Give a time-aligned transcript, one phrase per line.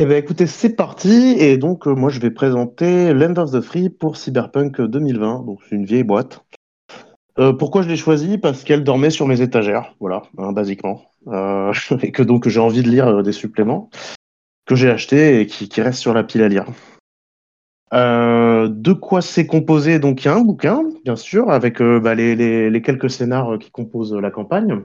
[0.00, 1.34] Eh bien, écoutez, c'est parti.
[1.40, 5.44] Et donc, euh, moi, je vais présenter Land of the Free pour Cyberpunk 2020.
[5.44, 6.44] Donc, c'est une vieille boîte.
[7.40, 8.38] Euh, pourquoi je l'ai choisie?
[8.38, 11.02] Parce qu'elle dormait sur mes étagères, voilà, hein, basiquement.
[11.26, 11.72] Euh,
[12.02, 13.90] et que donc, j'ai envie de lire des suppléments
[14.66, 16.66] que j'ai achetés et qui, restent sur la pile à lire.
[17.90, 22.82] de quoi c'est composé Donc, il y a un bouquin, bien sûr, avec bah, les,
[22.84, 24.84] quelques scénars qui composent la campagne.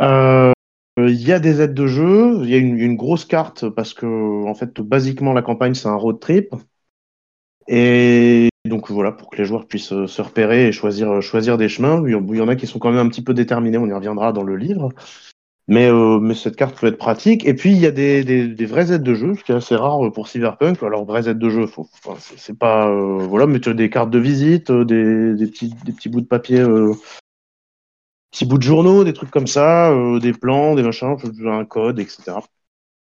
[0.00, 0.52] Euh,
[0.98, 4.46] il y a des aides de jeu, il y a une, grosse carte parce que,
[4.46, 6.54] en fait, basiquement, la campagne, c'est un road trip.
[7.68, 12.02] Et donc voilà, pour que les joueurs puissent se repérer et choisir, choisir des chemins.
[12.06, 14.32] Il y en a qui sont quand même un petit peu déterminés, on y reviendra
[14.32, 14.90] dans le livre.
[15.68, 17.46] Mais, euh, cette carte peut être pratique.
[17.46, 20.00] Et puis, il y a des, vraies aides de jeu, ce qui est assez rare
[20.12, 20.82] pour Cyberpunk.
[20.82, 21.66] Alors, vraies aides de jeu,
[22.36, 22.88] c'est pas.
[22.88, 26.26] Euh, voilà, mais tu as des cartes de visite, des, petits, des petits bouts de
[26.26, 26.92] papier euh,
[28.32, 32.00] petits bouts de journaux, des trucs comme ça, euh, des plans, des machins, un code,
[32.00, 32.38] etc.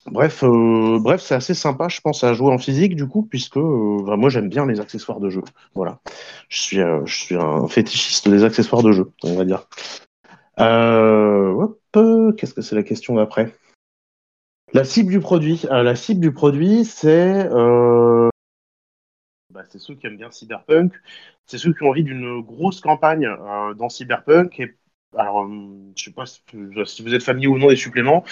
[0.05, 3.57] Bref, euh, bref, c'est assez sympa, je pense, à jouer en physique du coup, puisque
[3.57, 5.41] euh, bah, moi j'aime bien les accessoires de jeu.
[5.75, 5.99] Voilà,
[6.47, 9.67] je suis, un fétichiste des accessoires de jeu, on va dire.
[12.37, 13.53] Qu'est-ce que c'est la question d'après?
[14.73, 15.65] La cible du produit.
[15.69, 17.49] la cible du produit, c'est
[19.49, 20.93] bah, c'est ceux qui aiment bien Cyberpunk,
[21.47, 23.27] c'est ceux qui ont envie d'une grosse campagne
[23.75, 24.61] dans Cyberpunk
[25.15, 26.41] alors, euh, je sais pas si,
[27.01, 28.25] vous êtes familier ou non des suppléments.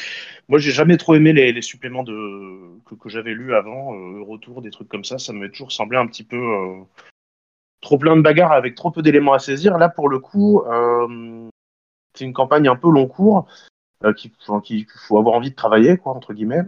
[0.49, 4.71] Moi, j'ai jamais trop aimé les, suppléments de, que, j'avais lus avant, euh, Retour, des
[4.71, 5.17] trucs comme ça.
[5.17, 6.83] Ça m'avait toujours semblé un petit peu euh,
[7.81, 9.77] trop plein de bagarres avec trop peu d'éléments à saisir.
[9.77, 11.49] Là, pour le coup, euh,
[12.13, 13.47] c'est une campagne un peu long cours
[14.17, 16.63] qu'il faut, qu faut, avoir envie de travailler, quoi, entre guillemets,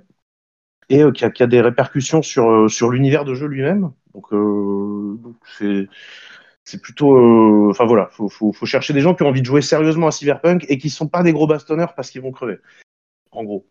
[0.89, 3.91] et qui a, qui, a, des répercussions sur, sur l'univers de jeu lui-même.
[4.13, 4.27] Donc
[5.59, 5.87] c'est
[6.67, 9.61] c'est plutôt, euh, enfin voilà, faut, faut, chercher des gens qui ont envie de jouer
[9.61, 12.57] sérieusement à Cyberpunk et qui sont pas des gros bastonneurs parce qu'ils vont crever.
[13.31, 13.65] En gros.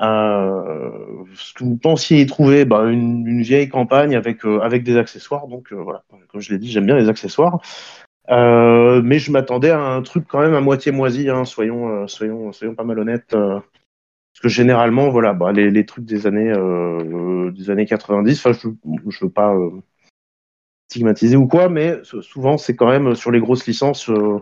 [0.00, 5.46] Euh, ce que vous pensiez y trouver, bah, une, vieille campagne avec euh, des accessoires.
[5.46, 7.60] Donc voilà, comme je l'ai dit, j'aime bien les accessoires.
[8.28, 11.28] Mais je m'attendais à un truc quand même à moitié moisi.
[11.30, 13.30] Hein, soyons soyons soyons pas mal honnêtes.
[13.30, 16.52] parce que généralement, voilà, bah, les, trucs des années
[17.52, 18.44] des années 90.
[18.44, 18.68] Enfin, je,
[19.10, 19.54] je veux pas
[20.90, 24.40] stigmatisé ou quoi, mais souvent c'est quand même sur les grosses licences euh,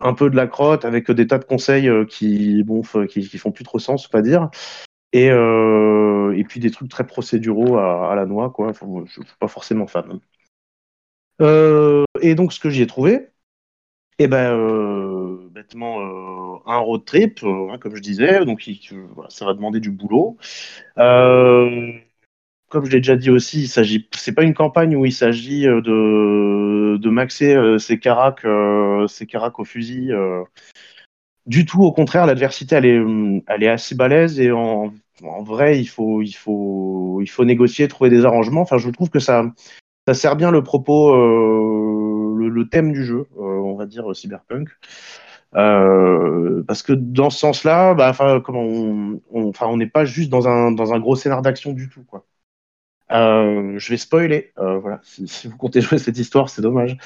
[0.00, 3.38] un peu de la crotte avec des tas de conseils euh, qui, bon, qui, qui,
[3.38, 4.50] font plus trop sens, pas dire.
[5.12, 8.68] Et, euh, et puis des trucs très procéduraux à, la noix, quoi.
[8.68, 10.20] Enfin, je suis pas forcément fan.
[11.42, 13.12] Euh, et donc ce que j'y ai trouvé,
[14.18, 18.70] et eh ben euh, bêtement euh, un road trip, hein, comme je disais, donc
[19.28, 20.38] ça va demander du boulot.
[20.96, 21.92] Euh,
[22.68, 25.66] comme je l'ai déjà dit aussi, il s'agit, c'est pas une campagne où il s'agit
[25.68, 30.12] euh, de, de maxer euh, ses caracs, euh, caracs au fusil.
[30.12, 30.42] Euh,
[31.46, 33.00] du tout, au contraire, l'adversité, elle est,
[33.46, 37.86] elle est assez balèze et en, en, vrai, il faut, il faut, il faut négocier,
[37.88, 38.62] trouver des arrangements.
[38.62, 39.44] Enfin, je trouve que ça,
[40.08, 44.70] ça sert bien le propos, euh, le, thème du jeu, euh, on va dire cyberpunk.
[45.52, 48.12] parce que dans ce sens-là, bah,
[48.44, 52.02] comment on, on n'est pas juste dans un, dans un gros scénar d'action du tout,
[52.04, 52.26] quoi.
[53.12, 54.52] Euh, je vais spoiler.
[54.58, 56.96] Euh, voilà, si, vous comptez jouer cette histoire, c'est dommage.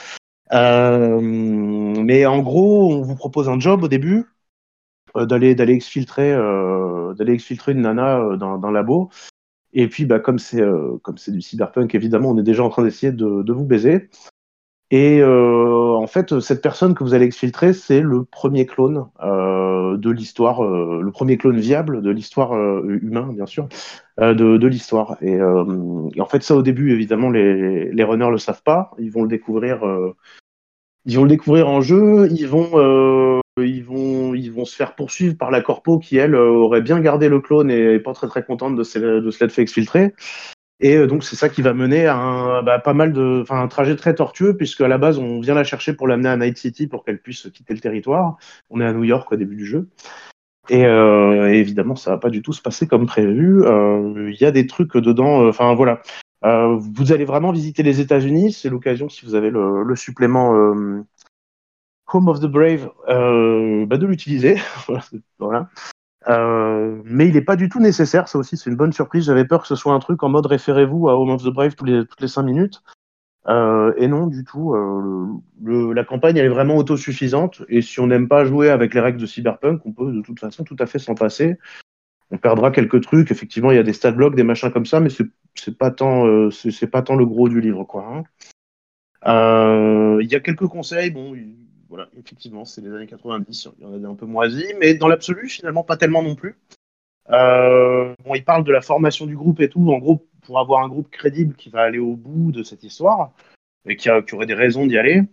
[0.53, 4.25] Euh, mais en gros, on vous propose un job au début,
[5.15, 6.33] d'aller d'aller exfiltrer
[7.16, 9.10] d'aller exfiltrer une nana d'un labo.
[9.72, 10.62] Et puis, bah, comme c'est
[11.03, 14.10] comme c'est du cyberpunk, évidemment, on est déjà en train d'essayer de, de, vous baiser.
[14.91, 15.21] Et
[16.00, 21.11] en fait, cette personne que vous allez exfiltrer, c'est le premier clone de l'histoire, le
[21.11, 22.53] premier clone viable de l'histoire
[22.84, 23.69] humain, bien sûr,
[24.21, 25.16] euh, de, l'histoire.
[25.22, 25.65] Et, euh,
[26.19, 28.91] en fait, ça au début, évidemment, les, les runners le savent pas.
[28.99, 29.87] Ils vont le découvrir.
[29.87, 30.15] Euh,
[31.06, 32.28] ils vont le découvrir en jeu.
[32.31, 36.83] Ils vont, ils vont, ils vont se faire poursuivre par la corpo qui elle aurait
[36.83, 40.12] bien gardé le clone et pas très très contente de de se l'être fait exfiltrer.
[40.81, 43.97] Et donc c'est ça qui va mener à un, bah, pas mal de, un trajet
[43.97, 46.87] très tortueux puisque à la base on vient la chercher pour l'amener à Night City
[46.87, 48.37] pour qu'elle puisse quitter le territoire.
[48.71, 49.89] On est à New York au début du jeu.
[50.71, 53.61] Et, euh, évidemment, ça va pas du tout se passer comme prévu.
[53.63, 55.43] Il euh, y a des trucs dedans.
[55.43, 56.01] Euh, enfin voilà,
[56.45, 58.53] euh, vous allez vraiment visiter les États-Unis.
[58.53, 60.53] C'est l'occasion, si vous avez le, le supplément
[62.13, 64.57] Home of the Brave, bah, de l'utiliser.
[65.39, 65.69] voilà.
[66.28, 68.28] Mais il n'est pas du tout nécessaire.
[68.28, 69.25] Ça aussi, c'est une bonne surprise.
[69.25, 71.75] J'avais peur que ce soit un truc en mode référez-vous à Home of the Brave
[71.75, 72.83] tous les, toutes les cinq minutes.
[73.49, 74.75] Euh, et non, du tout.
[74.75, 75.01] Euh,
[75.63, 77.63] le, le, la campagne, elle est vraiment autosuffisante.
[77.69, 80.41] Et si on n'aime pas jouer avec les règles de Cyberpunk, on peut de toute
[80.41, 81.59] façon tout à fait s'en passer.
[82.31, 83.31] On perdra quelques trucs.
[83.31, 85.09] Effectivement, il y a des stat blocks, des machins comme ça, mais
[85.55, 88.07] c'est pas tant, euh, c'est pas tant le gros du livre, quoi.
[88.07, 88.23] Hein.
[89.27, 91.11] Euh, il y a quelques conseils.
[91.11, 91.34] Bon,
[91.91, 93.69] voilà, effectivement, c'est les années 90.
[93.78, 96.37] Il y en a des un peu moisis, mais dans l'absolu, finalement, pas tellement non
[96.37, 96.57] plus.
[97.28, 99.91] bon, il parle de la formation du groupe et tout.
[99.91, 103.33] En gros, pour avoir un groupe crédible qui va aller au bout de cette histoire
[103.87, 105.25] et qui, a, qui aurait des raisons d'y aller.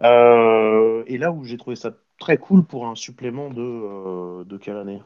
[0.00, 5.02] et là où j'ai trouvé ça très cool pour un supplément de, de quelle année?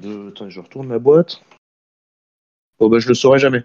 [0.00, 0.30] De...
[0.30, 1.42] Attends, je retourne ma boîte.
[2.78, 3.64] Oh bah, je le saurais jamais.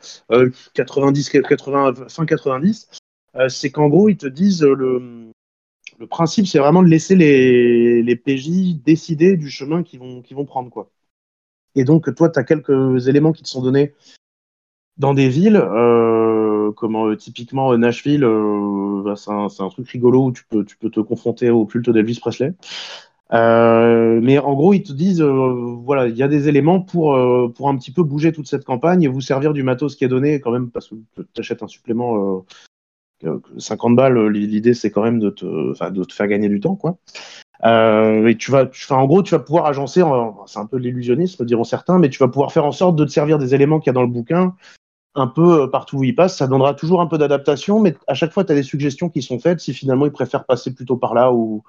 [0.74, 2.90] 90, 80, fin 90,
[3.48, 5.33] c'est qu'en gros, ils te disent le,
[6.04, 10.90] le principe, c'est vraiment de laisser les, PJ décider du chemin qu'ils vont, prendre.
[11.76, 13.94] Et donc, toi, tu as quelques éléments qui te sont donnés
[14.98, 20.32] dans des villes, euh, comme euh, typiquement Nashville, euh, bah, c'est un, truc rigolo où
[20.34, 22.54] tu peux, te confronter au culte d'Elvis Presley.
[23.32, 27.18] Mais en gros, ils te disent, voilà, il y a des éléments pour,
[27.56, 30.10] pour un petit peu bouger toute cette campagne et vous servir du matos qui est
[30.10, 32.44] donné quand même, parce que tu achètes un supplément
[33.58, 35.74] 50 balles, l'idée c'est quand même de te,
[36.14, 36.98] faire gagner du temps, quoi.
[37.64, 40.04] et tu vas, en gros, tu vas pouvoir agencer,
[40.46, 43.06] c'est un peu de l'illusionnisme, diront certains, mais tu vas pouvoir faire en sorte de
[43.06, 44.54] te servir des éléments qu'il y a dans le bouquin
[45.16, 46.38] un peu partout où il passe.
[46.38, 49.22] Ça donnera toujours un peu d'adaptation, mais à chaque fois, tu as des suggestions qui
[49.22, 51.64] sont faites si finalement ils préfèrent passer plutôt par là ou,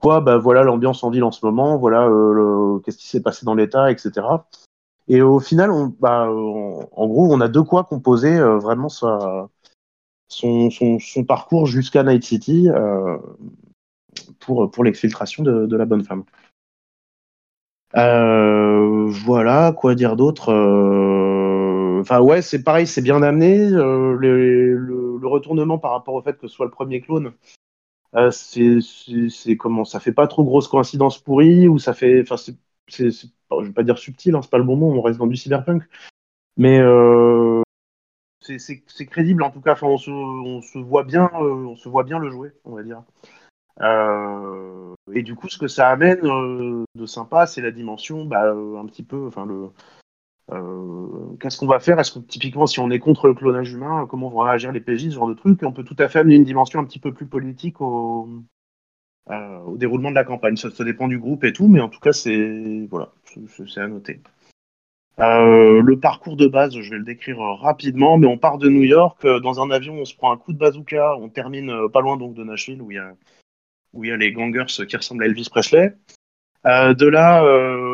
[0.00, 3.44] quoi, bah voilà l'ambiance en ville en ce moment, voilà euh, qu'est-ce qui s'est passé
[3.44, 4.26] dans l'État, etc.
[5.08, 9.48] Et au final, bah, en gros, on a de quoi composer euh, vraiment sa,
[10.32, 13.18] son, parcours jusqu'à Night City euh,
[14.38, 16.24] pour, pour l'exfiltration de, la bonne femme.
[17.96, 20.52] Euh, voilà, quoi dire d'autre
[22.00, 23.68] Enfin ouais, c'est pareil, c'est bien amené.
[23.68, 27.32] Le, retournement par rapport au fait que ce soit le premier clone,
[28.16, 32.56] euh, c'est comment ça fait pas trop grosse coïncidence pourrie ou ça fait enfin c'est
[32.88, 35.36] je vais pas dire subtil hein, c'est pas le bon mot on reste dans du
[35.36, 35.84] cyberpunk
[36.56, 37.49] mais euh,
[38.58, 41.88] c'est crédible en tout cas enfin, on, se, on se voit bien euh, on se
[41.88, 43.02] voit bien le jouer on va dire
[43.80, 48.52] euh, et du coup ce que ça amène euh, de sympa c'est la dimension bah,
[48.52, 49.70] un petit peu enfin le
[51.38, 52.00] qu'est-ce qu'on va faire?
[52.00, 55.04] Est-ce que typiquement, si on est contre le clonage humain, comment vont réagir les PJ,
[55.04, 55.60] ce genre de truc?
[55.62, 58.28] On peut tout à fait amener une dimension un petit peu plus politique au,
[59.28, 60.56] au déroulement de la campagne.
[60.56, 63.86] Ça, ça, dépend du groupe et tout, mais en tout cas, c'est voilà, c'est à
[63.86, 64.20] noter.
[65.18, 68.84] Euh, le parcours de base, je vais le décrire rapidement, mais on part de New
[68.84, 71.88] York euh, dans un avion, on se prend un coup de bazooka, on termine euh,
[71.88, 73.12] pas loin donc de Nashville où il y a
[73.92, 75.94] où il y a les gangers qui ressemblent à Elvis Presley.
[76.64, 77.42] De là,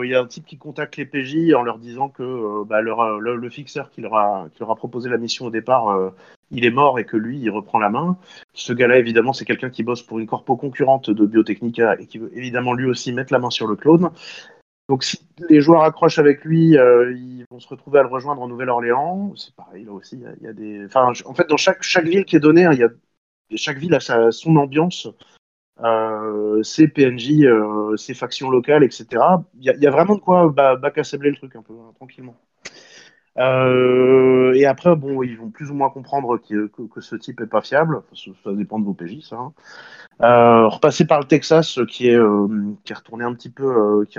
[0.03, 3.37] il y a un type qui contacte les PJ en leur disant que bah, le,
[3.37, 6.13] le, fixeur qui leur, a, qui leur, a, proposé la mission au départ,
[6.51, 8.19] il est mort et que lui, il reprend la main.
[8.53, 12.19] Ce gars-là, évidemment, c'est quelqu'un qui bosse pour une corpo concurrente de Biotechnica et qui
[12.19, 14.11] veut évidemment lui aussi mettre la main sur le clone.
[14.89, 15.19] Donc si
[15.49, 19.35] les joueurs accrochent avec lui, euh, ils vont se retrouver à le rejoindre en Nouvelle-Orléans.
[19.37, 20.85] C'est pareil, là aussi, il y, a des...
[20.87, 22.73] Enfin, en fait, dans chaque, ville qui est donnée, a...
[23.57, 25.09] chaque ville a sa, son ambiance
[25.85, 29.23] euh, ces PNJ, euh, ces factions locales, etc.
[29.61, 32.37] Il y, a vraiment de quoi bah, bac à le truc un peu hein, tranquillement.
[33.39, 37.61] Et après, bon, ils vont plus ou moins comprendre que, que, ce type est pas
[37.61, 38.03] fiable.
[38.15, 39.37] Ça, dépend de vos PJ, ça.
[39.37, 40.69] Hein.
[40.69, 42.19] Repasser par le Texas, qui est,
[42.85, 44.19] qui est retourné un petit peu, qui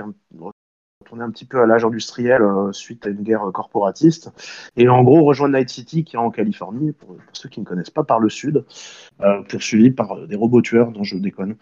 [1.08, 4.30] retourné un petit peu à l'âge industriel euh, suite à une guerre corporatiste.
[4.76, 7.90] Et en gros, rejoindre Night City, qui est en Californie, pour, ceux qui ne connaissent
[7.90, 8.64] pas, par le sud,
[9.20, 11.56] euh, poursuivi par des robots tueurs, dont je déconne.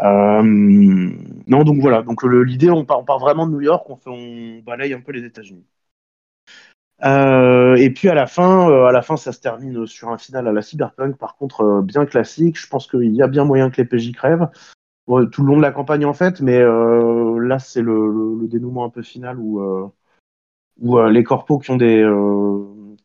[0.00, 2.02] Euh, non, donc voilà.
[2.02, 5.24] Donc l'idée, on part, vraiment de New York, on, fait, on balaye un peu les
[5.24, 5.64] États-Unis.
[7.04, 10.18] Euh, et puis à la fin, euh, à la fin, ça se termine sur un
[10.18, 12.58] final à la cyberpunk, par contre euh, bien classique.
[12.58, 14.48] Je pense qu'il y a bien moyen que les PJ crèvent
[15.06, 18.90] tout le long de la campagne en fait, mais euh, là c'est le, dénouement un
[18.90, 19.88] peu final où, euh,
[20.80, 22.02] où les corpos qui ont des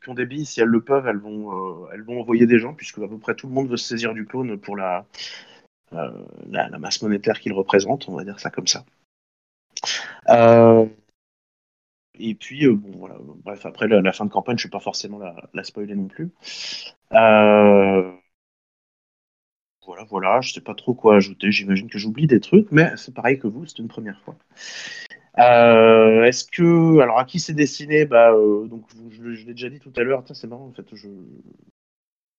[0.01, 3.07] qui ont des billes, si elles le peuvent, elles vont envoyer des gens puisque à
[3.07, 5.05] peu près tout le monde veut se saisir du clone pour la
[5.91, 8.83] la, masse monétaire qu'il représente, on va dire ça comme ça.
[10.29, 10.85] Euh,
[12.19, 13.15] et puis, euh, voilà.
[13.19, 16.07] Bref, après la, fin de campagne, je ne vais pas forcément la, la spoiler non
[16.07, 16.31] plus.
[17.13, 18.11] Euh...
[19.87, 21.49] Voilà, voilà, je sais pas trop quoi ajouter.
[21.49, 24.35] J'imagine que j'oublie des trucs, mais c'est pareil que vous, c'est une première fois.
[25.39, 29.79] Euh, Est-ce que, alors à qui c'est destiné Bah, euh, donc je, l'ai déjà dit
[29.79, 30.25] tout à l'heure.
[30.33, 31.07] C'est marrant en fait, je,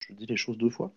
[0.01, 0.93] je dis les choses deux fois.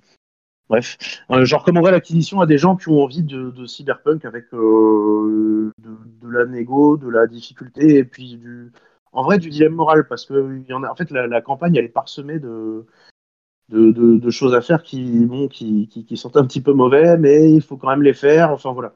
[0.68, 0.98] Bref,
[1.32, 6.30] euh, je recommanderais l'acquisition à des gens qui ont envie de, cyberpunk avec de, de,
[6.30, 8.74] la négo, de la difficulté et puis du,
[9.14, 11.76] en vrai du dilemme moral parce que il y en a, en fait la campagne
[11.76, 12.86] elle est parsemée de,
[13.72, 15.28] de, choses à faire qui,
[16.16, 18.52] sont un petit peu mauvais, mais il faut quand même les faire.
[18.52, 18.94] Enfin voilà.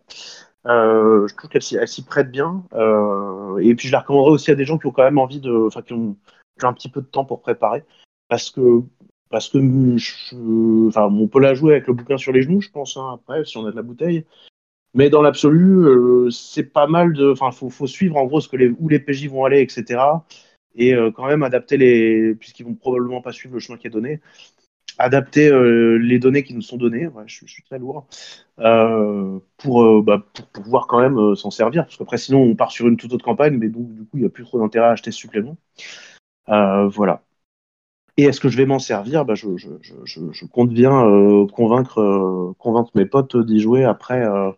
[0.68, 2.64] Euh, je trouve qu'elle s'y prête bien.
[2.74, 5.40] Euh, et puis je la recommanderais aussi à des gens qui ont quand même envie
[5.40, 6.16] de, enfin qui ont,
[6.60, 7.84] qui un petit peu de temps pour préparer,
[8.30, 8.82] parce que
[9.30, 9.58] parce que
[10.88, 13.44] enfin, on peut la jouer avec le bouquin sur les genoux, je pense, hein, après,
[13.46, 14.26] si on a de la bouteille.
[14.94, 17.32] Mais dans l'absolu, c'est pas mal de.
[17.32, 18.40] Enfin, faut, faut suivre en gros
[18.80, 20.02] où les PJ vont aller, etc.
[20.76, 22.34] Et quand même adapter les.
[22.36, 24.22] Puisqu'ils vont probablement pas suivre le chemin qui est donné,
[24.98, 25.52] adapter
[26.00, 27.10] les données qui nous sont données.
[27.26, 28.08] Je, suis très lourd.
[29.58, 31.86] pour, bah, pour, pouvoir quand même s'en servir.
[31.86, 34.22] Parce qu'après, sinon, on part sur une toute autre campagne, mais donc, du coup, il
[34.22, 35.58] n'y a plus trop d'intérêt à acheter ce supplément.
[36.48, 37.22] voilà.
[38.18, 39.26] Et est-ce que je vais m'en servir?
[39.26, 44.52] Bah, je, compte bien euh, convaincre, euh, mes potes d'y jouer après, euh,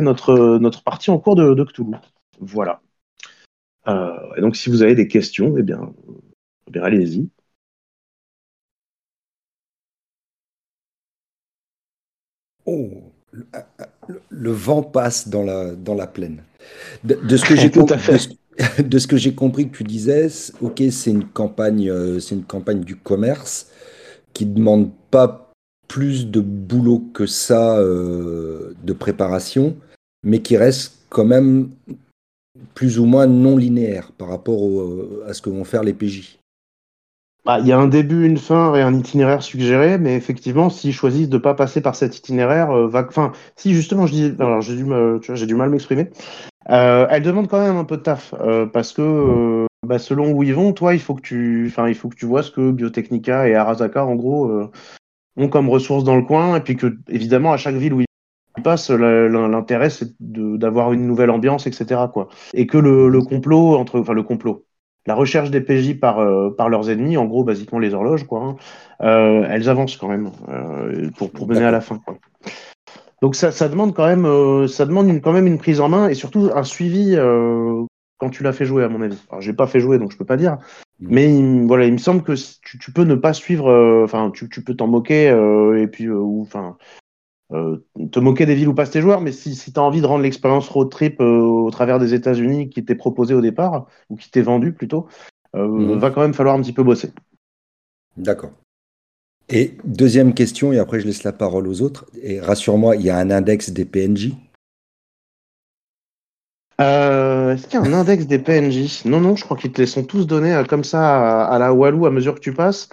[0.00, 1.96] notre, partie en cours de, Cthulhu.
[2.40, 2.80] Voilà.
[3.86, 5.92] et donc, si vous avez des questions, eh bien,
[6.68, 7.28] eh bien allez-y.
[12.66, 12.90] Oh,
[14.30, 16.42] le, vent passe dans la, dans la plaine.
[17.02, 18.38] De, de ce que j'ai compris,
[18.84, 20.28] de ce que j'ai compris que tu disais,
[20.60, 23.68] ok, c'est une campagne, euh, c'est une campagne du commerce
[24.32, 25.52] qui demande pas
[25.88, 29.76] plus de boulot que ça euh, de préparation,
[30.24, 31.70] mais qui reste quand même
[32.74, 34.60] plus ou moins non linéaire par rapport
[35.26, 36.38] à ce que vont faire les PJ.
[37.44, 40.94] Bah, il y a un début, une fin et un itinéraire suggéré, mais effectivement, s'ils
[40.94, 43.04] choisissent de ne pas passer par cet itinéraire, euh, va...
[43.06, 46.08] enfin, si justement, je dis, alors j'ai du, du mal à m'exprimer,
[46.70, 50.32] euh, elle demande quand même un peu de taf euh, parce que euh, bah, selon
[50.32, 52.50] où ils vont, toi, il faut que tu, enfin, il faut que tu vois ce
[52.50, 54.50] que Biotechnica et Arasaka, en gros,
[55.36, 58.62] ont comme ressources dans le coin, et puis que, évidemment, à chaque ville où ils
[58.62, 62.00] passent, l'intérêt c'est d'avoir une nouvelle ambiance, etc.
[62.10, 62.28] Quoi.
[62.54, 64.64] Et que le, le, complot entre, enfin, le complot,
[65.06, 66.16] la recherche des PJ par,
[66.56, 68.56] par leurs ennemis, en gros, basiquement les horloges, quoi,
[69.00, 70.30] hein, elles avancent quand même
[71.16, 71.98] pour, pour mener à la fin.
[71.98, 72.16] Quoi.
[73.24, 75.88] Donc ça, ça, demande quand même, euh, ça demande une, quand même une prise en
[75.88, 77.82] main et surtout un suivi euh,
[78.18, 79.16] quand tu l'as fait jouer, à mon avis.
[79.30, 80.58] Alors, j'ai pas fait jouer, donc je peux pas dire.
[81.00, 81.06] Mm.
[81.08, 84.30] Mais il, voilà, il me semble que tu, tu peux ne pas suivre, euh, enfin,
[84.30, 85.28] tu, tu, peux t'en moquer
[85.78, 86.76] et puis, ou enfin,
[88.10, 89.20] te moquer des villes où passent tes joueurs.
[89.20, 92.70] Mais si, si tu as envie de rendre l'expérience road trip au travers des États-Unis
[92.70, 95.06] qui t'est proposé au départ ou qui t'est vendu plutôt,
[95.54, 95.94] mm.
[95.94, 97.10] va quand même falloir un petit peu bosser.
[98.16, 98.52] D'accord.
[99.48, 102.06] Et deuxième question, et après je laisse la parole aux autres.
[102.22, 104.32] Et rassure-moi, il y a un index des PNJ
[106.80, 109.80] euh, Est-ce qu'il y a un index des PNJ Non, non, je crois qu'ils te
[109.80, 112.88] les sont tous donnés euh, comme ça à, la Walou à mesure que tu passes.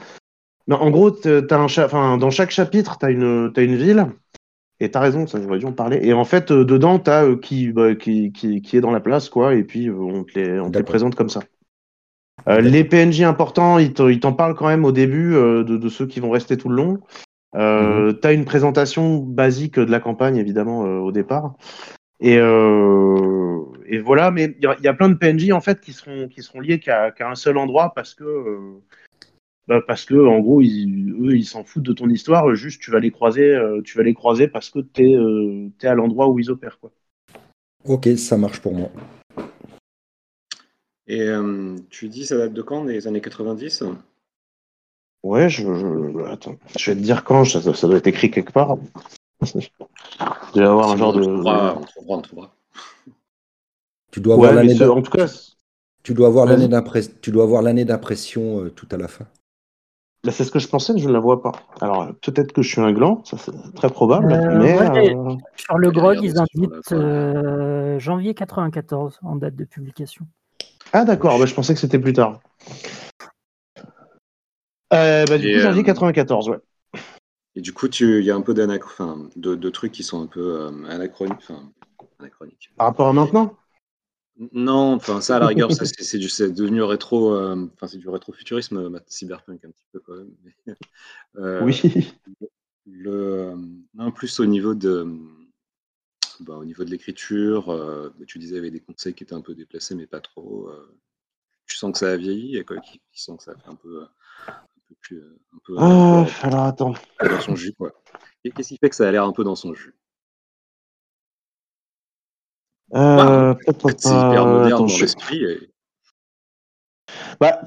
[0.70, 4.08] En gros, as un enfin, dans chaque chapitre, tu as une, as une ville.
[4.82, 6.00] Et tu as raison, ça j'aurais dû en parler.
[6.02, 9.00] Et en fait, euh, dedans, tu as qui, bah, qui, qui, qui, est dans la
[9.00, 9.54] place, quoi.
[9.54, 11.42] Et puis, on te les, on te les présente comme ça.
[12.48, 16.20] Euh, les PNJ importants, ils t'en parlent quand même au début euh, de, ceux qui
[16.20, 17.00] vont rester tout le long.
[17.56, 18.20] Euh, mhm.
[18.20, 21.54] Tu as une présentation basique de la campagne, évidemment, au départ.
[22.20, 26.42] Et, et, voilà, mais il y, a plein de PNJ en fait qui seront, qui
[26.42, 28.24] seront liés qu'à un seul endroit parce que,
[29.72, 32.54] bah, parce que en gros, ils, eux, ils s'en foutent de ton histoire.
[32.56, 36.28] Juste, tu vas les croiser, tu vas les croiser parce que tu es, à l'endroit
[36.28, 36.78] où ils opèrent.
[36.78, 36.92] Quoi.
[37.86, 38.92] Ok, ça marche pour moi.
[41.08, 43.86] Et euh, tu dis, ça date de quand Des années 90
[45.24, 45.66] Ouais, je,
[46.28, 48.76] Attends, je vais te dire quand, ça, doit être écrit quelque part.
[49.46, 51.22] Il doit avoir un genre de.
[51.22, 52.54] on trouvera, on trouvera.
[54.12, 55.28] Tu dois avoir l'année En tout cas.
[56.04, 57.14] Tu dois avoir l'année d'impression.
[57.22, 59.26] Tu dois avoir l'année d'impression euh, tout à la fin.
[60.24, 61.52] Bah, c'est ce que je pensais, mais je ne la vois pas.
[61.80, 64.32] Alors, peut-être que je suis un gland, ça c'est très probable.
[64.32, 65.16] Euh, mais,
[65.56, 70.28] Sur le grog, ils indiquent janvier 94 en date de publication.
[70.94, 72.42] Ah d'accord, bah, je pensais que c'était plus tard.
[74.94, 76.60] Euh, bah, du coup, janvier 94, euh, ouais.
[77.56, 80.28] Et du coup, il y a un peu enfin, de, de, trucs qui sont un
[80.28, 81.48] peu euh, anachroniques,
[82.78, 83.56] Par rapport à maintenant?
[84.54, 89.70] Non, enfin ça à la rigueur, c'est devenu rétro, enfin c'est du rétrofuturisme, cyberpunk un
[89.72, 90.76] petit peu quand même.
[91.64, 91.82] oui.
[92.88, 93.54] Le,
[93.94, 95.06] non, plus au niveau de
[96.42, 99.42] bah, au niveau de l'écriture, euh, bah, tu disais, avait des conseils qui étaient un
[99.42, 100.70] peu déplacés, mais pas trop.
[100.70, 100.98] Euh.
[101.68, 104.04] tu sens que ça a vieilli et quoi, qui, sent que ça fait un peu,
[104.48, 104.54] un
[104.88, 105.22] peu plus.
[105.22, 106.94] Un peu, ah, alors attends.
[107.20, 107.94] Dans son jus, quoi.
[108.44, 109.96] Qu'est-ce qui fait que ça a l'air un peu dans son jus?
[112.94, 113.54] Euh,
[113.98, 115.44] C'est hyper moderne dans l'esprit.
[115.44, 115.70] Et...
[117.40, 117.62] Bah,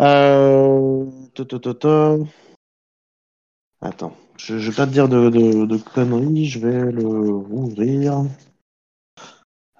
[0.00, 1.06] euh...
[3.80, 4.16] Attends.
[4.38, 8.24] Je, vais pas te dire de, conneries, je vais le rouvrir.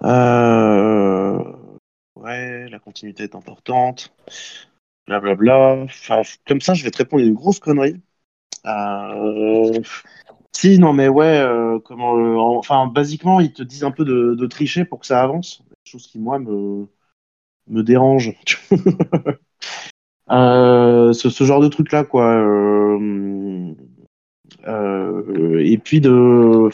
[0.03, 1.39] Euh,
[2.15, 4.13] ouais, la continuité est importante.
[5.07, 5.83] Blablabla.
[5.83, 7.99] Enfin, comme ça, je vais te répondre une grosse connerie.
[8.65, 9.81] Euh,
[10.55, 14.85] si, non, mais ouais, euh, comment, enfin, basiquement, ils te disent un peu de, tricher
[14.85, 15.63] pour que ça avance.
[15.83, 16.87] Chose qui, moi, me,
[17.67, 18.33] me dérange.
[20.29, 22.33] ce, ce, genre de truc-là, quoi.
[24.67, 26.69] Euh, et puis de.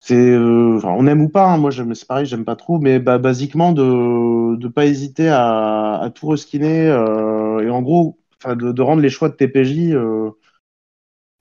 [0.00, 3.72] c'est, on aime ou pas, hein, moi c'est pareil, j'aime pas trop, mais bah, basiquement
[3.72, 9.28] de ne pas hésiter à, tout reskiner et en gros, de, de, rendre les choix
[9.28, 9.94] de TPJ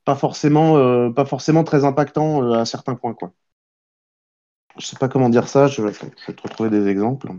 [0.10, 3.32] pas forcément, pas forcément très impactants à certains points, quoi.
[4.80, 7.32] Je sais pas comment dire ça, je vais, te retrouver des exemples.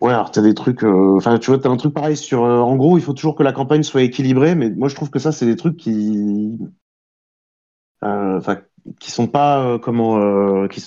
[0.00, 0.82] Ouais, alors tu as des trucs.
[0.82, 2.44] Euh, enfin, tu vois, tu as un truc pareil sur.
[2.44, 5.10] Euh, en gros, il faut toujours que la campagne soit équilibrée, mais moi je trouve
[5.10, 6.58] que ça, c'est des trucs qui.
[8.04, 8.60] Euh, enfin,
[8.98, 9.78] qui sont pas.
[9.78, 10.66] comment.
[10.68, 10.82] qui,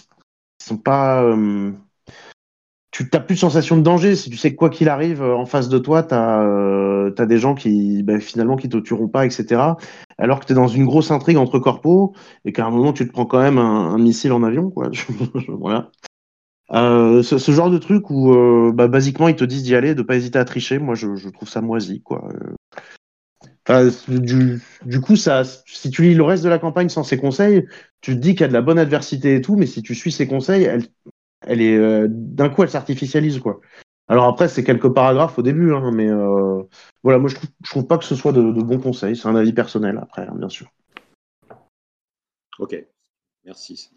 [0.60, 1.24] sont pas.
[2.92, 4.16] Tu n'as plus de sensation de danger.
[4.16, 7.56] Si tu sais que quoi qu'il arrive en face de toi, tu as, des gens
[7.56, 9.62] qui, ben, finalement, qui te tueront pas, etc.
[10.18, 13.08] Alors que tu es dans une grosse intrigue entre corpos et qu'à un moment, tu
[13.08, 14.92] te prends quand même un, missile en avion, quoi.
[15.48, 15.90] voilà.
[16.74, 20.02] Euh, ce, genre de truc où, euh, bah, basiquement, ils te disent d'y aller, de
[20.02, 22.28] pas hésiter à tricher, moi, je, trouve ça moisi, quoi.
[24.10, 27.66] du, coup, ça, si tu lis le reste de la campagne sans ces conseils,
[28.02, 29.96] tu te dis qu'il y a de la bonne adversité et tout, mais si tu
[29.96, 30.84] suis ces conseils, elle,
[31.42, 33.60] elle est euh, d'un coup, elle s'artificialise, quoi.
[34.08, 36.10] Alors après, c'est quelques paragraphes au début, hein, mais
[37.04, 39.16] voilà, moi, je trouve, trouve pas que ce soit de, de bons conseils.
[39.16, 40.68] C'est un avis personnel, après, hein, bien sûr.
[42.60, 42.76] Ok,
[43.46, 43.90] merci.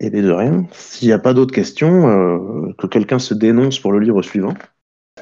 [0.00, 0.66] Eh bien, de rien.
[0.72, 4.54] S'il n'y a pas d'autres questions, euh, que quelqu'un se dénonce pour le livre suivant.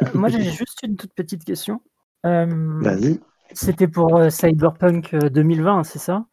[0.03, 1.81] Euh, moi, j'ai juste une toute petite question.
[2.27, 2.47] Euh,
[2.81, 3.21] Vas-y.
[3.53, 6.27] C'était pour Cyberpunk 2020, c'est ça?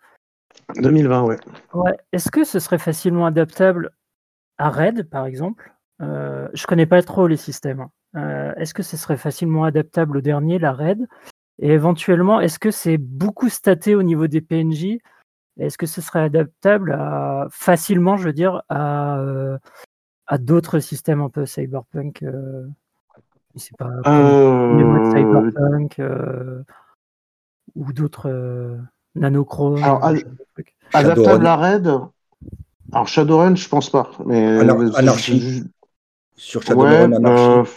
[0.75, 1.37] 2020, ouais.
[1.73, 1.97] Ouais.
[2.11, 3.91] Est-ce que ce serait facilement adaptable
[4.57, 5.71] à Red, par exemple?
[5.99, 7.87] Je connais pas trop les systèmes.
[8.13, 8.53] Hein.
[8.57, 11.07] est-ce que ce serait facilement adaptable au dernier, la Red?
[11.59, 14.99] Et éventuellement, est-ce que c'est beaucoup staté au niveau des PNJ
[15.59, 19.57] est-ce que ce serait adaptable à, facilement, je veux dire, à, euh,
[20.25, 22.67] à d'autres systèmes un peu cyberpunk euh,
[23.55, 25.11] sais pas, euh...
[25.11, 26.63] cyberpunk euh,
[27.75, 28.79] ou d'autres
[29.15, 30.11] nanochrome Alors,
[30.93, 31.91] adaptable à Red
[32.91, 34.11] Alors Shadowrun, je pense pas.
[34.25, 35.63] Mais Alors, Anarchy.
[36.35, 37.71] Sur Shadowrun, ouais, Anarchy.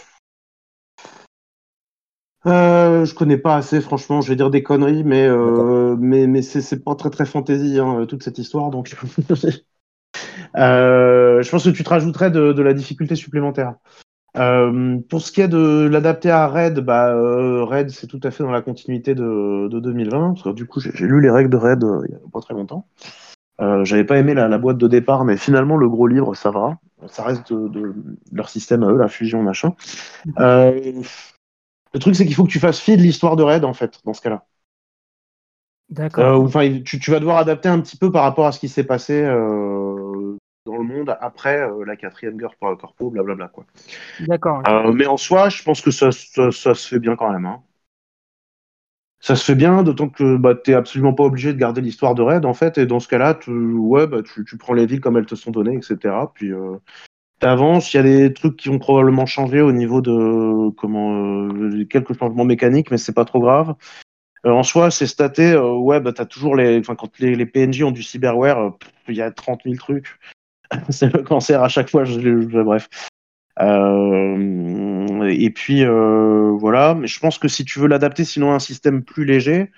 [2.47, 6.41] Euh, je connais pas assez, franchement, je vais dire des conneries, mais, euh, mais, mais
[6.41, 8.95] c'est pas très très fantasy, hein, toute cette histoire, donc
[10.55, 13.75] euh, je pense que tu te rajouterais de, de la difficulté supplémentaire.
[14.35, 18.31] Euh, pour ce qui est de l'adapter à Red, bah, euh, Red c'est tout à
[18.31, 21.49] fait dans la continuité de, de 2020, parce que du coup j'ai lu les règles
[21.49, 22.87] de Red il y a pas très longtemps.
[23.59, 26.77] J'avais pas aimé la, la, boîte de départ, mais finalement le gros livre ça va,
[27.07, 27.95] ça reste de, de
[28.31, 29.75] leur système à eux, la fusion machin.
[30.39, 31.01] Euh,
[31.93, 33.99] le truc, c'est qu'il faut que tu fasses fi de l'histoire de Red, en fait,
[34.05, 34.45] dans ce cas-là.
[35.89, 36.41] D'accord.
[36.41, 38.83] Euh, enfin, tu, vas devoir adapter un petit peu par rapport à ce qui s'est
[38.83, 40.35] passé euh,
[40.67, 43.47] dans le monde après euh, la quatrième guerre corpo, blablabla.
[43.47, 43.65] Quoi.
[44.21, 44.61] D'accord.
[44.93, 47.45] mais en soi, je pense que ça, se fait bien quand même.
[47.45, 47.61] Hein.
[49.19, 52.13] Ça se fait bien, d'autant que bah, tu n'es absolument pas obligé de garder l'histoire
[52.13, 52.77] de Red, en fait.
[52.77, 55.35] Et dans ce cas-là, tu, ouais, bah, tu, tu, prends les villes comme elles te
[55.35, 56.13] sont données, etc.
[56.35, 56.53] Puis
[57.45, 61.85] avances, il y a des trucs qui ont probablement changé au niveau de comment euh,
[61.85, 63.75] quelques changements mécaniques, mais c'est pas trop grave.
[64.45, 67.45] Euh, en soi, c'est staté, euh, ouais, bah, t'as toujours les, enfin, quand les, les,
[67.45, 68.71] PNJ ont du cyberware,
[69.07, 70.17] il y a 30 000 trucs.
[70.89, 72.89] c'est le cancer à chaque fois, je, bref.
[73.59, 79.03] et puis voilà, mais je pense que si tu veux l'adapter sinon à un système
[79.03, 79.71] plus léger,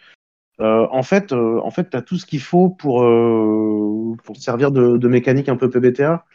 [0.60, 3.04] en fait, en fait, t'as tout ce qu'il faut pour
[4.24, 6.26] pour servir de, mécanique un peu PBTA.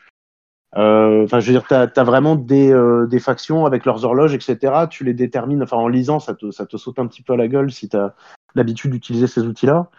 [0.77, 4.87] Euh, enfin, je veux dire, tu as, vraiment des, euh, factions avec leurs horloges, etc.
[4.91, 7.71] Tu les détermines, enfin, en lisant, ça te, saute un petit peu à la gueule
[7.71, 8.15] si tu as
[8.55, 9.91] l'habitude d'utiliser ces outils-là.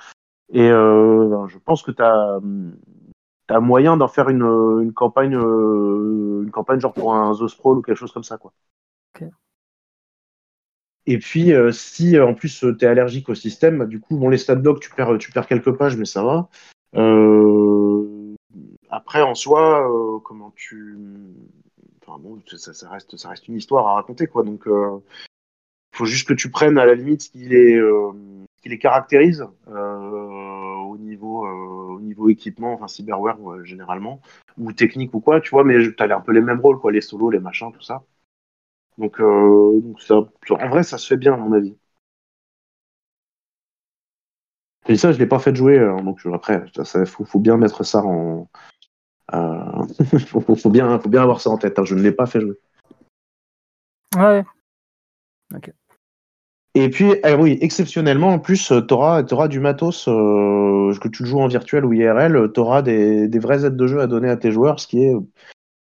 [0.51, 2.39] Et euh, ben, je pense que tu as,
[3.49, 4.43] as, moyen d'en faire une,
[4.81, 8.53] une campagne, une campagne genre pour un The Sprawl ou quelque chose comme ça, quoi.
[11.07, 14.55] Et puis, si en plus tu es allergique au système, du coup, bon, les stat
[14.81, 16.49] tu perds, tu perds quelques pages, mais ça va.
[16.95, 18.35] Euh,
[18.89, 20.97] après, en soi, euh, comment tu.
[22.01, 24.43] Enfin bon, ça, reste, ça reste une histoire à raconter, quoi.
[24.43, 24.97] Donc, il euh,
[25.91, 28.11] faut juste que tu prennes à la limite ce qui les, euh,
[28.61, 31.74] qui les caractérise au, niveau, au
[32.15, 34.21] niveau équipement, enfin cyberware généralement,
[34.57, 36.91] ou technique ou quoi, tu vois, mais tu as un peu les mêmes rôles, quoi,
[36.91, 38.03] les solos, les machins, tout ça.
[38.97, 41.75] Donc, donc ça, en vrai, ça se fait bien, à mon avis.
[44.87, 48.03] Et ça, je l'ai pas fait jouer, donc après, il faut, faut, bien mettre ça
[48.03, 48.47] en,
[49.33, 49.85] euh,
[50.55, 51.79] faut, bien, faut bien avoir ça en tête.
[51.79, 51.85] Hein.
[51.85, 52.57] Je ne l'ai pas fait jouer.
[54.15, 54.43] Ouais.
[56.75, 61.23] Et puis, eh oui, exceptionnellement, en plus, euh, tu auras, du matos, euh, que tu
[61.23, 64.07] le joues en virtuel ou IRL, euh, tu auras des, vraies aides de jeu à
[64.07, 65.13] donner à tes joueurs, ce qui est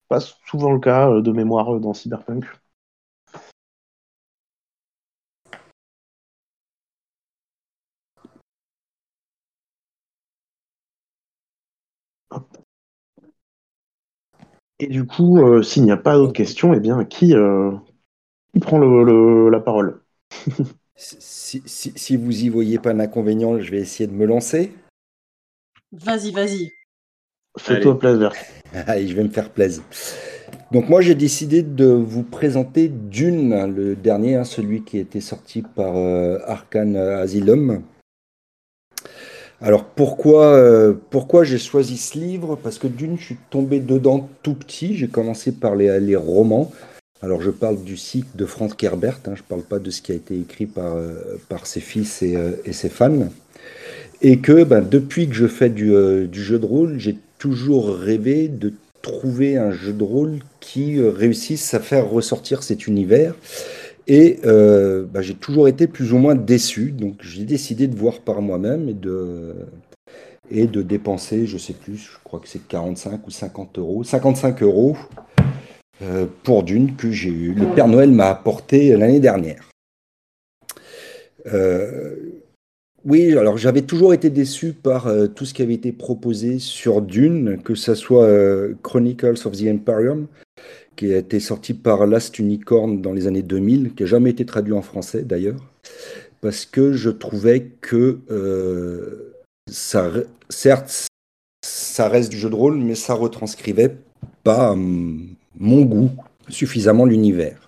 [0.09, 2.45] pas souvent le cas de mémoire dans Cyberpunk.
[14.79, 17.35] Et du coup, s'il n'y a pas d'autres questions, eh bien, qui,
[18.61, 20.06] prend la parole?
[20.97, 24.73] Si, si, vous y voyez pas d'inconvénient, je vais essayer de me lancer.
[25.93, 26.71] Vas-y, vas-y.
[27.59, 28.33] Fais-toi plaisir.
[28.73, 29.83] Allez, je vais me faire plaisir.
[30.73, 35.21] Donc moi j'ai décidé de vous présenter Dune, le dernier, hein, celui qui a été
[35.21, 37.83] sorti par euh, Arkane Asylum.
[39.61, 42.57] Alors pourquoi, euh, pourquoi j'ai choisi ce livre?
[42.57, 44.97] Parce que Dune, je suis tombé dedans tout petit.
[44.97, 46.71] J'ai commencé par les, les, romans.
[47.23, 50.03] Alors je parle du cycle de Frank Herbert, hein, je ne parle pas de ce
[50.03, 53.29] qui a été écrit par, euh, ses fils et, et, ses fans.
[54.23, 55.93] Et que ben, depuis que je fais du,
[56.29, 58.73] du jeu de rôle, j'ai toujours rêvé de
[59.07, 63.35] trouver un jeu de rôle qui euh, réussisse à faire ressortir cet univers.
[64.09, 68.21] Et euh, bah, j'ai toujours été plus ou moins déçu, donc j'ai décidé de voir
[68.21, 69.55] par moi-même et de,
[70.51, 74.63] et de dépenser, je sais plus, je crois que c'est 45 ou 50 euros, 55
[74.63, 74.97] euros
[76.03, 77.55] euh, pour Dune que j'ai eu.
[77.55, 79.71] Le Père Noël m'a apporté l'année dernière.
[83.07, 87.03] Oui, alors j'avais toujours été déçu par euh, tout ce qui avait été proposé sur
[87.03, 90.27] Dune, que ce soit euh, Chronicles of the Imperium,
[90.97, 94.45] qui a été sorti par Last Unicorn dans les années 2000, qui n'a jamais été
[94.45, 95.61] traduit en français d'ailleurs,
[96.41, 99.37] parce que je trouvais que euh,
[99.71, 100.11] ça,
[100.49, 101.07] certes,
[101.65, 103.95] ça reste du jeu de rôle, mais ça retranscrivait
[104.43, 106.11] pas hum, mon goût
[106.49, 107.67] suffisamment l'univers.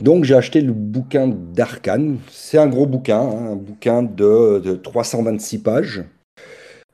[0.00, 2.18] Donc j'ai acheté le bouquin d'Arkane.
[2.30, 6.04] C'est un gros bouquin, hein, un bouquin de, 326 pages.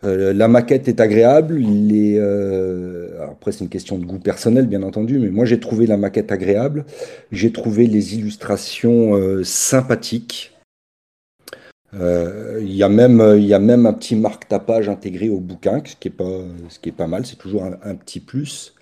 [0.04, 1.62] Euh, la maquette est agréable.
[1.62, 5.96] Euh, après, c'est une question de goût personnel, bien entendu, mais moi j'ai trouvé la
[5.96, 6.84] maquette agréable.
[7.30, 10.50] J'ai trouvé les illustrations euh, sympathiques.
[11.96, 16.80] Il y, a même, un petit marque-tapage intégré au bouquin, ce qui est pas, ce
[16.80, 18.74] qui est pas mal, c'est toujours un petit plus.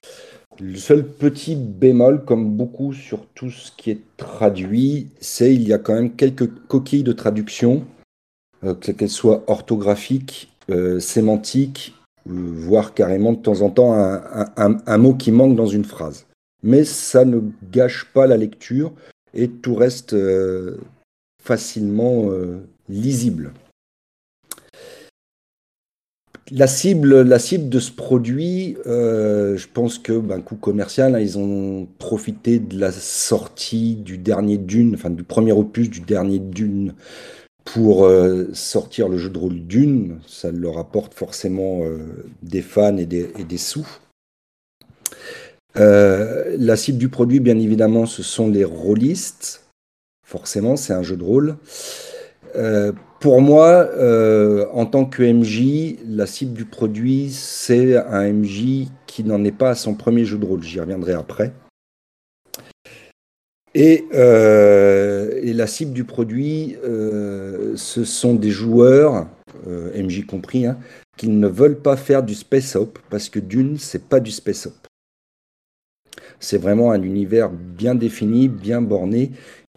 [0.60, 5.72] Le seul petit bémol, comme beaucoup sur tout ce qui est traduit, c'est il y
[5.72, 7.84] a quand même quelques coquilles de traduction,
[8.64, 11.94] euh, qu'elles soient orthographiques, euh, sémantiques,
[12.28, 16.26] euh, voire carrément de temps en temps un, mot qui manque dans une phrase.
[16.62, 17.40] Mais ça ne
[17.72, 18.92] gâche pas la lecture
[19.34, 20.14] et tout reste
[21.42, 22.30] facilement
[22.88, 23.52] lisible.
[26.54, 31.18] La cible, la cible de ce produit, euh, je pense que ben, coup commercial, hein,
[31.18, 36.38] ils ont profité de la sortie du dernier Dune, enfin du premier opus du dernier
[36.38, 36.92] Dune
[37.64, 40.18] pour euh, sortir le jeu de rôle Dune.
[40.26, 43.88] Ça leur apporte forcément euh, des fans et des, et des sous.
[45.74, 49.64] la cible du produit, bien évidemment, ce sont les rôlistes.
[50.26, 51.56] Forcément, c'est un jeu de rôle.
[53.22, 59.22] Pour moi, euh, en tant que MJ, la cible du produit, c'est un MJ qui
[59.22, 60.64] n'en est pas à son premier jeu de rôle.
[60.64, 61.52] J'y reviendrai après.
[63.76, 69.28] Et, euh, la cible du produit, euh, ce sont des joueurs,
[69.94, 70.80] MJ compris, hein,
[71.16, 74.66] qui ne veulent pas faire du space op parce que d'une, c'est pas du space
[74.66, 74.74] op.
[76.40, 79.30] C'est vraiment un univers bien défini, bien borné,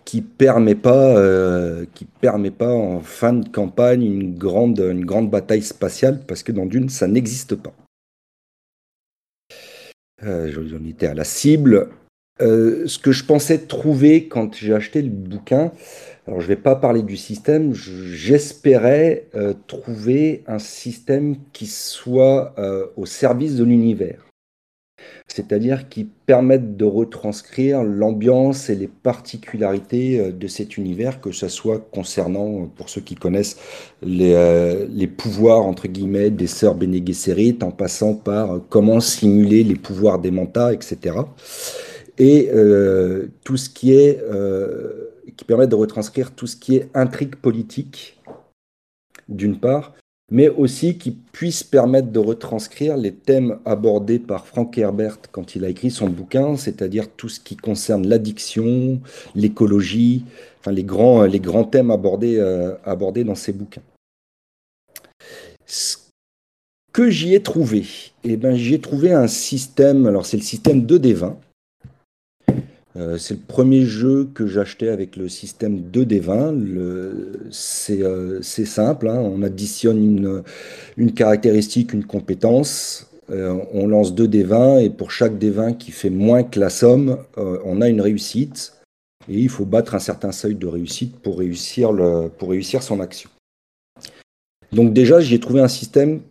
[0.05, 5.29] qui permet pas, euh, qui permet pas en fin de campagne une grande, une grande
[5.31, 7.73] bataille spatiale parce que dans Dune ça n'existe pas.
[10.23, 11.89] Euh, J'en étais à la cible.
[12.41, 15.71] Euh, ce que je pensais trouver quand j'ai acheté le bouquin,
[16.27, 22.53] alors je vais pas parler du système, j'espérais euh, trouver un système qui soit
[22.97, 24.25] au service de l'univers
[25.27, 31.47] c'est-à-dire qui permettent de retranscrire l'ambiance et les particularités euh, de cet univers, que ce
[31.47, 33.57] soit concernant, euh, pour ceux qui connaissent,
[34.01, 37.01] les, euh, pouvoirs, entre guillemets, des sœurs Bene
[37.61, 41.15] en passant par comment simuler les pouvoirs des mantas, etc.
[42.17, 42.49] Et
[43.43, 44.19] tout ce qui est...
[45.35, 48.21] qui permet de retranscrire tout ce qui est intrigue politique,
[49.27, 49.93] d'une part,
[50.31, 55.63] mais aussi qui puisse permettre de retranscrire les thèmes abordés par Frank Herbert quand il
[55.63, 58.99] a écrit son bouquin, c'est-à-dire tout ce qui concerne l'addiction,
[59.35, 60.25] l'écologie,
[60.59, 63.83] enfin les grands, les grands thèmes abordés, euh, abordés dans ses bouquins.
[65.67, 65.97] Ce
[66.91, 67.85] que j'y ai trouvé,
[68.23, 71.35] eh ben, j'y ai trouvé un système, alors c'est le système 2D20,
[72.97, 76.77] euh, c'est le premier jeu que j'achetais avec le système 2D20.
[76.77, 79.19] Euh, c'est simple, hein.
[79.19, 80.43] on additionne
[80.97, 86.09] une, caractéristique, une compétence, euh, on lance 2 D20 et pour chaque D20 qui fait
[86.09, 88.73] moins que la somme, on a une réussite.
[89.27, 91.91] Et il faut battre un certain seuil de réussite pour réussir,
[92.37, 93.29] pour réussir son action.
[94.71, 96.21] Donc déjà, j'ai trouvé un système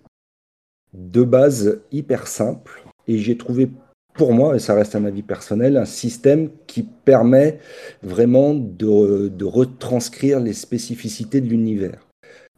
[0.93, 3.69] de base hyper simple et j'ai trouvé
[4.15, 7.59] pour moi, et ça reste un avis personnel, un système qui permet
[8.03, 12.07] vraiment de, retranscrire les spécificités de l'univers.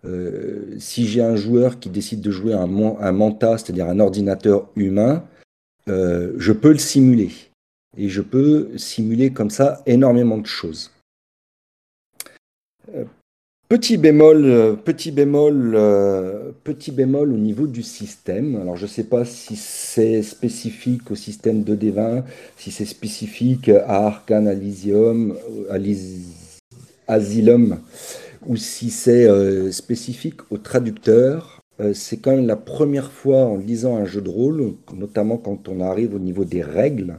[0.05, 2.69] Euh, si j'ai un joueur qui décide de jouer un,
[3.01, 5.25] un manta, c'est-à-dire un ordinateur humain,
[5.89, 7.31] euh, je peux le simuler.
[7.97, 10.93] Et je peux simuler comme ça énormément de choses.
[13.73, 18.57] Euh, Petit bémol, euh, petit bémol, euh, petit bémol au niveau du système.
[18.61, 22.23] Alors je ne sais pas si c'est spécifique au système 2D20,
[22.57, 25.37] si c'est spécifique à Arcane Elysium,
[27.09, 27.79] Asylum,
[28.47, 31.61] ou si c'est euh, spécifique au traducteur.
[31.93, 35.81] c'est quand même la première fois en lisant un jeu de rôle, notamment quand on
[35.81, 37.19] arrive au niveau des règles,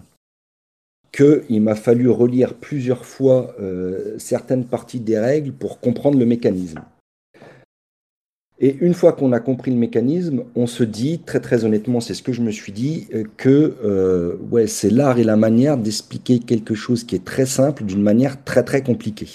[1.12, 6.82] qu'il m'a fallu relire plusieurs fois euh, certaines parties des règles pour comprendre le mécanisme.
[8.60, 12.15] Et une fois qu'on a compris le mécanisme, on se dit, très très honnêtement, c'est
[12.15, 15.78] ce que je me suis dit, euh, que euh, ouais, c'est l'art et la manière
[15.78, 19.30] d'expliquer quelque chose qui est très simple d'une manière très très compliquée.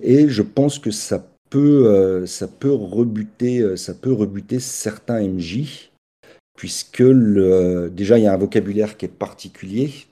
[0.00, 5.90] Et je pense que ça peut, ça peut, rebuter, ça peut rebuter certains MJ,
[6.56, 10.07] puisque déjà il y a un vocabulaire qui est particulier,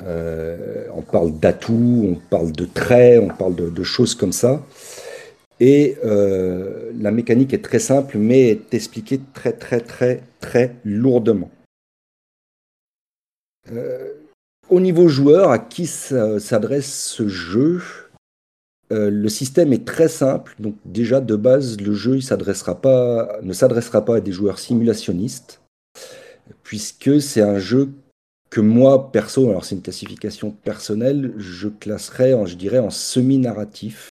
[0.00, 4.62] euh, on parle d'atouts, on parle de traits, on parle de, choses comme ça.
[5.60, 11.50] Et euh, la mécanique est très simple, mais est expliquée très, très, très, très lourdement.
[13.70, 14.14] Euh,
[14.70, 17.82] au niveau joueur, à qui s'adresse ce jeu
[18.90, 20.54] Le système est très simple.
[20.58, 25.60] Donc déjà, de base, le jeu ne s'adressera pas à des joueurs simulationnistes,
[26.62, 27.90] puisque c'est un jeu
[28.52, 34.10] que moi, perso, alors c'est une classification personnelle, je classerais, en, je dirais, en semi-narratif,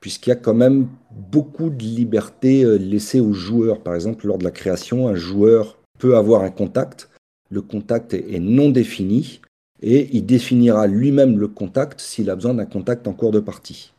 [0.00, 3.82] puisqu'il y a quand même beaucoup de liberté euh, laissée aux joueurs.
[3.82, 7.10] Par exemple, lors de la création, un joueur peut avoir un contact,
[7.50, 9.42] le contact est non défini,
[9.82, 13.92] et il définira lui-même le contact s'il a besoin d'un contact en cours de partie.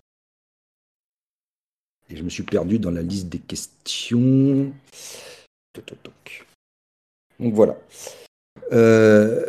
[2.09, 4.73] Et je me suis perdu dans la liste des questions.
[7.39, 7.77] Donc voilà.
[8.71, 9.45] Euh,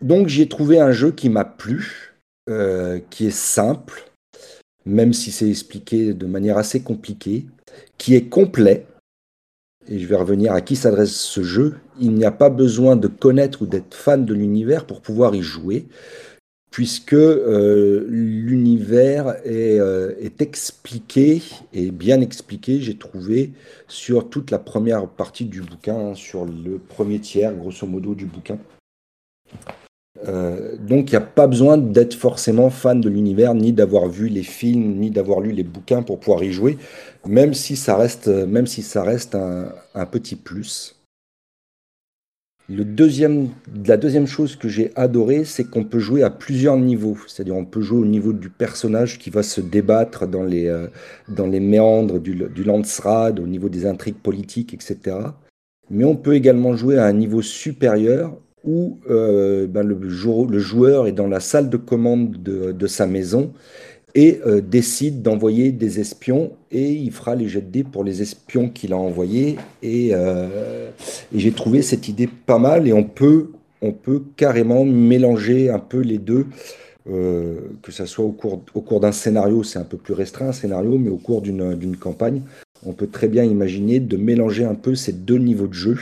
[0.00, 2.14] donc j'ai trouvé un jeu qui m'a plu,
[2.48, 4.10] euh, qui est simple,
[4.86, 7.46] même si c'est expliqué de manière assez compliquée,
[7.98, 8.86] qui est complet.
[9.88, 11.76] Et je vais revenir à qui s'adresse ce jeu.
[11.98, 15.42] Il n'y a pas besoin de connaître ou d'être fan de l'univers pour pouvoir y
[15.42, 15.86] jouer
[16.70, 23.52] puisque euh, l'univers euh, est, expliqué et bien expliqué, j'ai trouvé,
[23.88, 28.58] sur toute la première partie du bouquin, sur le premier tiers, grosso modo, du bouquin.
[30.26, 34.28] Euh, donc il n'y a pas besoin d'être forcément fan de l'univers, ni d'avoir vu
[34.28, 36.76] les films, ni d'avoir lu les bouquins pour pouvoir y jouer,
[37.26, 40.97] même si ça reste, même si ça reste un petit plus.
[42.70, 47.16] La deuxième chose que j'ai adoré, c'est qu'on peut jouer à plusieurs niveaux.
[47.26, 50.88] C'est-à-dire on peut jouer au niveau du personnage qui va se débattre dans les, euh,
[51.28, 55.16] méandres du, du Landsrad, au niveau des intrigues politiques, etc.
[55.88, 61.12] Mais on peut également jouer à un niveau supérieur où euh, ben, le, joueur est
[61.12, 63.54] dans la salle de commande de, de sa maison
[64.18, 68.20] et euh, décide d'envoyer des espions et il fera les jets de dés pour les
[68.20, 69.58] espions qu'il a envoyés.
[69.84, 70.90] Euh,
[71.32, 75.78] et, j'ai trouvé cette idée pas mal et on peut, on peut carrément mélanger un
[75.78, 76.46] peu les deux,
[77.08, 80.48] euh, que ce soit au cours, au cours d'un scénario, c'est un peu plus restreint
[80.48, 82.42] un scénario, mais au cours d'une campagne,
[82.84, 85.96] on peut très bien imaginer de mélanger un peu ces deux niveaux de jeu.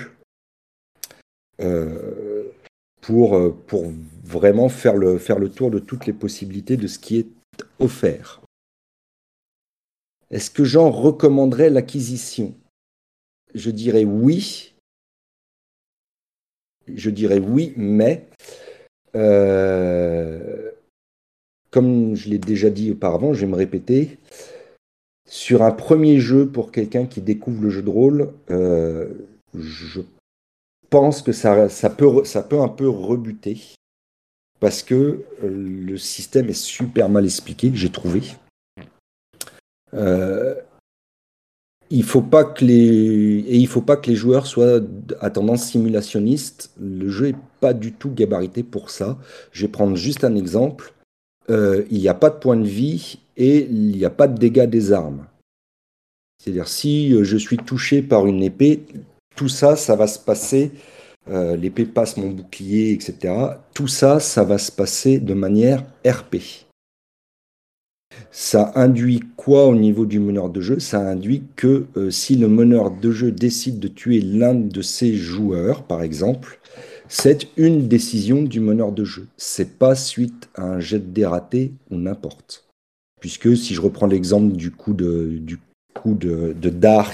[3.02, 3.92] pour, pour
[4.24, 7.35] vraiment faire le, faire le tour de toutes les possibilités de ce qui est
[7.78, 8.40] offert.
[10.30, 12.54] Est-ce que j'en recommanderais l'acquisition?
[13.54, 14.74] Je dirais oui.
[16.88, 18.28] Je dirais oui, mais
[19.14, 20.70] euh,
[21.70, 24.18] comme je l'ai déjà dit auparavant, je vais me répéter.
[25.28, 29.08] Sur un premier jeu pour quelqu'un qui découvre le jeu de rôle, euh,
[29.54, 30.00] je
[30.90, 33.75] pense que ça, peut un peu rebuter
[34.60, 38.22] parce que euh, le système est super mal expliqué, j'ai trouvé.
[39.94, 40.54] Euh,
[41.90, 44.80] il faut pas que les et il faut pas que les joueurs soient
[45.20, 46.72] à tendance simulationniste.
[46.80, 49.18] Le jeu est pas du tout gabarité pour ça.
[49.52, 50.92] Je vais prendre juste un exemple.
[51.48, 54.36] Euh, il n'y a pas de point de vie et il n'y a pas de
[54.36, 55.26] dégâts des armes.
[56.42, 58.84] C'est-à-dire si je suis touché par une épée,
[59.36, 60.72] tout ça, ça va se passer
[61.28, 63.34] euh, l'épée passe mon bouclier, etc.
[63.74, 66.36] Tout ça, ça va se passer de manière RP.
[68.30, 70.78] Ça induit quoi au niveau du meneur de jeu?
[70.78, 75.14] Ça induit que euh, si le meneur de jeu décide de tuer l'un de ses
[75.14, 76.60] joueurs, par exemple,
[77.08, 79.26] c'est une décision du meneur de jeu.
[79.36, 82.64] C'est pas suite à un jet de dératé ou n'importe.
[83.20, 85.58] Puisque si je reprends l'exemple du coup de, du
[85.94, 86.54] coup de,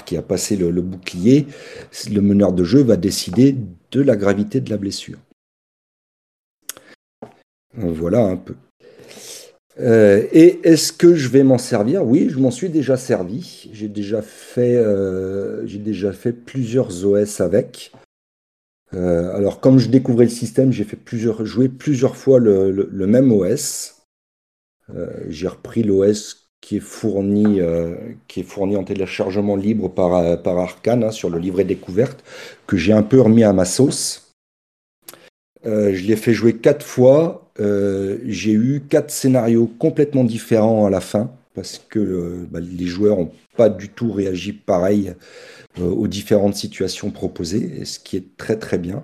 [0.05, 1.47] qui a passé le, bouclier,
[2.11, 3.55] le meneur de jeu va décider
[4.01, 5.17] la gravité de la blessure.
[7.75, 8.55] Voilà un peu.
[9.79, 12.05] Euh, et est-ce que je vais m'en servir?
[12.05, 13.69] Oui, je m'en suis déjà servi.
[13.73, 17.91] J'ai déjà fait, euh, déjà fait plusieurs OS avec.
[18.93, 23.31] Euh, alors, comme je découvrais le système, j'ai fait plusieurs, joué plusieurs fois le, même
[23.31, 23.95] OS.
[25.29, 27.59] j'ai repris l'OS qui est fourni,
[28.27, 32.23] qui est fourni en téléchargement libre par, par Arkane hein, sur le livret découverte,
[32.67, 34.33] que j'ai un peu remis à ma sauce.
[35.65, 41.01] je l'ai fait jouer quatre fois euh, j'ai eu quatre scénarios complètement différents à la
[41.01, 45.13] fin parce que euh, bah, les joueurs n'ont pas du tout réagi pareil
[45.79, 49.03] euh, aux différentes situations proposées, ce qui est très très bien.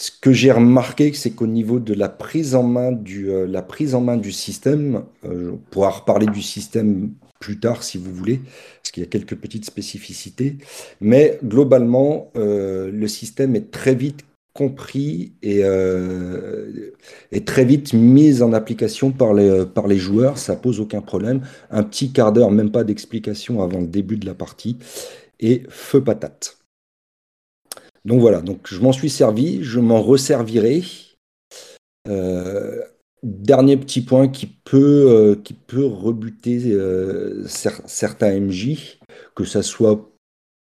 [0.00, 3.94] Ce que j'ai remarqué, c'est qu'au niveau de la prise en main du, la prise
[3.94, 8.40] en main du système, on pourra reparler du système plus tard si vous voulez,
[8.82, 10.56] parce qu'il y a quelques petites spécificités,
[11.02, 16.92] mais globalement, le système est très vite compris et, euh,
[17.46, 21.42] très vite mis en application par les, par les joueurs, ça pose aucun problème.
[21.70, 24.78] Un petit quart d'heure, même pas d'explication avant le début de la partie,
[25.40, 26.59] et feu patate.
[28.04, 30.82] Donc voilà, donc je m'en suis servi, je m'en resservirai.
[32.08, 32.80] Euh,
[33.22, 36.76] dernier petit point qui peut, euh, qui peut rebuter
[37.46, 38.98] certains MJ,
[39.34, 40.10] que ça soit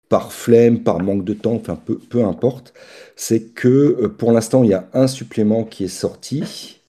[0.09, 2.73] par flemme, par manque de temps, enfin peu, peu importe,
[3.17, 6.81] c'est que euh, pour l'instant il y a un supplément qui est sorti,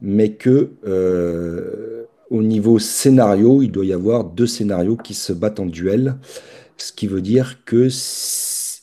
[0.00, 5.60] mais que euh, au niveau scénario, il doit y avoir deux scénarios qui se battent
[5.60, 6.16] en duel,
[6.76, 7.88] ce qui veut dire que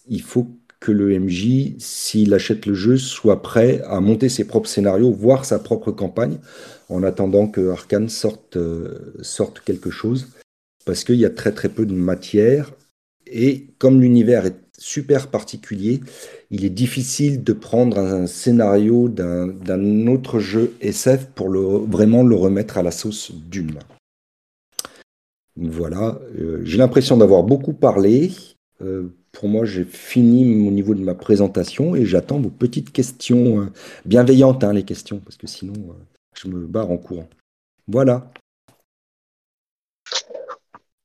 [0.08, 0.48] il faut
[0.92, 5.60] le MJ, s'il achète le jeu, soit prêt à monter ses propres scénarios, voir sa
[5.60, 6.38] propre campagne,
[6.90, 10.28] en attendant que Arkane sorte, euh, sorte quelque chose,
[10.86, 12.72] parce qu'il y a très très peu de matière
[13.32, 16.02] et comme l'univers est super particulier,
[16.52, 22.78] il est difficile de prendre un scénario d'un autre jeu SF pour vraiment le remettre
[22.78, 23.80] à la sauce d'une.
[25.58, 28.32] Voilà, euh, j'ai l'impression d'avoir beaucoup parlé.
[28.82, 33.62] Euh, pour moi, j'ai fini au niveau de ma présentation et j'attends vos petites questions
[33.62, 33.66] euh,
[34.06, 35.74] bienveillantes, hein, les questions, parce que sinon,
[36.36, 37.30] je me barre en courant.
[37.88, 38.32] Voilà.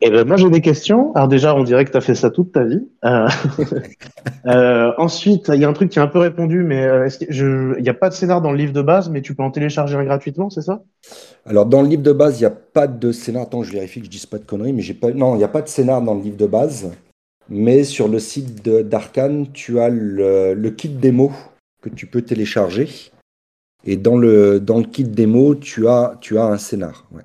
[0.07, 1.15] Eh ben, moi, j'ai des questions.
[1.15, 2.87] Alors, déjà, on dirait que tu as fait ça toute ta vie.
[3.07, 3.27] Euh,
[4.47, 7.83] euh, ensuite, il y a un truc qui est un peu répondu, mais euh, il
[7.83, 9.97] n'y a pas de scénar dans le livre de base, mais tu peux en télécharger
[9.97, 10.83] un gratuitement, c'est ça?
[11.47, 13.45] Alors, dans le livre de base, il n'y a pas de scénar.
[13.45, 15.11] Attends, je vérifie que je ne dise pas de conneries, mais j'ai pas.
[15.11, 16.91] Non, il n'y a pas de scénar dans le livre de base.
[17.49, 21.33] Mais sur le site d'Arkane, tu as le, kit démo
[21.83, 22.89] que tu peux télécharger.
[23.85, 27.07] Et dans le, dans le kit démo, tu as, tu as un scénar.
[27.13, 27.23] Ouais.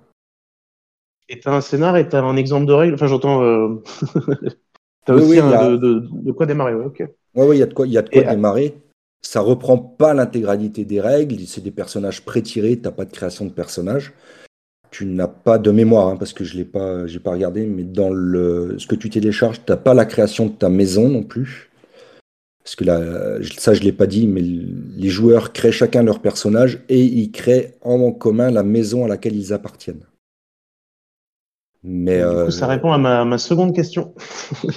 [1.29, 2.95] Et t'as un scénar et t'as un exemple de règle?
[2.95, 3.43] Enfin, j'entends.
[3.43, 3.81] Euh...
[5.07, 6.75] aussi de, quoi démarrer.
[6.75, 6.91] Ouais.
[7.35, 8.75] Oui, il y a de quoi, y a de quoi démarrer.
[9.21, 11.39] Ça reprend pas l'intégralité des règles.
[11.45, 12.79] C'est des personnages pré-tirés.
[12.79, 14.13] T'as pas de création de personnages.
[14.91, 17.65] Tu n'as pas de mémoire hein, parce que je l'ai pas, j'ai pas regardé.
[17.65, 21.23] Mais dans le ce que tu télécharges, t'as pas la création de ta maison non
[21.23, 21.69] plus.
[22.63, 26.83] Parce que là, ça, je l'ai pas dit, mais les joueurs créent chacun leur personnage
[26.87, 30.05] et ils créent en commun la maison à laquelle ils appartiennent.
[31.83, 34.13] Mais du ça euh, répond à ma, seconde question.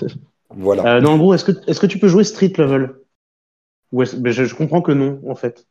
[0.50, 0.96] voilà.
[0.96, 2.94] Euh, non, en gros, est-ce que, est que tu peux jouer street level?
[3.92, 5.66] Ou je, comprends que non, en fait.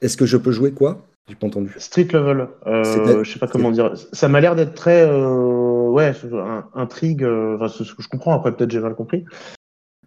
[0.00, 1.06] Est-ce que je peux jouer quoi?
[1.28, 1.72] J'ai pas entendu.
[1.78, 2.48] Street level.
[2.66, 3.94] Euh, je sais pas comment dire.
[4.12, 6.12] Ça m'a l'air d'être très, euh, ouais,
[6.74, 7.24] intrigue.
[7.24, 8.34] Enfin, ce que je comprends.
[8.34, 9.24] Après, peut-être j'ai mal compris.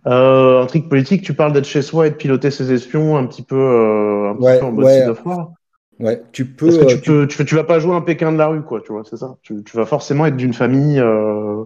[0.05, 1.21] intrigue politique.
[1.23, 4.65] Tu parles d'être chez soi et de piloter ses espions un petit peu, un peu
[4.65, 5.07] en mode ouais.
[5.07, 5.51] of War.
[5.99, 6.69] Ouais, tu peux.
[6.69, 7.55] que tu, peux, tu...
[7.55, 9.37] vas pas jouer un Pékin de la rue, quoi, tu vois, c'est ça.
[9.41, 10.99] Tu, vas forcément être d'une famille.
[10.99, 11.65] Euh,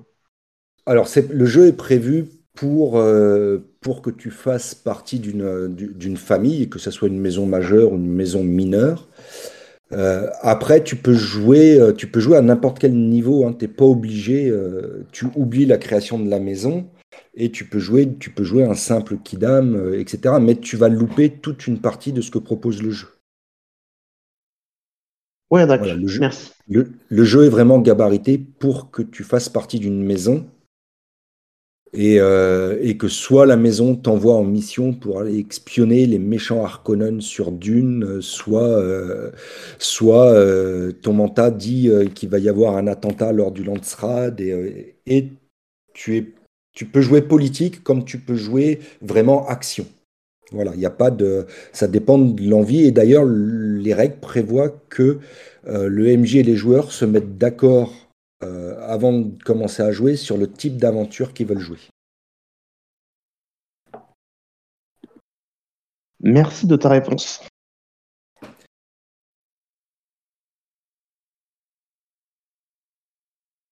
[0.88, 2.26] Alors, le jeu est prévu
[2.56, 7.94] pour, euh, pour que tu fasses partie d'une famille, que ce soit une maison majeure
[7.94, 9.08] ou une maison mineure.
[9.94, 13.46] Euh, après, tu peux jouer, tu peux jouer à n'importe quel niveau.
[13.46, 14.54] Hein, tu n'es pas obligé.
[15.12, 16.88] tu oublies la création de la maison
[17.36, 20.36] et tu peux jouer, tu peux jouer un simple kidam, etc.
[20.42, 23.08] Mais tu vas louper toute une partie de ce que propose le jeu.
[25.54, 25.94] Ouais, d'accord.
[25.94, 26.52] le, jeu, Merci.
[26.68, 30.48] Le, jeu est vraiment gabarité pour que tu fasses partie d'une maison
[31.94, 36.64] et, euh, et, que soit la maison t'envoie en mission pour aller espionner les méchants
[36.64, 39.32] Harkonnen sur Dune, soit, euh,
[39.78, 44.96] soit euh, ton mentat dit qu'il va y avoir un attentat lors du Landsrad et,
[45.06, 45.30] et
[45.94, 46.34] tu, es,
[46.74, 49.86] tu peux jouer politique comme tu peux jouer vraiment action.
[50.52, 51.48] Voilà, il n'y a pas de.
[51.72, 52.86] Ça dépend de l'envie.
[52.86, 55.18] Et d'ailleurs, les règles prévoient que
[55.66, 58.03] le MJ et les joueurs se mettent d'accord
[58.44, 61.80] euh, avant de commencer à jouer sur le type d'aventure qu'ils veulent jouer.
[66.20, 67.42] Merci de ta réponse.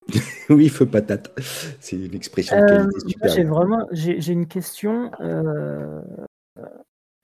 [0.50, 1.32] oui, feu patate.
[1.80, 3.34] C'est une expression de qualité euh, super.
[3.34, 5.12] J'ai vraiment, j'ai une question.
[5.22, 6.02] Euh,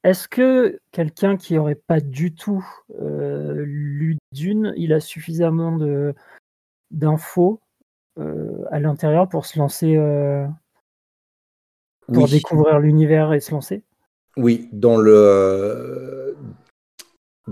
[0.03, 2.65] est-ce que quelqu'un qui n'aurait pas du tout
[2.99, 6.13] lu Dune, il a suffisamment de,
[6.91, 7.59] d'infos
[8.19, 10.45] euh, à l'intérieur pour se lancer, euh,
[12.11, 13.83] pour découvrir l'univers et se lancer
[14.37, 16.35] Oui, dans le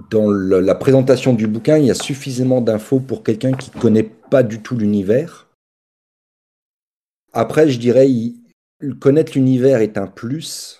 [0.09, 4.03] dans la présentation du bouquin, il y a suffisamment d'infos pour quelqu'un qui ne connaît
[4.03, 5.47] pas du tout l'univers.
[7.31, 8.09] Après, je dirais,
[8.99, 10.79] connaître l'univers est un plus.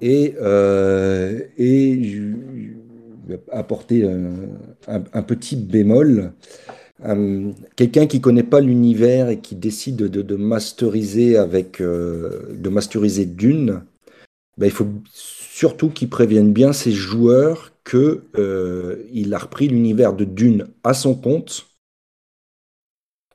[0.00, 2.22] Et, euh, et je,
[3.26, 4.08] vais apporter
[4.86, 6.32] un, petit bémol.
[7.04, 13.24] Euh, quelqu'un qui connaît pas l'univers et qui décide de, masteriser avec euh, de masteriser
[13.24, 13.82] Dune,
[14.56, 20.12] ben, il faut surtout qu'il prévienne bien ses joueurs que euh, il a repris l'univers
[20.12, 21.68] de Dune à son compte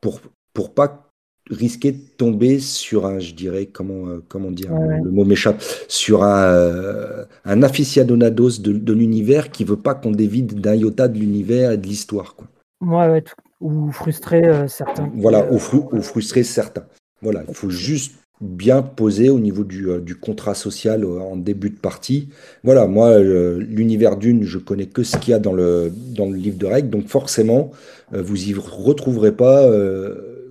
[0.02, 0.20] pour
[0.54, 1.10] pour pas
[1.50, 7.26] risquer de tomber sur un, je dirais, comment, comment dire, le mot m'échappe, sur un,
[7.44, 11.78] un aficionados de, de l'univers qui veut pas qu'on dévide d'un iota de l'univers et
[11.78, 12.36] de l'histoire.
[12.36, 12.48] Quoi.
[12.82, 13.34] Ouais, ouais, tout,
[13.64, 15.10] ou frustrer euh, certains.
[15.16, 16.86] Voilà, ou, frustrer certains.
[17.22, 21.38] Voilà, il faut juste bien poser au niveau du, euh, du contrat social euh, en
[21.38, 22.28] début de partie.
[22.64, 26.36] Voilà, moi, l'univers d'une, je connais que ce qu'il y a dans le, dans le
[26.36, 27.72] livre de règles, donc forcément,
[28.12, 29.68] vous y retrouverez pas,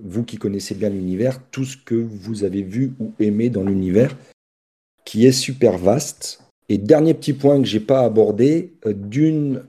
[0.03, 4.15] vous qui connaissez bien l'univers, tout ce que vous avez vu ou aimé dans l'univers,
[5.05, 6.39] qui est super vaste.
[6.67, 9.63] Et dernier petit point que j'ai pas abordé, Dune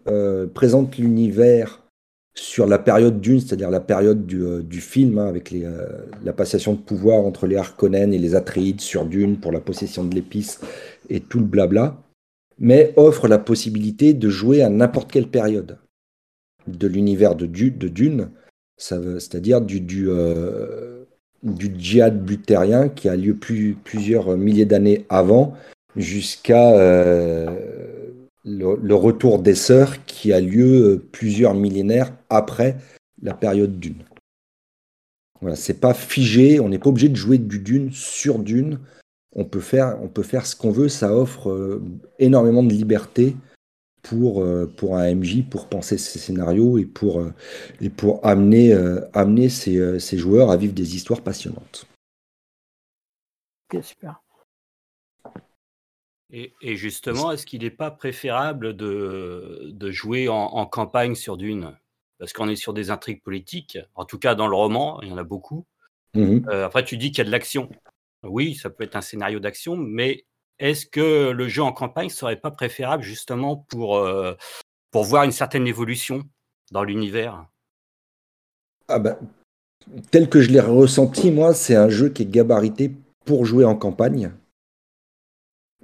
[0.55, 1.84] présente l'univers
[2.35, 5.87] sur la période d'une, c'est-à-dire la période du, euh, film, hein, avec euh,
[6.25, 10.05] la passation de pouvoir entre les Harkonnen et les Atreides sur Dune pour la possession
[10.05, 10.61] de l'épice
[11.09, 11.97] et tout le blabla,
[12.59, 15.79] mais offre la possibilité de jouer à n'importe quelle période
[16.67, 18.31] de l'univers de, Dune,
[18.77, 21.05] c'est-à-dire du, du, euh,
[21.43, 25.55] du, djihad buttérien qui a lieu plusieurs milliers d'années avant
[25.95, 26.73] jusqu'à
[28.45, 32.77] le, retour des sœurs qui a lieu euh, plusieurs millénaires après
[33.23, 34.05] la période Dune.
[35.41, 38.81] Voilà, c'est pas figé, on n'est pas obligé de jouer du Dune sur Dune.
[39.35, 41.83] On peut faire, on peut faire ce qu'on veut, ça offre euh,
[42.19, 43.37] énormément de liberté
[44.03, 47.23] pour, euh, pour un MJ, pour penser ses scénarios et pour,
[47.81, 48.73] et pour amener,
[49.13, 51.87] amener ses, ses, joueurs à vivre des histoires passionnantes.
[53.73, 54.24] Ok, super.
[56.37, 61.79] Et, justement, est-ce qu'il n'est pas préférable de, de jouer en, campagne sur Dune?
[62.19, 65.13] Parce qu'on est sur des intrigues politiques, en tout cas dans le roman, il y
[65.13, 65.65] en a beaucoup.
[66.15, 67.69] Mmh euh, après, tu dis qu'il y a de l'action.
[68.25, 70.25] Oui, ça peut être un scénario d'action, mais
[70.59, 74.35] est-ce que le jeu en campagne serait pas préférable justement pour, euh,
[74.91, 76.25] pour voir une certaine évolution
[76.73, 77.47] dans l'univers?
[78.89, 79.19] Ah ben,
[80.11, 82.91] Tel que je l'ai ressenti, moi, c'est un jeu qui est gabarité
[83.25, 84.33] pour jouer en campagne.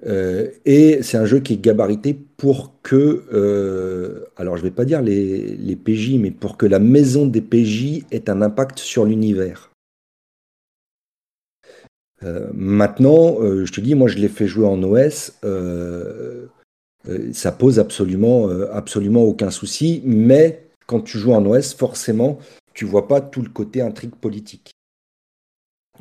[0.06, 4.84] Euh, et c'est un jeu qui est gabarité pour que, euh, alors je vais pas
[4.84, 9.70] dire les, PJ, mais pour que la maison des PJ ait un impact sur l'univers.
[12.22, 15.32] Euh, maintenant, je te dis, moi je l'ai fait jouer en OS,
[17.32, 22.38] ça pose absolument, absolument aucun souci, mais quand tu joues en OS, forcément,
[22.74, 24.72] tu vois pas tout le côté intrigue politique.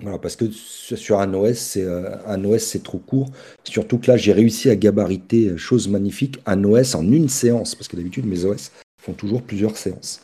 [0.02, 3.30] Voilà, parce que sur un OS, c'est euh, un OS c'est trop court.
[3.66, 7.76] Surtout que là, j'ai réussi à gabariter, euh, chose magnifique, un OS en une séance,
[7.76, 8.72] parce que d'habitude mes OS
[9.02, 10.22] font toujours plusieurs séances.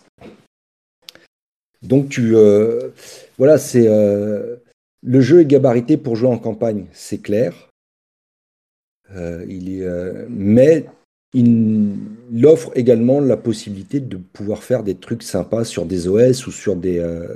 [1.81, 2.89] Donc tu, euh,
[3.37, 7.69] voilà, c'est le jeu est gabarité pour jouer en campagne, c'est clair.
[9.13, 9.87] il est,
[10.29, 10.85] mais
[11.35, 16.51] il, offre également la possibilité de pouvoir faire des trucs sympas sur des OS ou
[16.51, 17.35] sur des, euh,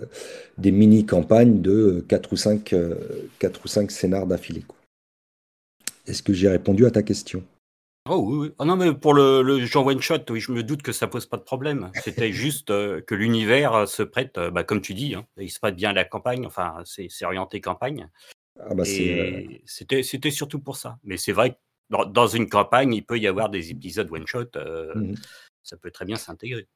[0.58, 4.64] des mini-campagnes de 4 ou 5, 4 euh, ou 5 scénars d'affilée.
[6.08, 7.44] Est-ce que j'ai répondu à ta question?
[8.10, 8.52] Oh oui, oui.
[8.58, 11.08] Oh non, mais pour le, le genre one shot, oui, je me doute que ça
[11.08, 11.92] pose pas de problème.
[12.04, 15.76] C'était juste euh, que l'univers se prête, bah, comme tu dis, hein, il se prête
[15.76, 18.10] bien à la campagne, enfin, c'est orienté campagne.
[18.62, 20.98] Ah bah c'était surtout pour ça.
[21.04, 21.58] Mais c'est vrai que
[21.90, 24.46] dans, une campagne, il peut y avoir des épisodes one-shot.
[24.96, 25.14] Mmh
[25.62, 26.68] ça peut très bien s'intégrer.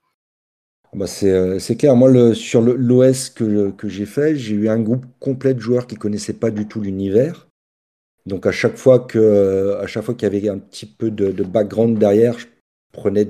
[0.86, 1.96] Ah bah c'est clair.
[1.96, 5.88] Moi, le, sur l'OS que, que j'ai fait, j'ai eu un groupe complet de joueurs
[5.88, 7.48] qui ne connaissaient pas du tout l'univers.
[8.28, 11.44] Donc à chaque fois que, à chaque fois qu'il y avait un petit peu de,
[11.44, 12.46] background derrière, je
[12.92, 13.28] prenais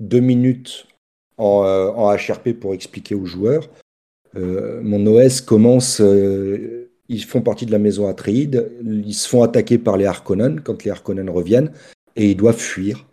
[0.00, 0.88] deux minutes
[1.36, 3.68] en, en HRP pour expliquer aux joueurs.
[4.36, 9.42] Euh, mon OS commence, euh, ils font partie de la maison Atreide, ils se font
[9.42, 11.72] attaquer par les Harkonnen quand les Harkonnen reviennent
[12.16, 13.06] et ils doivent fuir.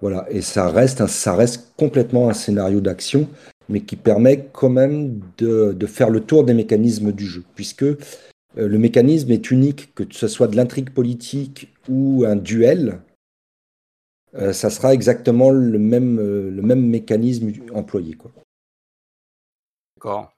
[0.00, 3.28] Voilà, et ça reste, ça reste complètement un scénario d'action,
[3.68, 7.82] mais qui permet quand même de, de, faire le tour des mécanismes du jeu, puisque
[7.82, 7.96] euh,
[8.54, 13.02] le mécanisme est unique, que ce soit de l'intrigue politique ou un duel,
[14.34, 18.16] euh, ça sera exactement le même, euh, le même mécanisme employé.
[19.96, 20.32] D'accord.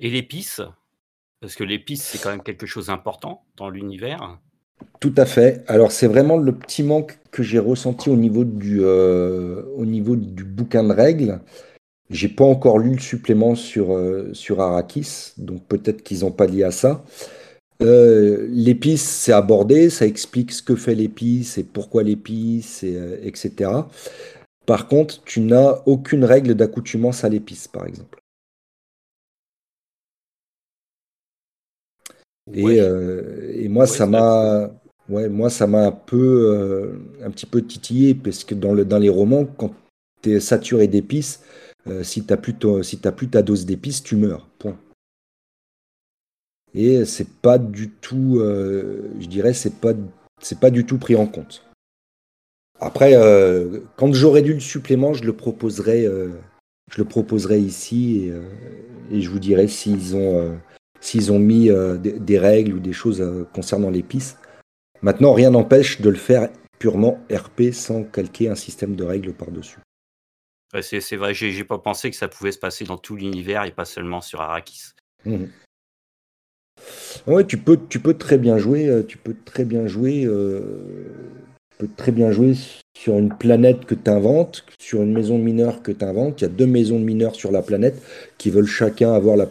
[0.00, 0.60] Et l'épice
[1.44, 4.38] Parce que l'épice, c'est quand même quelque chose d'important dans l'univers.
[4.98, 5.62] Tout à fait.
[5.66, 10.92] Alors c'est vraiment le petit manque que j'ai ressenti au niveau du, du bouquin de
[10.94, 11.40] règles.
[12.08, 16.62] J'ai pas encore lu le supplément sur, euh, Arrakis, donc peut-être qu'ils n'ont pas lié
[16.62, 17.04] à ça.
[17.82, 22.84] Euh, l'épice, c'est abordé, ça explique ce que fait l'épice et pourquoi l'épice,
[23.22, 23.52] etc.
[23.60, 23.82] Euh,
[24.64, 28.23] par contre, tu n'as aucune règle d'accoutumance à l'épice, par exemple.
[32.52, 34.70] Et, moi, ça m'a,
[35.08, 38.98] ouais, moi, ça m'a un peu, un petit peu titillé parce que dans, le, dans
[38.98, 39.72] les romans, quand
[40.22, 41.40] tu es saturé d'épices,
[41.86, 44.48] euh, si tu n'as plus, si plus ta dose d'épices, tu meurs.
[44.58, 44.78] Point.
[46.74, 49.92] Et c'est pas du tout, euh, je dirais, c'est pas,
[50.40, 51.64] c'est pas du tout pris en compte.
[52.80, 58.30] Après, euh, quand j'aurai dû le supplément, je le proposerai, je le proposerai ici
[59.10, 60.58] et, je vous dirai s'ils ont,
[61.04, 64.36] s'ils ont mis des, des, règles ou des choses concernant l'épice.
[65.02, 66.48] Maintenant, rien n'empêche de le faire
[66.78, 69.78] purement RP sans calquer un système de règles par-dessus
[70.82, 73.84] c'est vrai, j'ai pas pensé que ça pouvait se passer dans tout l'univers et pas
[73.84, 74.92] seulement sur Arrakis.
[75.24, 75.44] Mmh.
[77.26, 81.30] Ouais, tu peux, tu peux très bien jouer, euh, tu peux très bien jouer, euh,
[81.78, 82.54] peux très bien jouer
[82.96, 86.40] sur une planète que tu inventes, sur une maison de mineurs que tu inventes.
[86.40, 88.00] Il y a deux maisons de mineurs sur la planète
[88.38, 89.46] qui veulent chacun avoir la,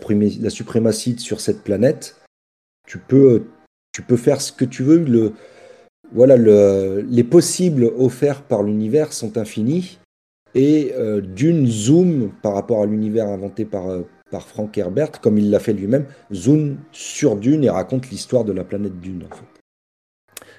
[0.50, 2.16] suprématie sur cette planète.
[2.88, 3.44] Tu peux,
[3.92, 5.04] tu peux faire ce que tu veux.
[5.04, 5.34] Le,
[6.14, 10.00] voilà, le, les possibles offerts par l'univers sont infinis
[10.56, 15.38] et euh, d'une zoom par rapport à l'univers inventé par, euh, par Frank Herbert, comme
[15.38, 19.24] il l'a fait lui-même, zoom sur Dune et raconte l'histoire de la planète Dune.
[19.32, 19.53] En fait.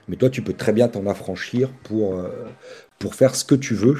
[0.08, 2.28] Mais toi, tu peux très bien t'en affranchir pour, euh,
[2.98, 3.96] pour faire ce que tu veux,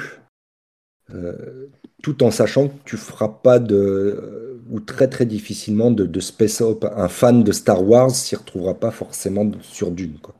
[2.03, 6.61] tout en sachant que tu feras pas de, ou très très difficilement de, de space
[6.61, 6.85] op.
[6.85, 10.19] Un fan de Star Wars s'y retrouvera pas forcément sur Dune.
[10.19, 10.35] Quoi.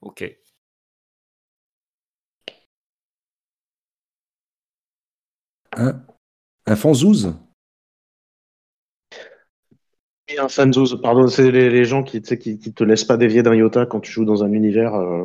[0.00, 0.22] Ok.
[5.76, 6.02] Un,
[6.66, 7.34] un fanzouz
[10.28, 13.54] Oui, un fanzouz, pardon, c'est les, gens qui, qui, qui te laissent pas dévier d'un
[13.54, 14.94] iota quand tu joues dans un univers.
[14.94, 15.24] Euh,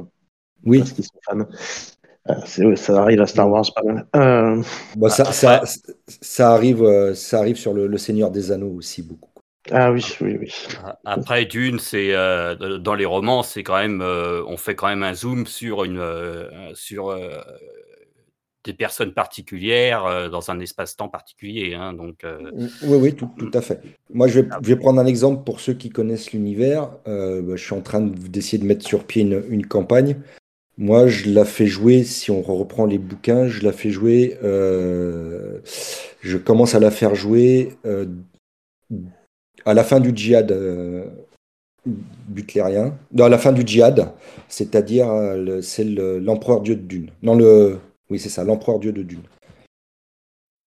[0.64, 0.80] oui.
[0.80, 1.47] Parce qu'ils sont fans.
[2.30, 4.06] Euh, ça arrive à Star Wars pas mal.
[4.16, 4.62] Euh,
[4.95, 5.64] bah, ça, ça,
[6.06, 9.30] ça, arrive, ça arrive sur le, Seigneur des Anneaux aussi beaucoup.
[9.72, 10.54] Ah oui, oui, oui.
[11.06, 15.47] Après, Dune, c'est dans les romans, c'est quand même, on fait quand même un zoom
[15.47, 16.04] sur une,
[16.76, 17.16] sur
[18.64, 21.74] des personnes particulières euh, dans un espace-temps particulier.
[21.74, 22.51] Hein, donc, euh,
[22.84, 23.82] Oui, oui, tout, tout, à fait.
[24.14, 26.91] Moi, je vais, je vais, prendre un exemple pour ceux qui connaissent l'univers.
[27.07, 30.18] Euh, bah, je suis en train d'essayer de mettre sur pied une, une, campagne.
[30.78, 36.38] Moi, je la fais jouer, si on reprend les bouquins, je la fais jouer, je
[36.38, 37.74] commence à la faire jouer
[39.66, 40.57] à la fin du djihad
[41.86, 44.14] butlérien, à la fin du djihad,
[44.47, 45.07] c'est-à-dire
[45.62, 47.12] c'est l'empereur Dieu de Dune.
[47.22, 47.78] Non, le,
[48.12, 49.24] oui, c'est ça, l'empereur Dieu de Dune.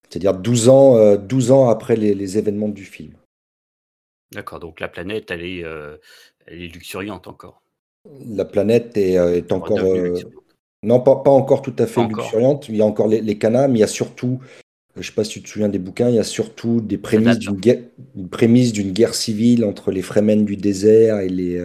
[0.08, 3.12] C'est-à-dire 12 ans, 12 euh, ans après les, événements du film.
[4.32, 5.98] D'accord, donc la planète, elle est, euh,
[6.46, 7.62] elle est luxuriante encore.
[8.26, 9.78] La planète est, euh, encore.
[10.82, 12.68] non, pas, pas, encore tout à fait luxuriante.
[12.70, 14.40] Il y a encore les, les canards, mais il y a surtout,
[14.94, 16.96] je ne sais pas si tu te souviens des bouquins, il y a surtout des
[16.96, 17.82] prémices d'une guerre,
[18.14, 21.62] d'une guerre civile entre les Fremen du désert et, les,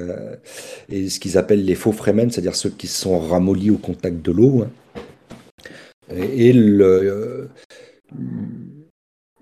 [0.90, 4.32] et ce qu'ils appellent les faux Fremen, c'est-à-dire ceux qui sont ramollis au contact de
[4.34, 4.64] l'eau.
[4.64, 4.70] Hein.
[6.12, 7.50] Et le,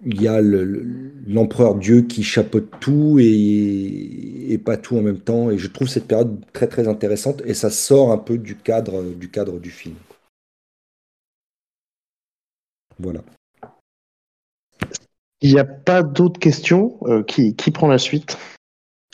[0.05, 5.49] il y a l'empereur Dieu qui chapeaute tout et, pas tout en même temps.
[5.49, 9.03] Et je trouve cette période très très intéressante et ça sort un peu du cadre
[9.03, 9.95] du, cadre du film.
[12.99, 13.22] Voilà.
[15.41, 16.99] Il n'y a pas d'autres questions.
[17.28, 18.38] qui, qui prend la suite?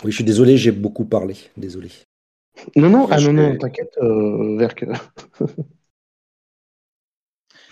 [0.03, 1.35] Oui, je suis désolé, j'ai beaucoup parlé.
[1.57, 1.89] Désolé.
[2.75, 4.73] Non, non, ah, non, non, t'inquiète, vers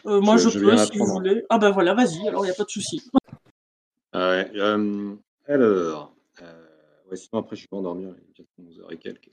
[0.02, 0.20] que.
[0.20, 1.44] moi, je, peux, si vous voulez.
[1.50, 3.02] Ah, ben voilà, vas-y, alors il n'y a pas de souci.
[4.14, 4.44] Ah
[5.48, 6.16] alors,
[7.10, 9.32] ouais, sinon après, je vais endormir, il est 11h et quelques.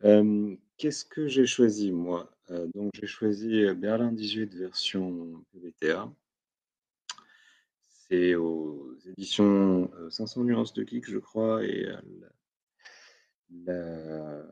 [0.76, 2.30] Qu'est-ce que j'ai choisi, moi?
[2.74, 6.10] Donc, j'ai choisi Berlin 18 version PBTA.
[7.86, 11.86] C'est aux éditions 500 nuances de geek, je crois, et
[13.64, 14.42] la,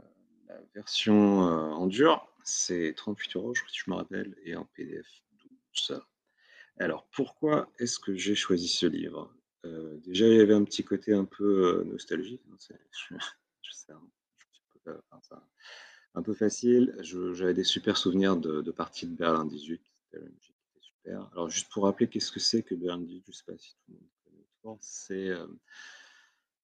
[0.74, 5.06] version en dur, c'est 38 euros, je, je me rappelle, et en PDF
[5.74, 6.00] 12.
[6.78, 9.34] Alors, pourquoi est-ce que j'ai choisi ce livre?
[10.04, 12.40] Déjà, il y avait un petit côté un peu nostalgique.
[12.50, 12.56] Hein,
[13.62, 15.42] je, sais, hein,
[16.14, 16.96] un peu facile.
[17.00, 19.80] J'avais des super souvenirs de, parties de Berlin 18.
[20.10, 20.24] C'était
[20.80, 21.28] super.
[21.32, 23.74] Alors, juste pour rappeler, qu'est-ce que c'est que Berlin 18 Je ne sais pas si
[23.74, 24.78] tout le monde connaît.
[24.80, 25.30] C'est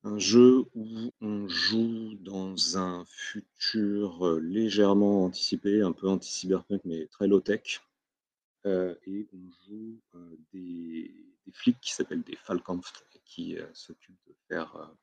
[0.04, 7.26] un jeu où on joue dans un futur légèrement anticipé, un peu anti-cyberpunk, mais très
[7.26, 7.82] low-tech.
[8.64, 10.00] et on joue
[10.52, 11.14] des,
[11.52, 12.92] flics qui s'appellent des Falkampf,
[13.24, 14.94] qui s'occupent de faire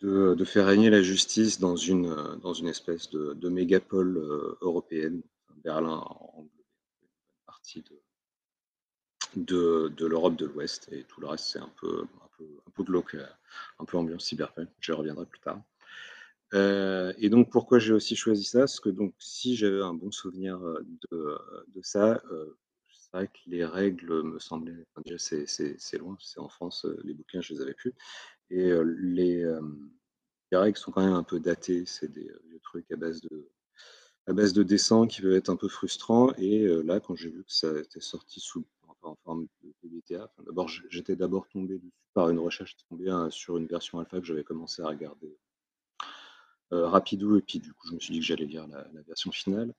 [0.00, 5.22] de, faire régner la justice dans une, euh, dans une espèce de, mégapole euh, européenne.
[5.64, 5.98] Berlin
[6.34, 6.48] englobe
[7.02, 7.08] une
[7.46, 7.84] partie
[9.36, 12.04] de, de, l'Europe de l'Ouest et tout le reste, c'est un peu,
[12.66, 13.26] un peu glauque, euh,
[13.78, 14.68] un peu ambiance cyberpunk.
[14.80, 15.62] Je reviendrai plus tard.
[16.52, 18.60] et donc, pourquoi j'ai aussi choisi ça?
[18.60, 20.58] Parce que donc, si j'avais un bon souvenir
[21.10, 21.38] de,
[21.68, 22.22] de ça,
[22.90, 24.84] c'est vrai que les règles me semblaient.
[25.04, 27.94] déjà, c'est loin, c'est en France, les bouquins, je les avais plus.
[28.50, 29.46] Et les,
[30.52, 31.84] règles sont quand même un peu datées.
[31.86, 32.30] C'est des,
[32.62, 33.48] trucs à base de
[34.28, 36.32] à base de dessins qui peuvent être un peu frustrants.
[36.36, 38.64] Et là, quand j'ai vu que ça était sorti sous
[39.02, 41.80] en forme de PBTA, d'abord j'étais d'abord tombé
[42.14, 45.36] par une recherche, tombé hein, sur une version alpha que j'avais commencé à regarder
[46.70, 49.74] rapidou, et puis du coup je me suis dit que j'allais lire la, version finale.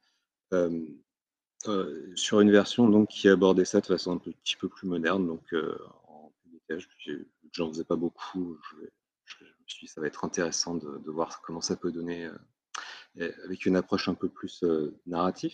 [2.16, 5.56] sur une version donc qui abordait ça de façon un petit peu plus moderne, donc
[6.08, 6.86] en PBTA,
[7.52, 8.58] j'en faisais pas beaucoup.
[9.26, 12.30] Je, me suis dit, ça va être intéressant de, voir comment ça peut donner
[13.20, 15.54] euh, avec une approche un peu plus euh, narrative.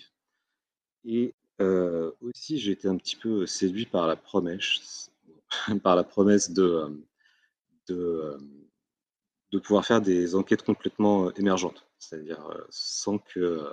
[1.06, 5.12] Et euh, aussi, j'ai été un petit peu séduit par la promesse,
[5.84, 7.04] par la promesse de,
[7.88, 8.38] de,
[9.52, 13.72] de, pouvoir faire des enquêtes complètement émergentes, c'est-à-dire sans que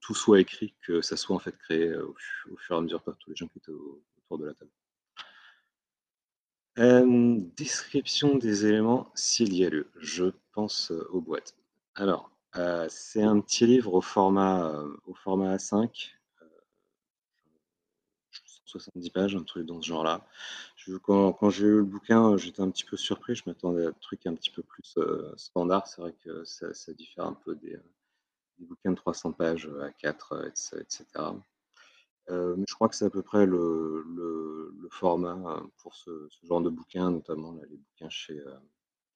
[0.00, 2.14] tout, soit écrit, que ça soit en fait créé au,
[2.50, 4.70] au fur et à mesure par tous les gens qui étaient autour de la table
[7.56, 9.90] description des éléments s'il y a lieu.
[9.98, 11.54] Je pense, aux boîtes.
[11.94, 12.30] Alors,
[12.88, 14.72] c'est un petit livre au format,
[15.06, 16.12] au format A5,
[18.70, 20.26] 70 pages, un truc dans ce genre-là.
[21.02, 23.34] quand j'ai eu le bouquin, j'étais un petit peu surpris.
[23.34, 24.98] Je m'attendais à un truc un petit peu plus,
[25.36, 25.86] standard.
[25.86, 27.78] C'est vrai que ça diffère un peu des,
[28.58, 31.04] des bouquins de 300 pages, A4, etc.
[32.30, 34.06] Euh, je crois que c'est à peu près le,
[34.90, 38.54] format euh, pour ce, genre de bouquins, notamment les bouquins chez, euh,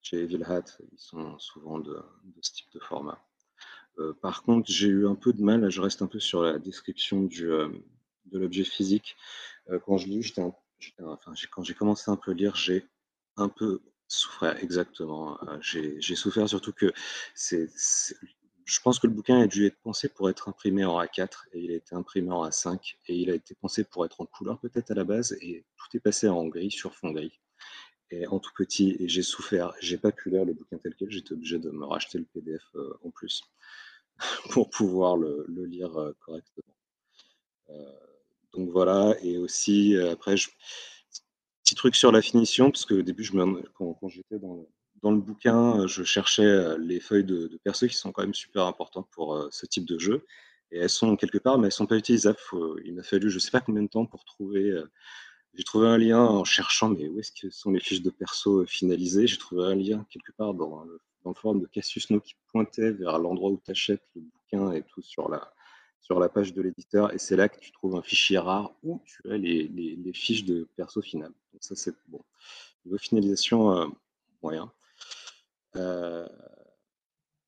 [0.02, 2.00] chez Evil Hat, ils sont souvent de,
[2.40, 3.18] ce type de format.
[4.22, 7.22] par contre, j'ai eu un peu de mal, je reste un peu sur la description
[7.22, 7.50] du,
[8.26, 9.16] de l'objet physique.
[9.86, 10.06] quand je
[11.62, 12.86] j'ai commencé un peu à lire, j'ai
[13.36, 15.38] un peu souffert, exactement.
[15.60, 16.92] j'ai souffert surtout que
[18.64, 21.60] je pense que le bouquin a dû être pensé pour être imprimé en A4 et
[21.60, 24.58] il a été imprimé en A5 et il a été pensé pour être en couleur
[24.58, 27.38] peut-être à la base et tout est passé en gris sur fond gris
[28.10, 31.10] et en tout petit et j'ai souffert, j'ai pas pu lire le bouquin tel quel,
[31.10, 33.42] j'étais obligé de me racheter le PDF euh, en plus
[34.50, 36.76] pour pouvoir le, lire euh, correctement.
[37.70, 37.92] Euh,
[38.56, 40.48] donc voilà et aussi après je,
[41.64, 43.28] petit truc sur la finition parce que au début
[43.74, 44.38] quand, j'étais
[45.04, 48.34] dans le bouquin, euh, je cherchais euh, les feuilles de, perso qui sont quand même
[48.34, 50.24] super importantes pour euh, ce type de jeu.
[50.72, 52.38] Et elles sont quelque part, mais elles sont pas utilisables.
[52.84, 54.74] il m'a fallu je sais pas combien de temps pour trouver.
[55.52, 58.64] j'ai trouvé un lien en cherchant, mais où est-ce que sont les fiches de perso
[58.66, 59.26] finalisées?
[59.26, 60.84] J'ai trouvé un lien quelque part dans,
[61.22, 64.72] dans le forum de Cassius No qui pointait vers l'endroit où tu achètes le bouquin
[64.72, 65.52] et tout sur la,
[66.04, 67.12] sur la page de l'éditeur.
[67.12, 70.44] Et c'est là que tu trouves un fichier rare où tu as les, les, fiches
[70.44, 71.32] de perso finales.
[71.52, 72.22] Donc ça, c'est bon.
[72.84, 73.90] Niveau finalisation,
[74.42, 74.70] moyen.
[75.76, 76.28] Euh,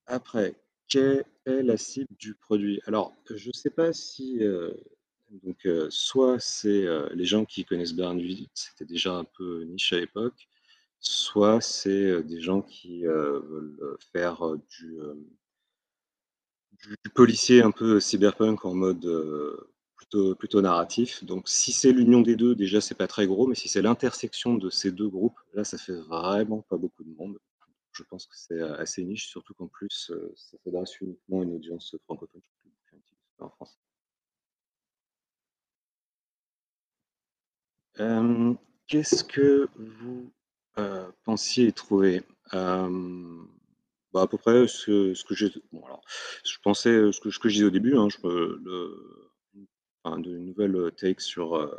[0.06, 0.54] après,
[0.88, 2.80] quelle est la cible du produit?
[2.86, 4.72] Alors, je ne sais pas si, euh,
[5.42, 10.00] donc, euh, soit c'est, les gens qui connaissent Bernville, c'était déjà un peu niche à
[10.00, 10.48] l'époque,
[10.98, 14.96] soit c'est, des gens qui, veulent, faire, du,
[16.82, 19.06] du policier un peu cyberpunk en mode,
[19.96, 21.24] plutôt, plutôt narratif.
[21.24, 24.54] Donc si c'est l'union des deux, déjà c'est pas très gros, mais si c'est l'intersection
[24.54, 27.38] de ces deux groupes, là ça fait vraiment pas beaucoup de monde.
[27.92, 31.96] Je pense que c'est assez niche, surtout qu'en plus ça s'adresse uniquement à une audience
[32.04, 32.42] francophone
[33.38, 33.78] en France.
[38.86, 40.30] Qu'est-ce que vous
[41.24, 42.22] pensiez trouver?
[44.16, 45.52] Bah, à peu près ce, que j'ai.
[45.52, 49.30] Je pensais ce que, ce que je disais au début, hein, je, le,
[50.02, 51.70] enfin, de nouvelles takes sur,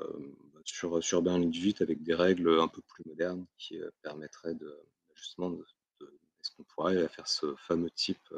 [0.64, 4.72] sur, sur Berlin 18 avec des règles un peu plus modernes qui permettraient de,
[5.16, 5.66] justement de,
[6.00, 8.30] est-ce qu'on pourrait faire ce fameux type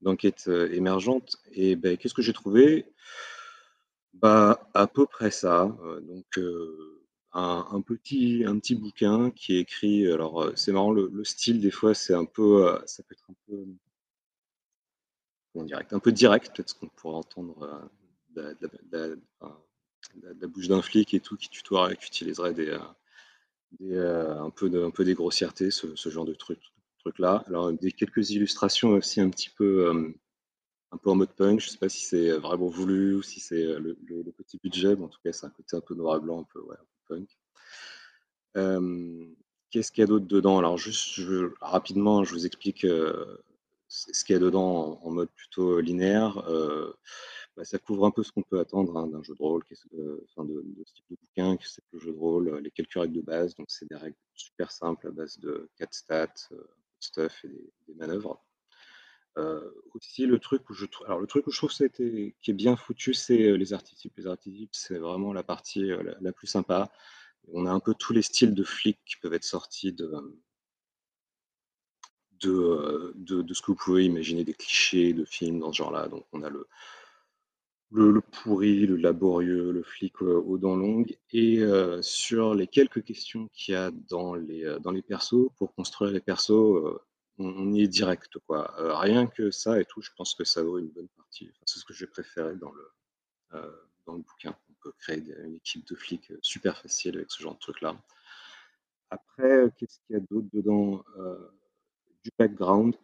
[0.00, 1.36] d'enquête émergente?
[1.52, 2.92] Et ben, qu'est-ce que j'ai trouvé?
[4.14, 5.76] Bah, À peu près ça.
[6.02, 6.40] donc,
[7.36, 10.10] un, petit, un petit bouquin qui est écrit.
[10.10, 12.78] Alors, c'est marrant, le, style, des fois, c'est un peu.
[12.86, 13.64] ça peut être un peu.
[15.64, 17.90] direct, un peu direct, peut-être ce qu'on pourrait entendre
[18.34, 18.56] de,
[20.40, 22.70] la, bouche d'un flic et tout qui tutoierait, qui utiliserait des,
[23.80, 26.60] un, peu un peu des grossièretés, ce, genre de truc,
[26.98, 27.44] truc là.
[27.48, 30.14] Alors, des quelques illustrations aussi un petit peu
[30.92, 31.60] un peu en mode punk.
[31.60, 33.94] Je sais pas si c'est vraiment voulu ou si c'est le,
[34.36, 36.44] petit budget, mais en tout cas, c'est un côté un peu noir et blanc, un
[36.44, 36.62] peu,
[39.70, 40.58] Qu'est-ce qu'il y a d'autre dedans?
[40.58, 41.20] Alors, juste
[41.60, 42.86] rapidement, je vous explique
[43.88, 46.42] ce qu'il y a dedans en, mode plutôt linéaire.
[47.56, 49.62] Bah, ça couvre un peu ce qu'on peut attendre hein, d'un jeu de rôle,
[50.24, 53.14] enfin de, ce type de bouquin, que c'est le jeu de rôle, les quelques règles
[53.14, 53.54] de base.
[53.54, 56.48] Donc, c'est des règles super simples à base de 4 stats,
[57.00, 58.42] stuff et des manœuvres.
[59.38, 62.34] Euh, aussi, le truc où je trouve, alors le truc où je trouve ça qui
[62.46, 64.16] est bien foutu, c'est euh, les archétypes.
[64.16, 66.90] Les archétypes, c'est vraiment la partie euh, la, plus sympa.
[67.52, 70.10] On a un peu tous les styles de flics qui peuvent être sortis de,
[72.40, 76.08] de, de, ce que vous pouvez imaginer des clichés de films dans ce genre-là.
[76.08, 76.66] Donc, on a le,
[77.90, 81.60] le, pourri, le laborieux, le flic aux dents longues, et
[82.00, 86.20] sur les quelques questions qu'il y a dans les, dans les persos, pour construire les
[86.20, 87.00] persos,
[87.38, 88.74] on, y est direct, quoi.
[88.80, 91.50] Euh, rien que ça et tout, je pense que ça vaut une bonne partie.
[91.64, 92.90] c'est ce que j'ai préféré dans le,
[93.54, 93.70] euh,
[94.06, 94.56] dans le bouquin.
[94.70, 97.96] On peut créer une équipe de flics euh, super facile avec ce genre de truc-là.
[99.10, 101.04] Après, qu'est-ce qu'il y a d'autre dedans
[102.24, 102.96] Du background,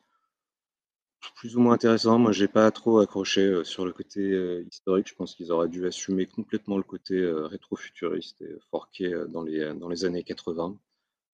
[1.37, 2.19] plus ou moins intéressant.
[2.19, 5.09] Moi, j'ai pas trop accroché sur le côté historique.
[5.09, 9.89] Je pense qu'ils auraient dû assumer complètement le côté rétro-futuriste et forqué dans les, dans
[9.89, 10.77] les années 80.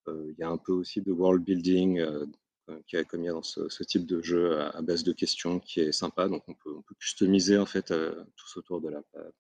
[0.09, 2.05] Il y a un peu aussi de world building
[2.69, 5.61] euh, qui a comme il y dans ce, type de jeu à, base de questions
[5.61, 6.29] qui est sympa.
[6.29, 9.33] Donc on peut, on peut customiser en fait euh, tous autour de la page,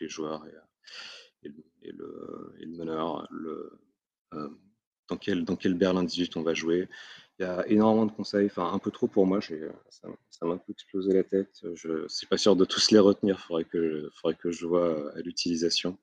[0.00, 3.80] les joueurs et, et, le, et le, meneur, le,
[4.34, 4.48] euh,
[5.08, 6.88] dans, quel, dans quel Berlin 18 on va jouer.
[7.38, 10.08] Il y a énormément de conseils, enfin un peu trop pour moi, ça
[10.42, 11.64] m'a un peu explosé la tête.
[11.74, 14.66] Je ne suis pas sûr de tous les retenir, il faudrait que, faudrait que je
[14.66, 15.98] vois à l'utilisation.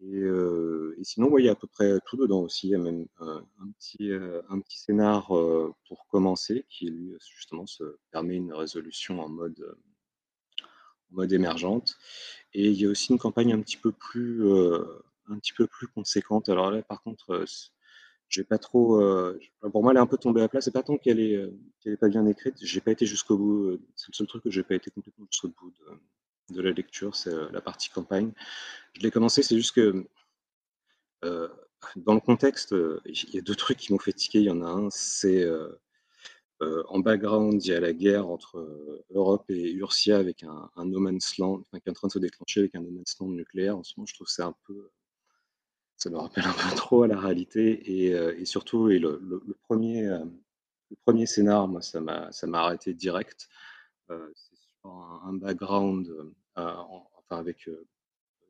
[0.00, 2.68] Et, sinon, il y a à peu près tout dedans aussi.
[2.68, 3.44] Il y a même un,
[3.78, 4.10] petit,
[4.48, 5.28] un petit scénar
[5.88, 9.76] pour commencer qui, lui, justement, se permet une résolution en mode,
[11.10, 11.96] mode émergente.
[12.52, 14.44] Et il y a aussi une campagne un petit peu plus,
[15.28, 16.48] un petit peu plus conséquente.
[16.48, 17.44] Alors là, par contre,
[18.28, 19.00] j'ai pas trop.
[19.72, 20.60] pour moi, elle est un peu tombée à plat.
[20.60, 21.40] C'est pas tant qu'elle est,
[21.86, 22.56] est pas bien écrite.
[22.60, 23.78] J'ai pas été jusqu'au bout.
[23.94, 25.98] C'est le seul truc que j'ai pas été complètement jusqu'au bout de,
[26.50, 28.32] de la lecture, c'est la partie campagne.
[28.94, 30.06] Je l'ai commencé, c'est juste que
[31.24, 31.48] euh,
[31.96, 34.38] dans le contexte, euh, il y a deux trucs qui m'ont fait tiquer.
[34.40, 35.78] Il y en a un, c'est euh,
[36.60, 41.38] en background, il y a la guerre entre Europe et Ursia avec un, no man's
[41.38, 43.76] land, qui est en train de se déclencher avec un no man's land nucléaire.
[43.76, 44.90] En ce moment, je trouve c'est un peu.
[45.96, 48.10] Ça me rappelle un peu trop à la réalité.
[48.40, 49.20] Et, surtout, et le,
[49.62, 53.48] premier, le premier scénar, moi, ça m'a arrêté direct.
[54.86, 56.08] Un, background,
[56.54, 57.68] enfin, avec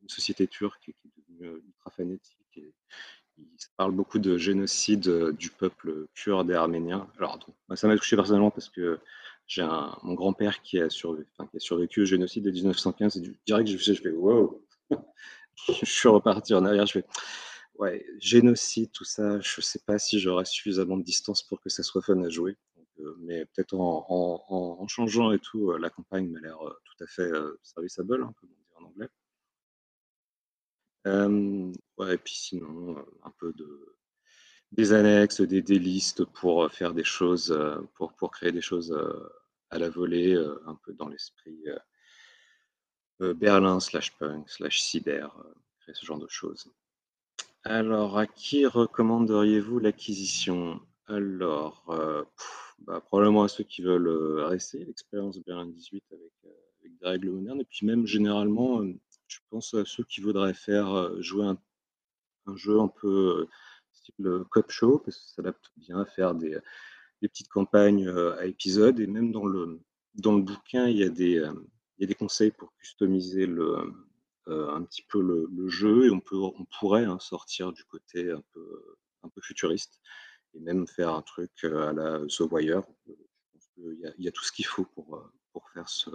[0.06, 2.60] une société turque qui est devenue euh, ultra fanatique.
[3.38, 3.44] Il
[3.76, 7.06] parle beaucoup de génocide euh, du peuple kurde et arménien.
[7.18, 7.38] Alors,
[7.74, 8.98] ça m'a touché personnellement parce que
[9.46, 9.66] j'ai
[10.02, 14.10] mon grand-père qui, a survécu, au génocide de 1915 et du direct, je, je fais
[14.10, 14.64] wow
[15.68, 17.04] Je suis reparti en arrière, je fais
[17.78, 21.82] ouais, génocide, tout ça, je sais pas si j'aurai suffisamment de distance pour que ça
[21.82, 22.56] soit fun à jouer.
[23.00, 27.30] Euh, mais peut-être en, changeant et tout, la campagne m'a l'air tout à fait
[27.62, 29.08] serviceable, hein, comme on dit en anglais
[31.06, 33.96] et puis sinon, un peu de
[34.72, 37.56] des annexes, des des listes pour, faire des choses,
[37.94, 38.92] pour pour créer des choses,
[39.70, 40.36] à la volée,
[40.66, 41.64] un peu dans l'esprit,
[43.20, 45.36] Berlin slash punk slash cyber,
[45.80, 46.72] créer ce genre de choses.
[47.62, 50.80] Alors, à qui recommanderiez-vous l'acquisition?
[51.06, 51.84] Alors,
[52.80, 54.08] bah, probablement à ceux qui veulent,
[54.44, 56.32] rester l'expérience Berlin 18 avec,
[56.80, 57.60] avec des règles modernes.
[57.60, 58.82] Et puis même généralement,
[59.26, 63.48] je pense à ceux qui voudraient faire jouer un, jeu un peu
[63.92, 66.58] style cop show, parce que ça s'adapte bien à faire des,
[67.20, 69.00] petites campagnes à épisodes.
[69.00, 69.80] Et même dans le,
[70.14, 71.42] dans le bouquin, il y a des,
[71.98, 73.48] il y a des conseils pour customiser
[74.46, 78.42] un petit peu le, jeu et on, peut, on pourrait hein, sortir du côté un
[78.52, 80.00] peu, un peu futuriste
[80.54, 82.82] et même faire un truc à la The Wire.
[83.78, 86.10] il, y a, tout ce qu'il faut pour, pour faire ce,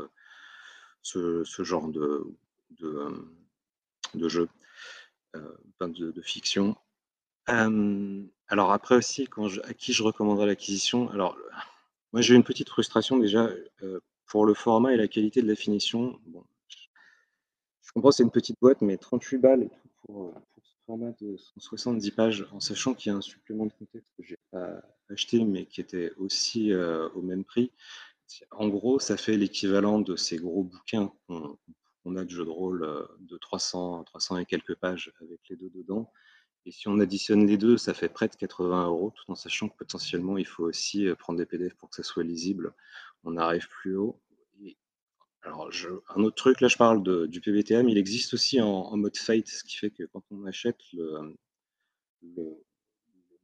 [1.01, 2.25] ce, genre de,
[2.71, 3.07] de,
[4.15, 4.49] de jeu,
[5.33, 6.75] de, fiction.
[7.47, 9.27] alors après aussi,
[9.63, 11.09] à qui je recommanderais l'acquisition?
[11.09, 11.37] Alors,
[12.13, 13.49] moi j'ai une petite frustration déjà
[14.25, 16.19] pour le format et la qualité de la finition.
[16.25, 16.45] Bon,
[17.91, 20.33] je comprends, c'est une petite boîte, mais 38 balles et tout pour,
[20.85, 24.37] format de 170 pages, en sachant qu'il y a un supplément de contexte que j'ai
[24.51, 27.71] pas acheté, mais qui était aussi au même prix.
[28.51, 33.07] En gros, ça fait l'équivalent de ces gros bouquins qu'on a de jeux de rôle
[33.19, 36.11] de 300, 300 et quelques pages avec les deux dedans.
[36.65, 39.67] Et si on additionne les deux, ça fait près de 80 euros, tout en sachant
[39.67, 42.73] que potentiellement, il faut aussi prendre des PDF pour que ça soit lisible.
[43.23, 44.21] On arrive plus haut.
[45.43, 45.69] Alors,
[46.15, 49.63] un autre truc, là, je parle du PBTM, il existe aussi en, mode Fate, ce
[49.63, 51.35] qui fait que quand on achète le,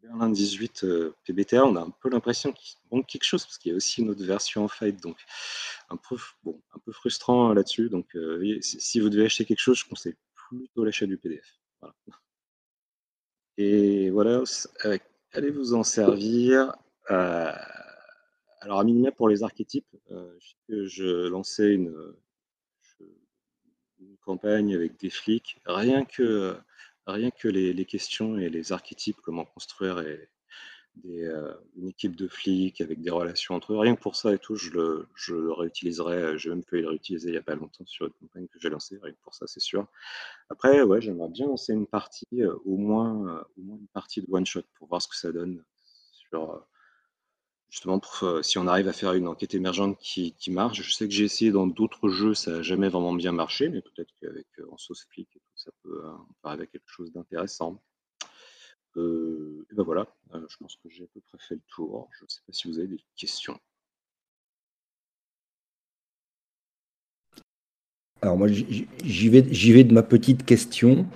[0.04, 0.86] Berlin 18
[1.26, 4.02] PBTA, on a un peu l'impression qu'il manque quelque chose, parce qu'il y a aussi
[4.02, 5.18] une autre version en Fate, donc
[5.90, 7.90] un peu, bon, un peu frustrant là-dessus.
[7.90, 8.16] Donc,
[8.62, 10.16] si vous devez acheter quelque chose, je conseille
[10.50, 11.58] plutôt l'achat du PDF.
[11.82, 11.96] Voilà.
[13.58, 14.44] Et voilà,
[15.34, 16.74] allez vous en servir.
[17.10, 17.52] Euh,
[18.62, 20.38] alors, à minima pour les archétypes, euh,
[20.70, 21.94] je lançais une,
[24.22, 25.62] campagne avec des flics.
[25.66, 26.58] Rien que,
[27.06, 30.04] rien que les, questions et les archétypes, comment construire
[31.06, 34.40] euh, une équipe de flics avec des relations entre eux, rien que pour ça et
[34.40, 36.38] tout, je le, je le réutiliserai.
[36.38, 38.70] J'ai même pu le réutiliser il n'y a pas longtemps sur une campagne que j'ai
[38.70, 39.88] lancée, rien que pour ça, c'est sûr.
[40.50, 44.22] Après, ouais, j'aimerais bien lancer une partie, euh, au moins, euh, au moins une partie
[44.22, 45.64] de one shot pour voir ce que ça donne
[46.34, 46.60] euh,
[47.70, 50.82] justement, pour, si on arrive à faire une enquête émergente qui, qui marche.
[50.82, 53.82] Je sais que j'ai essayé dans d'autres jeux, ça n'a jamais vraiment bien marché, mais
[53.82, 56.02] peut-être qu'avec en sauce flic ça peut,
[56.44, 57.82] arriver à quelque chose d'intéressant.
[58.96, 62.10] et ben voilà, je pense que j'ai à peu près fait le tour.
[62.18, 63.60] Je ne sais pas si vous avez des questions.
[68.22, 71.08] Alors moi, j'y vais, vais de ma petite question.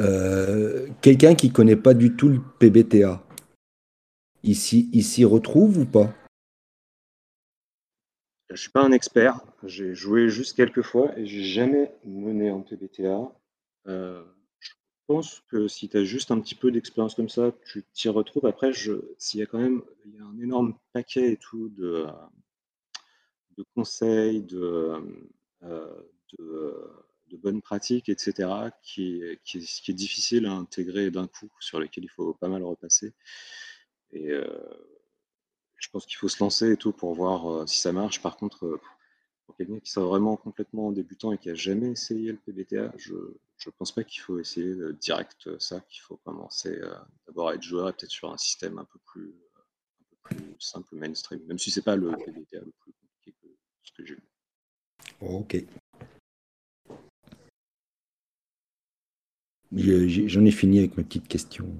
[0.00, 3.22] Euh, quelqu'un qui connaît pas du tout le PBTA,
[4.42, 6.14] il s'y retrouve ou pas?
[8.50, 9.40] Je suis pas un expert.
[9.64, 13.30] J'ai joué juste quelques fois et j'ai jamais mené en PBTA.
[13.88, 14.24] Euh,
[14.58, 14.70] je
[15.06, 18.46] pense que si tu as juste un petit peu d'expérience comme ça, tu t'y retrouves.
[18.46, 19.82] Après, s'il y a quand même
[20.20, 22.06] un énorme paquet et tout de,
[23.58, 24.94] de conseils, de,
[25.64, 26.02] euh,
[26.38, 28.48] de, bonnes pratiques, etc.,
[28.82, 33.12] qui, qui, est, difficile à intégrer d'un coup, sur lesquels il faut pas mal repasser.
[34.12, 34.30] Et
[35.76, 38.20] je pense qu'il faut se lancer et tout pour voir si ça marche.
[38.22, 38.80] Par contre,
[39.46, 43.14] pour quelqu'un qui soit vraiment complètement débutant et qui a jamais essayé le PBTA, je
[43.14, 46.80] ne pense pas qu'il faut essayer direct ça, qu'il faut commencer
[47.26, 50.60] d'abord à être joueur et peut-être sur un système un peu plus, un peu plus
[50.60, 53.48] simple, mainstream, même si c'est pas le PBTA le plus compliqué que
[53.82, 54.22] ce que j'ai vu.
[55.20, 55.64] Ok.
[59.70, 61.70] J'en ai fini avec ma petite question.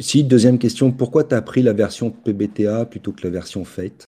[0.00, 4.06] Si, deuxième question, pourquoi tu as pris la version PBTA plutôt que la version Fate?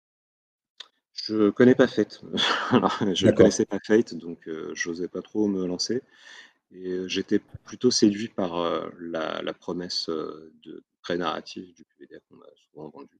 [1.13, 2.21] Je connais pas Fate.
[3.13, 6.01] je ne connaissais pas Fate, donc euh, je n'osais pas trop me lancer.
[6.71, 12.41] Et euh, j'étais plutôt séduit par euh, la, promesse de très narrative du PBTA qu'on
[12.41, 13.19] a souvent vendu.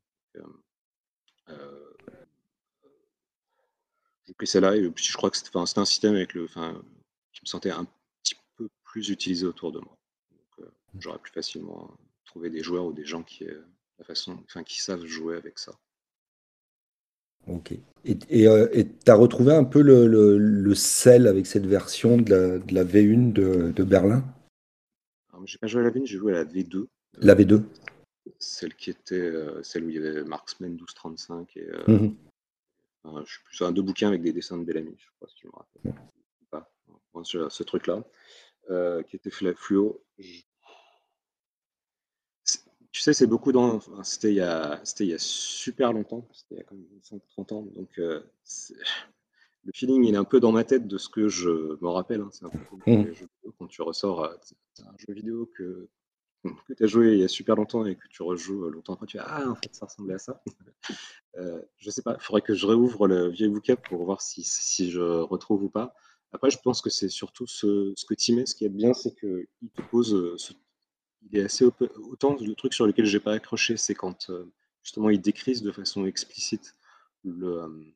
[4.26, 7.46] j'ai pris celle-là et puis je crois que c'était un système avec le, qui me
[7.46, 7.86] sentait un
[8.24, 9.98] petit peu plus utilisé autour de moi.
[10.32, 11.98] Donc, j'aurais plus facilement
[12.28, 13.46] trouvé des joueurs ou des gens qui,
[13.98, 15.74] la façon, enfin, qui savent jouer avec ça.
[17.48, 17.74] Ok.
[18.04, 20.08] Et tu as retrouvé un peu le,
[20.38, 24.24] le, sel avec cette version de la, de la V1 de, de Berlin?
[25.46, 26.88] J'ai pas joué à la V1, j'ai joué à la V2.
[27.20, 27.64] La V2
[28.38, 29.32] Celle qui était
[29.64, 32.10] celle où il y avait Marksman 1235 et mmh
[33.26, 35.48] je suis plus un deux bouquins avec des dessins de Bellamy, je crois, si tu
[35.48, 35.94] me rappelles.
[36.50, 36.70] Pas.
[37.24, 38.04] ce, truc-là,
[39.04, 40.04] qui était fluo.
[42.98, 43.80] Tu sais, c'est beaucoup dans.
[44.02, 46.84] c'était, il y a, c'était il y a super longtemps, c'était il y a comme
[47.30, 47.62] 30 ans.
[47.76, 51.90] Donc, le feeling, il est un peu dans ma tête de ce que je me
[51.90, 52.22] rappelle.
[52.22, 52.30] Hein.
[52.32, 53.14] C'est un peu comme mmh.
[53.60, 55.88] quand tu ressors un jeu vidéo que
[56.68, 59.06] que tu as joué il y a super longtemps et que tu rejoues longtemps après,
[59.06, 60.42] tu dis Ah, en fait, ça ressemblait à ça.
[61.38, 64.42] euh, je sais pas, il faudrait que je réouvre le vieil bouquin pour voir si,
[64.44, 65.94] si je retrouve ou pas.
[66.32, 68.48] Après, je pense que c'est surtout ce, ce que tu mets.
[68.48, 70.58] Ce qui est bien, c'est qu'il te pose.
[71.32, 74.32] Il est assez autant le truc sur lequel j'ai pas accroché, c'est quand
[74.84, 76.76] justement il décrise de façon explicite
[77.24, 77.94] le,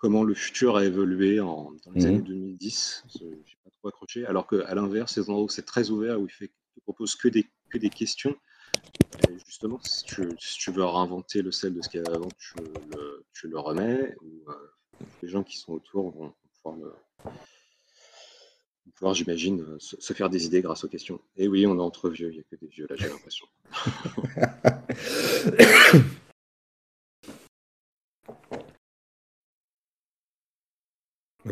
[0.00, 3.04] comment le futur a évolué en, dans les mmh années 2010.
[3.14, 4.26] J'ai pas trop accroché.
[4.26, 7.78] Alors qu'à l'inverse, c'est c'est très ouvert, où il fait, te propose que des, que
[7.78, 8.34] des questions.
[9.28, 12.16] Et justement, si tu, si tu, veux réinventer le sel de ce qu'il y avait
[12.16, 12.54] avant, tu
[12.96, 14.14] le, tu le remets.
[14.22, 14.54] Ou, euh,
[15.22, 16.94] les gens qui sont autour vont, pouvoir,
[18.94, 21.20] pouvoir j'imagine, se, se, faire des idées grâce aux questions.
[21.36, 23.46] Et oui, on est entre vieux, il n'y a que des vieux là, j'ai l'impression.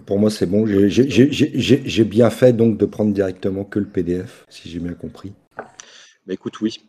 [0.06, 0.66] Pour moi, c'est bon.
[0.66, 5.32] J'ai bien fait donc de prendre directement que le PDF, si j'ai bien compris.
[6.26, 6.86] Bah écoute, oui.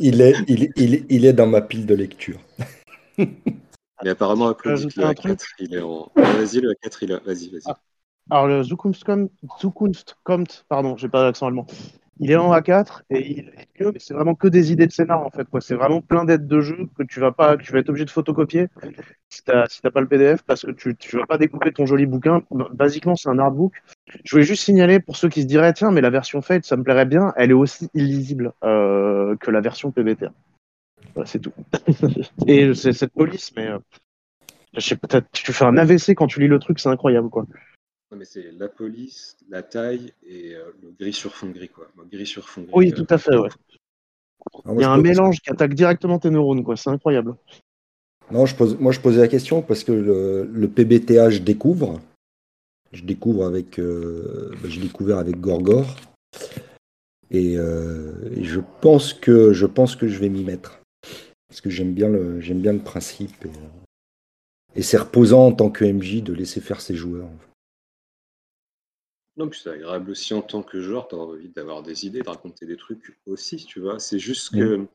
[0.00, 2.38] il, est, il, est, dans ma pile de lecture.
[3.16, 6.12] Mais apparemment, Applaudit, le A4, il est en.
[6.14, 7.24] Vas-y, le A4, il est.
[7.24, 7.62] Vas-y, vas-y.
[7.66, 7.78] Ah.
[8.30, 9.04] Alors, le Zukunft
[10.24, 11.66] kommt, pardon, j'ai pas l'accent allemand.
[12.20, 13.44] Il est en A4 et
[13.74, 15.46] que, c'est vraiment que des idées de scénar en fait.
[15.60, 18.10] C'est vraiment plein d'aides de jeu que tu vas pas, tu vas être obligé de
[18.10, 18.68] photocopier
[19.28, 22.06] si t'as si pas le PDF parce que tu, tu vas pas découper ton joli
[22.06, 22.42] bouquin.
[22.72, 23.72] Basiquement, c'est un artbook.
[24.24, 26.76] Je voulais juste signaler pour ceux qui se diraient tiens, mais la version Fate, ça
[26.76, 27.32] me plairait bien.
[27.36, 30.30] Elle est aussi illisible euh, que la version PBTA.
[31.14, 31.52] Voilà, c'est tout.
[32.46, 33.78] et c'est cette police, mais euh,
[34.74, 34.98] je sais
[35.32, 37.44] tu fais un AVC quand tu lis le truc, c'est incroyable quoi
[38.16, 41.88] mais c'est la police, la taille et euh, le gris sur fond gris, quoi.
[42.10, 42.72] gris sur fond gris.
[42.74, 43.48] Oui, euh, tout à fait, ouais.
[44.64, 46.76] Ah, Il y a un mélange qui attaque directement tes neurones, quoi.
[46.76, 47.34] C'est incroyable.
[48.30, 52.00] Non, je pose, moi je posais la question parce que le, le PBTA, je découvre.
[52.92, 55.96] Je découvre avec, euh, je découvert avec Gorgor.
[57.30, 60.80] Et, je pense que je pense que je vais m'y mettre
[61.48, 63.46] parce que j'aime bien le j'aime bien le principe
[64.76, 67.28] et, c'est reposant en tant que MJ de laisser faire ses joueurs.
[69.36, 72.28] Puis c'est agréable aussi en tant que joueur, tu as envie d'avoir des idées, de
[72.28, 73.98] raconter des trucs aussi, tu vois?
[73.98, 74.86] C'est juste que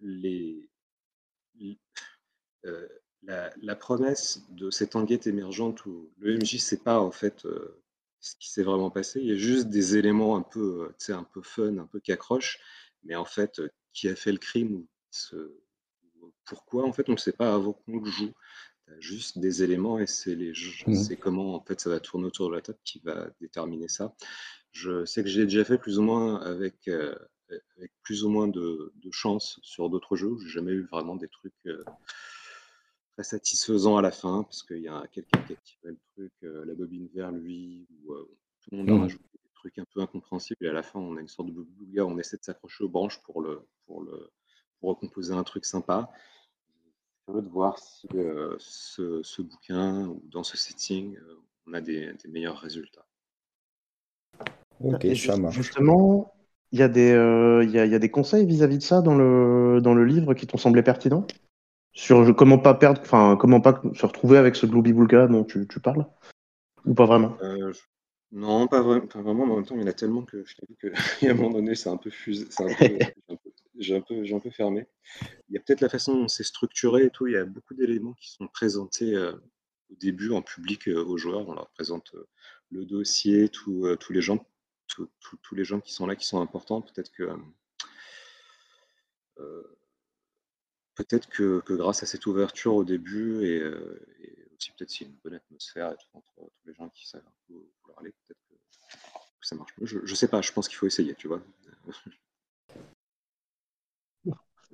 [0.00, 0.68] les
[2.64, 2.88] euh,
[3.62, 7.82] la promesse de cette enquête émergente où le MJ sait pas en fait, euh,
[8.20, 9.20] ce qui s'est vraiment passé.
[9.20, 12.12] Il y a juste des éléments un peu, euh, un peu fun, un peu qui
[12.12, 12.60] accrochent,
[13.02, 13.60] mais en fait,
[13.92, 14.88] qui a fait le crime ou
[16.44, 18.32] pourquoi en fait, on ne sait pas avant qu'on le joue
[18.98, 20.52] juste des éléments et c'est les
[20.86, 20.94] mmh.
[20.94, 24.14] c'est comment en fait ça va tourner autour de la table qui va déterminer ça.
[24.72, 27.14] Je sais que j'ai déjà fait plus ou moins avec, euh,
[27.76, 30.36] avec plus ou moins de, de chance sur d'autres jeux.
[30.42, 31.82] J'ai jamais eu vraiment des trucs euh,
[33.14, 36.32] très satisfaisants à la fin parce qu'il y a quelqu'un qui a tiré le truc,
[36.44, 38.14] euh, la bobine vers lui, ou
[38.60, 39.00] tout le monde a mmh.
[39.00, 41.52] rajouté des trucs un peu incompréhensibles et à la fin on a une sorte de
[41.52, 44.30] bouga, on essaie de s'accrocher aux branches pour le pour le
[44.78, 46.10] pour recomposer un truc sympa
[47.34, 52.58] de voir si euh, ce, bouquin ou dans ce setting, euh, on a des, meilleurs
[52.58, 53.04] résultats.
[54.80, 55.56] Ok, ça marche.
[55.56, 56.32] Justement,
[56.72, 59.94] il y, a des, euh, y, a, des conseils vis-à-vis de ça dans le, dans
[59.94, 61.26] le livre qui t'ont semblé pertinents?
[61.92, 65.66] Sur comment pas perdre, enfin comment pas se retrouver avec ce Glooby Boulga dont tu,
[65.66, 66.06] tu, parles?
[66.84, 67.36] Ou pas vraiment?
[68.32, 69.44] Non, pas, vraiment.
[69.44, 71.52] En même temps, il y en a tellement que je t'ai dit qu'à un moment
[71.52, 72.98] donné, c'est un peu fusé, un peu,
[73.78, 74.86] j'ai un, peu, un peu fermé.
[75.48, 77.26] Il y a peut-être la façon dont c'est structuré et tout.
[77.26, 79.32] Il y a beaucoup d'éléments qui sont présentés euh,
[79.90, 81.48] au début en public euh, aux joueurs.
[81.48, 82.28] On leur présente euh,
[82.70, 84.44] le dossier, tous les gens,
[84.88, 86.82] tous les gens qui sont là, qui sont importants.
[86.82, 87.28] Peut-être que
[90.94, 93.62] peut-être que, grâce à cette ouverture au début et,
[94.56, 97.34] aussi peut-être s'il y a une bonne atmosphère entre tous les gens qui savent un
[97.46, 98.54] peu vouloir aller, peut-être que,
[99.42, 100.40] ça marche Je, je sais pas.
[100.40, 101.42] Je pense qu'il faut essayer, tu vois.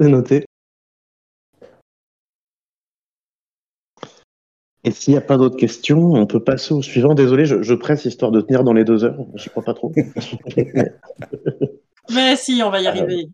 [0.03, 0.45] C'est noté.
[4.83, 7.15] Et s'il n'y a pas d'autres questions, on peut passer au suivant.
[7.15, 9.17] Désolé, je, presse histoire de tenir dans les deux heures.
[9.37, 9.93] Je crois pas trop.
[12.13, 13.29] Mais si, on va y arriver.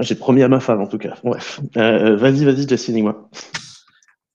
[0.00, 1.14] J'ai promis à ma femme en tout cas.
[1.22, 1.60] Bref.
[1.76, 3.30] Euh, vas-y, vas-y, Jessie, dis-moi.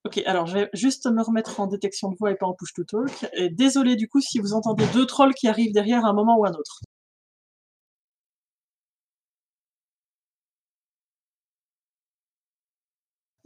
[0.06, 2.74] Ok, alors je vais juste me remettre en détection de voix et pas en push
[2.74, 3.30] to talk.
[3.34, 6.40] Et désolé du coup si vous entendez deux trolls qui arrivent derrière à un moment
[6.40, 6.80] ou un autre.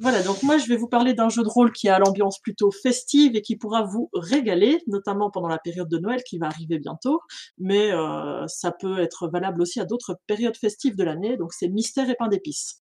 [0.01, 2.71] Voilà, donc moi je vais vous parler d'un jeu de rôle qui a l'ambiance plutôt
[2.71, 6.79] festive et qui pourra vous régaler, notamment pendant la période de Noël qui va arriver
[6.79, 7.19] bientôt,
[7.57, 11.67] mais euh, ça peut être valable aussi à d'autres périodes festives de l'année, donc c'est
[11.67, 12.81] Mystère et pain d'épices.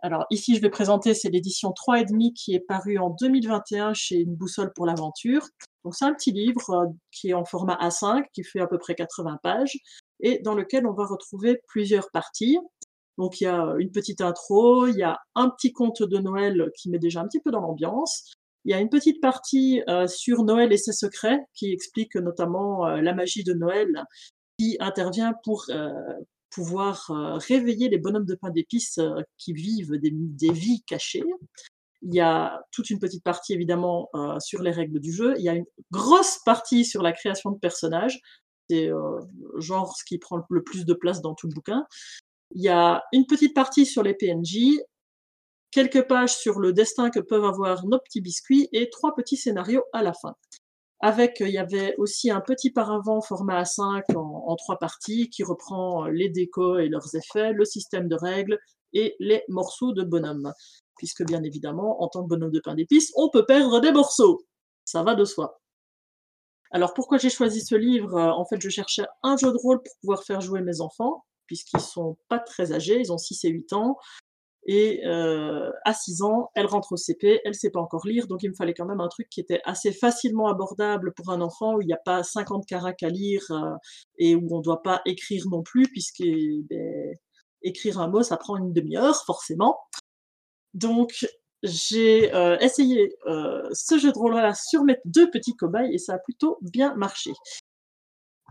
[0.00, 4.34] Alors ici je vais présenter, c'est l'édition 3,5 qui est parue en 2021 chez Une
[4.34, 5.46] boussole pour l'aventure.
[5.84, 8.94] Donc c'est un petit livre qui est en format A5, qui fait à peu près
[8.94, 9.76] 80 pages,
[10.20, 12.58] et dans lequel on va retrouver plusieurs parties.
[13.18, 16.70] Donc il y a une petite intro, il y a un petit conte de Noël
[16.76, 18.32] qui met déjà un petit peu dans l'ambiance.
[18.64, 23.14] Il y a une petite partie sur Noël et ses secrets qui explique notamment la
[23.14, 24.04] magie de Noël
[24.58, 25.66] qui intervient pour
[26.50, 27.10] pouvoir
[27.46, 29.00] réveiller les bonhommes de pain d'épices
[29.36, 31.24] qui vivent des, des, vies cachées.
[32.02, 34.10] Il y a toute une petite partie évidemment
[34.40, 35.34] sur les règles du jeu.
[35.36, 38.18] Il y a une grosse partie sur la création de personnages.
[38.70, 38.88] C'est
[39.58, 41.86] genre ce qui prend le plus de place dans tout le bouquin.
[42.54, 44.78] Il y a une petite partie sur les PNJ,
[45.72, 49.82] quelques pages sur le destin que peuvent avoir nos petits biscuits et trois petits scénarios
[49.92, 50.36] à la fin.
[51.00, 55.42] Avec, il y avait aussi un petit paravent format A5 en, en trois parties qui
[55.42, 58.58] reprend les décos et leurs effets, le système de règles
[58.92, 60.52] et les morceaux de bonhomme.
[60.96, 64.46] Puisque bien évidemment, en tant que bonhomme de pain d'épices, on peut perdre des morceaux.
[64.84, 65.60] Ça va de soi.
[66.70, 68.16] Alors pourquoi j'ai choisi ce livre?
[68.16, 71.80] En fait, je cherchais un jeu de rôle pour pouvoir faire jouer mes enfants puisqu'ils
[71.80, 73.96] sont pas très âgés, ils ont 6 et 8 ans.
[74.66, 78.42] Et euh, à 6 ans, elle rentre au CP, elle sait pas encore lire, donc
[78.42, 81.74] il me fallait quand même un truc qui était assez facilement abordable pour un enfant,
[81.74, 83.74] où il n'y a pas 50 caracs à lire euh,
[84.18, 87.14] et où on ne doit pas écrire non plus, puisque ben,
[87.62, 89.78] écrire un mot, ça prend une demi-heure, forcément.
[90.72, 91.26] Donc
[91.62, 96.18] j'ai euh, essayé ce jeu de rôle-là sur mes deux petits cobayes et ça a
[96.18, 97.32] plutôt bien marché.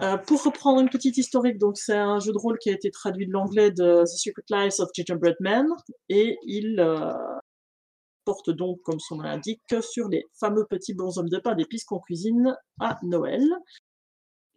[0.01, 2.89] Euh, pour reprendre une petite historique, donc c'est un jeu de rôle qui a été
[2.89, 5.67] traduit de l'anglais de The Secret Lives of Gingerbread Man
[6.09, 7.13] et il euh,
[8.25, 11.99] porte donc, comme son nom l'indique, sur les fameux petits bonshommes de pain d'épices qu'on
[11.99, 13.47] cuisine à Noël.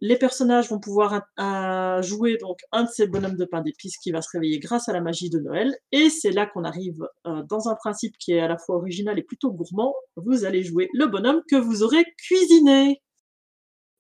[0.01, 4.13] Les personnages vont pouvoir euh, jouer donc un de ces bonhommes de pain d'épices qui
[4.13, 5.75] va se réveiller grâce à la magie de Noël.
[5.93, 9.23] Et c'est là qu'on arrive dans un principe qui est à la fois original et
[9.23, 9.95] plutôt gourmand.
[10.17, 13.01] Vous allez jouer le bonhomme que vous aurez cuisiné.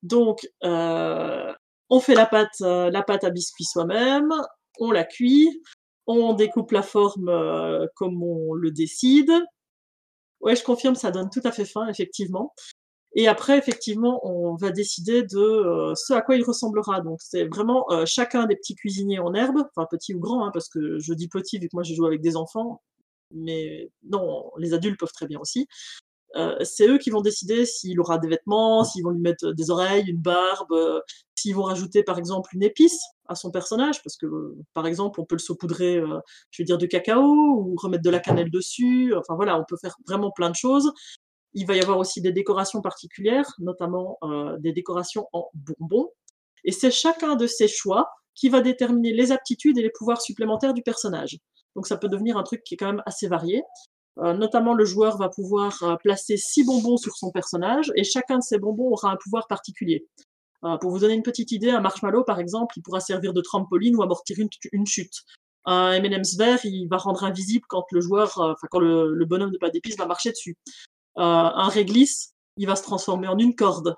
[0.06, 1.52] Donc, euh,
[1.90, 4.32] on fait la pâte, euh, à biscuit soi-même,
[4.78, 5.48] on la cuit,
[6.06, 9.32] on découpe la forme euh, comme on le décide.
[10.40, 12.54] Ouais, je confirme, ça donne tout à fait faim, effectivement.
[13.16, 17.00] Et après, effectivement, on va décider de ce à quoi il ressemblera.
[17.00, 20.68] Donc, c'est vraiment chacun des petits cuisiniers en herbe, enfin petit ou grand, hein, parce
[20.68, 22.82] que je dis petit vu que moi je joue avec des enfants,
[23.32, 25.66] mais non, les adultes peuvent très bien aussi.
[26.36, 29.70] Euh, c'est eux qui vont décider s'il aura des vêtements, s'ils vont lui mettre des
[29.70, 31.00] oreilles, une barbe, euh,
[31.34, 34.26] s'ils vont rajouter par exemple une épice à son personnage, parce que
[34.74, 36.18] par exemple on peut le saupoudrer, euh,
[36.50, 39.14] je veux dire, de cacao ou remettre de la cannelle dessus.
[39.16, 40.92] Enfin voilà, on peut faire vraiment plein de choses.
[41.54, 44.18] Il va y avoir aussi des décorations particulières, notamment
[44.58, 46.10] des décorations en bonbons.
[46.64, 50.74] Et c'est chacun de ces choix qui va déterminer les aptitudes et les pouvoirs supplémentaires
[50.74, 51.38] du personnage.
[51.74, 53.62] Donc ça peut devenir un truc qui est quand même assez varié.
[54.18, 58.38] Euh, notamment, le joueur va pouvoir euh, placer six bonbons sur son personnage et chacun
[58.38, 60.06] de ces bonbons aura un pouvoir particulier.
[60.64, 63.40] Euh, pour vous donner une petite idée, un marshmallow, par exemple, il pourra servir de
[63.42, 64.38] trampoline ou amortir
[64.72, 65.22] une, chute.
[65.66, 69.58] Un M&M's vert, il va rendre invisible quand le joueur, enfin quand le, bonhomme de
[69.58, 70.56] pas d'épices va marcher dessus.
[71.16, 73.94] un réglisse, il va se transformer en une corde.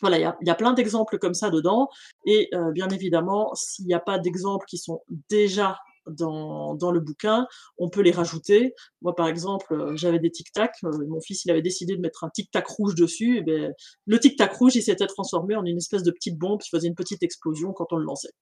[0.00, 1.88] Voilà, il y a, plein d'exemples comme ça dedans.
[2.26, 5.78] Et bien évidemment, s'il n'y a pas d'exemples qui sont déjà
[6.08, 7.46] dans, le bouquin,
[7.78, 8.74] on peut les rajouter.
[9.02, 10.72] Moi, par exemple, euh, j'avais des tic-tac.
[10.84, 13.42] Euh, mon fils, il avait décidé de mettre un tic-tac rouge dessus.
[13.44, 13.72] Ben,
[14.06, 16.94] le tic-tac rouge, il s'était transformé en une espèce de petite bombe qui faisait une
[16.94, 18.32] petite explosion quand on le lançait.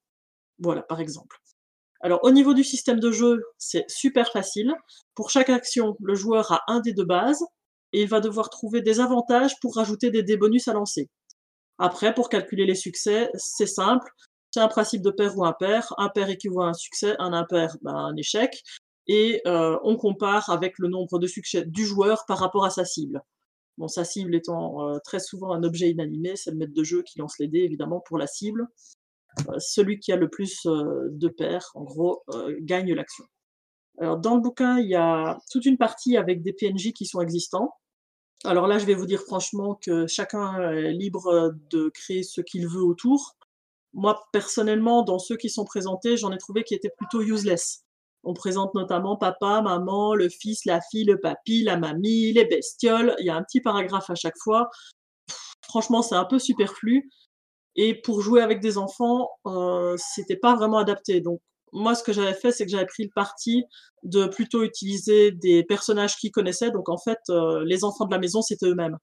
[0.59, 1.39] Voilà, par exemple.
[2.01, 4.75] Alors, au niveau du système de jeu, c'est super facile.
[5.15, 7.43] Pour chaque action, le joueur a un dé de base
[7.93, 11.09] et il va devoir trouver des avantages pour rajouter des dés bonus à lancer.
[11.79, 14.09] Après, pour calculer les succès, c'est simple.
[14.55, 15.93] C'est un principe de pair ou impair.
[15.99, 18.63] Un pair équivaut à un succès, un impair, ben, un échec.
[19.09, 22.85] Et euh, on compare avec le nombre de succès du joueur par rapport à sa
[22.85, 23.21] cible.
[23.79, 27.03] Bon, sa cible étant euh, très souvent un objet inanimé, c'est le maître de jeu
[27.03, 28.69] qui lance les dés, évidemment, pour la cible.
[29.49, 32.23] Euh, celui qui a le plus de paires, en gros,
[32.61, 33.25] gagne l'action.
[33.99, 37.21] Alors, dans le bouquin, il y a toute une partie avec des PNJ qui sont
[37.21, 37.75] existants.
[38.45, 42.69] Alors là, je vais vous dire franchement que chacun est libre de créer ce qu'il
[42.69, 43.37] veut autour
[43.95, 47.85] moi, personnellement, dans ceux qui sont présentés, j'en ai trouvé qui étaient plutôt useless.
[48.25, 53.15] On présente notamment papa, maman, le fils, la fille, le papy, la mamie, les bestioles.
[53.21, 54.69] Il y a un petit paragraphe à chaque fois.
[55.69, 57.11] franchement, c'est un peu superflu.
[57.77, 61.21] Et pour jouer avec des enfants, euh, c'était pas vraiment adapté.
[61.21, 61.41] Donc,
[61.73, 63.65] moi, ce que j'avais fait, c'est que j'avais pris le parti
[64.05, 66.71] de plutôt utiliser des personnages qu'ils connaissaient.
[66.71, 68.97] Donc, en fait, euh, les enfants de la maison, c'était eux-mêmes.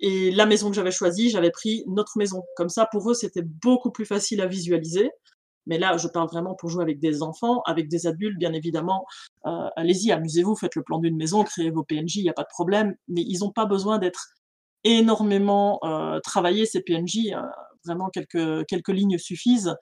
[0.00, 2.42] Et la maison que j'avais choisie, j'avais pris notre maison.
[2.56, 5.10] Comme ça, pour eux, c'était beaucoup plus facile à visualiser.
[5.66, 9.06] Mais là, je parle vraiment pour jouer avec des enfants, avec des adultes, bien évidemment.
[9.46, 12.42] Euh, allez-y, amusez-vous, faites le plan d'une maison, créez vos PNJ, il n'y a pas
[12.42, 12.94] de problème.
[13.08, 14.28] Mais ils n'ont pas besoin d'être
[14.84, 15.80] énormément
[16.22, 17.30] travailler ces PNJ.
[17.86, 19.74] vraiment, quelques, quelques lignes suffisent,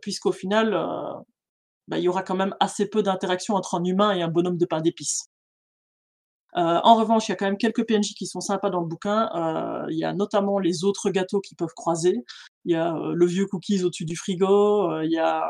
[0.00, 0.74] puisqu'au final,
[1.88, 4.56] bah, il y aura quand même assez peu d'interaction entre un humain et un bonhomme
[4.56, 5.31] de pain d'épices.
[6.56, 8.86] Euh, en revanche, il y a quand même quelques PNJ qui sont sympas dans le
[8.86, 9.30] bouquin.
[9.34, 12.24] Euh, il y a notamment les autres gâteaux qui peuvent croiser.
[12.64, 15.00] Il y a euh, le vieux cookies au-dessus du frigo.
[15.02, 15.42] il y a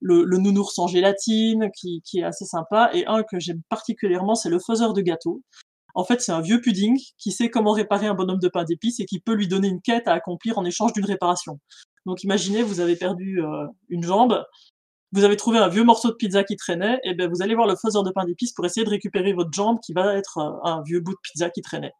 [0.00, 2.90] le, le, nounours en gélatine qui, qui, est assez sympa.
[2.92, 5.42] Et un que j'aime particulièrement, c'est le faiseur de gâteaux.
[5.94, 9.00] En fait, c'est un vieux pudding qui sait comment réparer un bonhomme de pain d'épices
[9.00, 11.58] et qui peut lui donner une quête à accomplir en échange d'une réparation.
[12.04, 13.40] Donc imaginez, vous avez perdu
[13.88, 14.44] une jambe,
[15.12, 17.66] vous avez trouvé un vieux morceau de pizza qui traînait, et ben vous allez voir
[17.66, 20.68] le faiseur de pain d'épices pour essayer de récupérer votre jambe qui va être euh,
[20.68, 21.92] un vieux bout de pizza qui traînait.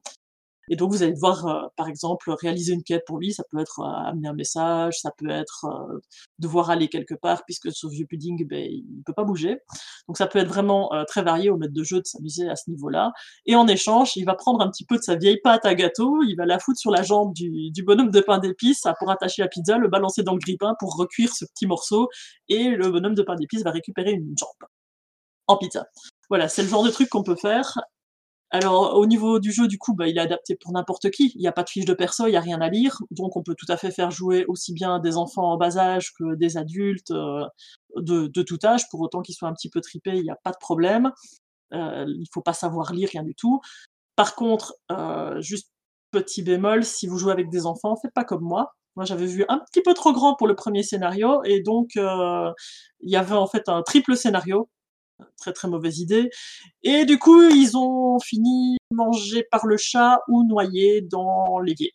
[0.68, 3.32] Et donc, vous allez devoir, euh, par exemple, réaliser une quête pour lui.
[3.32, 6.01] Ça peut être euh, amener un message, ça peut être euh,
[6.38, 9.59] devoir aller quelque part, puisque ce vieux pudding, ben, il ne peut pas bouger.
[10.09, 12.70] Donc, ça peut être vraiment très varié au maître de jeu de s'amuser à ce
[12.70, 13.12] niveau-là.
[13.47, 16.22] Et en échange, il va prendre un petit peu de sa vieille pâte à gâteau,
[16.22, 19.43] il va la foutre sur la jambe du, du bonhomme de pain d'épices pour attacher
[19.43, 22.09] la pizza, le balancer dans le grille-pain pour recuire ce petit morceau,
[22.48, 24.68] et le bonhomme de pain d'épices va récupérer une jambe
[25.48, 25.86] en pizza.
[26.28, 27.78] Voilà, c'est le genre de truc qu'on peut faire.
[28.51, 31.32] Alors, au niveau du jeu, du coup, bah, il est adapté pour n'importe qui.
[31.35, 33.02] Il n'y a pas de fiche de perso, il n'y a rien à lire.
[33.10, 36.12] Donc, on peut tout à fait faire jouer aussi bien des enfants en bas âge
[36.18, 37.44] que des adultes euh,
[37.97, 38.89] de, tout âge.
[38.90, 41.10] Pour autant qu'ils soient un petit peu tripés, il n'y a pas de problème.
[41.74, 43.60] Euh, il ne faut pas savoir lire, rien du tout.
[44.14, 45.73] Par contre, euh, juste
[46.12, 48.74] petit bémol, si vous jouez avec des enfants, faites pas comme moi.
[48.94, 53.10] Moi, j'avais vu un petit peu trop grand pour le premier scénario, et donc il
[53.10, 54.70] y avait en fait un triple scénario
[55.36, 56.30] très très mauvaise idée.
[56.82, 61.93] Et du coup, ils ont fini mangés par le chat ou noyés dans l'évier.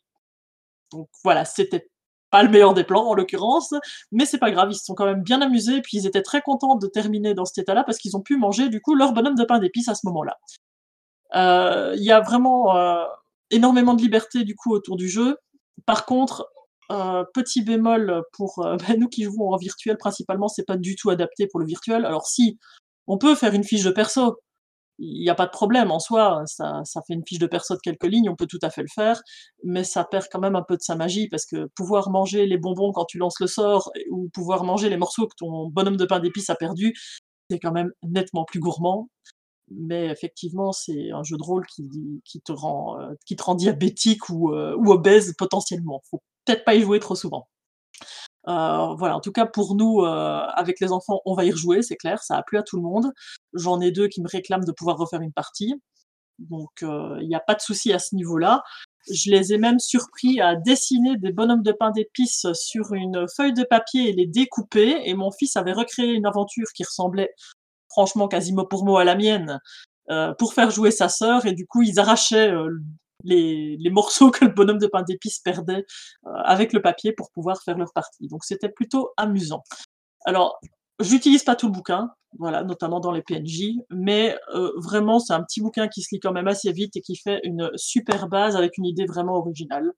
[0.91, 1.89] Donc voilà, c'était
[2.31, 3.73] pas le meilleur des plans en l'occurrence,
[4.11, 6.41] mais c'est pas grave, ils se sont quand même bien amusés, puis ils étaient très
[6.41, 9.35] contents de terminer dans cet état-là parce qu'ils ont pu manger du coup leur bonhomme
[9.35, 10.38] de pain d'épices à ce moment-là.
[11.35, 13.06] Euh, il y a vraiment euh,
[13.52, 15.38] énormément de liberté du coup autour du jeu.
[15.85, 16.48] Par contre,
[16.91, 21.10] euh, petit bémol pour bah, nous qui jouons en virtuel principalement, c'est pas du tout
[21.10, 22.06] adapté pour le virtuel.
[22.06, 22.57] Alors si
[23.12, 24.38] on peut faire une fiche de perso.
[25.00, 27.80] Il n'y a pas de problème en soi, ça, fait une fiche de perso de
[27.84, 29.22] quelques lignes, on peut tout à fait le faire,
[29.64, 32.58] mais ça perd quand même un peu de sa magie parce que pouvoir manger les
[32.58, 36.06] bonbons quand tu lances le sort ou pouvoir manger les morceaux que ton bonhomme de
[36.06, 36.94] pain d'épices a perdu,
[37.50, 39.10] c'est quand même nettement plus gourmand.
[39.72, 44.30] Mais effectivement, c'est un jeu de rôle qui, te, rend, euh, qui te rend diabétique
[44.30, 46.02] ou, euh, ou obèse potentiellement.
[46.10, 47.48] Faut peut-être pas y jouer trop souvent.
[48.47, 51.81] Euh, voilà, en tout cas pour nous, euh, avec les enfants, on va y rejouer,
[51.81, 53.11] c'est clair, ça a plu à tout le monde.
[53.53, 55.76] J'en ai deux qui me réclament de pouvoir refaire une partie,
[56.39, 58.63] donc euh, il n'y a pas de souci à ce niveau-là.
[59.11, 63.53] Je les ai même surpris à dessiner des bonhommes de pain d'épices sur une feuille
[63.53, 67.31] de papier et les découper, et mon fils avait recréé une aventure qui ressemblait
[67.89, 69.59] franchement quasiment pour mot à la mienne,
[70.38, 72.51] pour faire jouer sa sœur, et du coup ils arrachaient
[73.23, 75.85] les, morceaux que le bonhomme de pain d'épices perdait
[76.26, 78.27] euh, avec le papier pour pouvoir faire leur partie.
[78.27, 79.64] Donc c'était plutôt amusant.
[80.26, 80.60] Alors,
[80.99, 85.43] j'utilise pas tout le bouquin, voilà, notamment dans les PNJ, mais euh, vraiment c'est un
[85.43, 88.56] petit bouquin qui se lit quand même assez vite et qui fait une super base
[88.56, 89.91] avec une idée vraiment originale.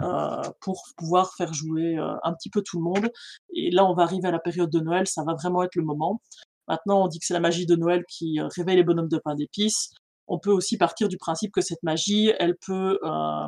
[0.00, 3.10] Euh, pour pouvoir faire jouer un petit peu tout le monde.
[3.52, 5.82] Et là, on va arriver à la période de Noël, ça va vraiment être le
[5.82, 6.22] moment.
[6.68, 9.34] Maintenant, on dit que c'est la magie de Noël qui réveille les bonhommes de pain
[9.34, 9.90] d'épices
[10.28, 13.46] on peut aussi partir du principe que cette magie, elle peut euh,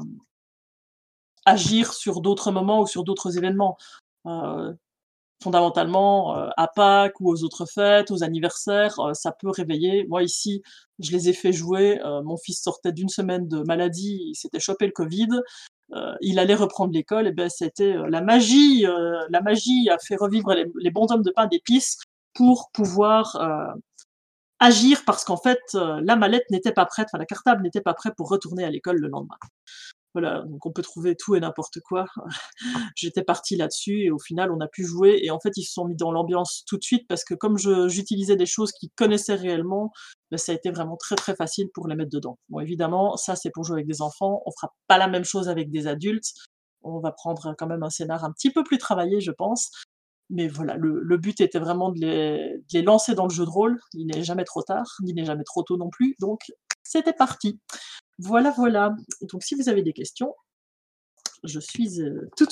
[1.45, 3.77] agir sur d'autres moments ou sur d'autres événements.
[4.27, 4.73] Euh,
[5.43, 10.07] fondamentalement, euh, à Pâques ou aux autres fêtes, aux anniversaires, ça peut réveiller.
[10.09, 10.63] Moi ici,
[10.99, 11.99] je les ai fait jouer.
[12.25, 15.29] mon fils sortait d'une semaine de maladie, il s'était chopé le Covid.
[16.21, 18.83] il allait reprendre l'école, et ben c'était la magie.
[19.31, 21.97] la magie a fait revivre les, les bons hommes de pain d'épices
[22.35, 23.39] pour pouvoir
[24.61, 27.95] agir parce qu'en fait, euh, la mallette n'était pas prête, enfin la cartable n'était pas
[27.95, 29.37] prête pour retourner à l'école le lendemain.
[30.13, 32.05] Voilà, donc on peut trouver tout et n'importe quoi.
[32.97, 35.73] J'étais parti là-dessus et au final on a pu jouer et en fait ils se
[35.73, 37.59] sont mis dans l'ambiance tout de suite parce que comme
[37.89, 39.93] j'utilisais des choses qu'ils connaissaient réellement,
[40.33, 42.39] ben, ça a été vraiment très très facile pour les mettre dedans.
[42.49, 45.49] Bon évidemment ça c'est pour jouer avec des enfants, on fera pas la même chose
[45.49, 46.33] avec des adultes.
[46.83, 49.71] On va prendre quand même un scénar un petit peu plus travaillé je pense,
[50.31, 53.79] mais voilà, le, but était vraiment de les, lancer dans le jeu de rôle.
[53.95, 56.15] Il n'est jamais trop tard, il n'est jamais trop tôt non plus.
[56.21, 56.41] Donc,
[56.83, 57.59] c'était parti.
[58.19, 58.95] Voilà, voilà.
[59.33, 60.35] Donc, si vous avez des questions,
[61.45, 62.47] je suis euh, tout.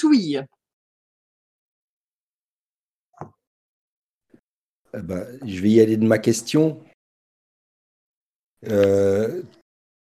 [4.94, 6.80] Eh ben, je vais y aller de ma question.
[8.66, 9.42] Euh,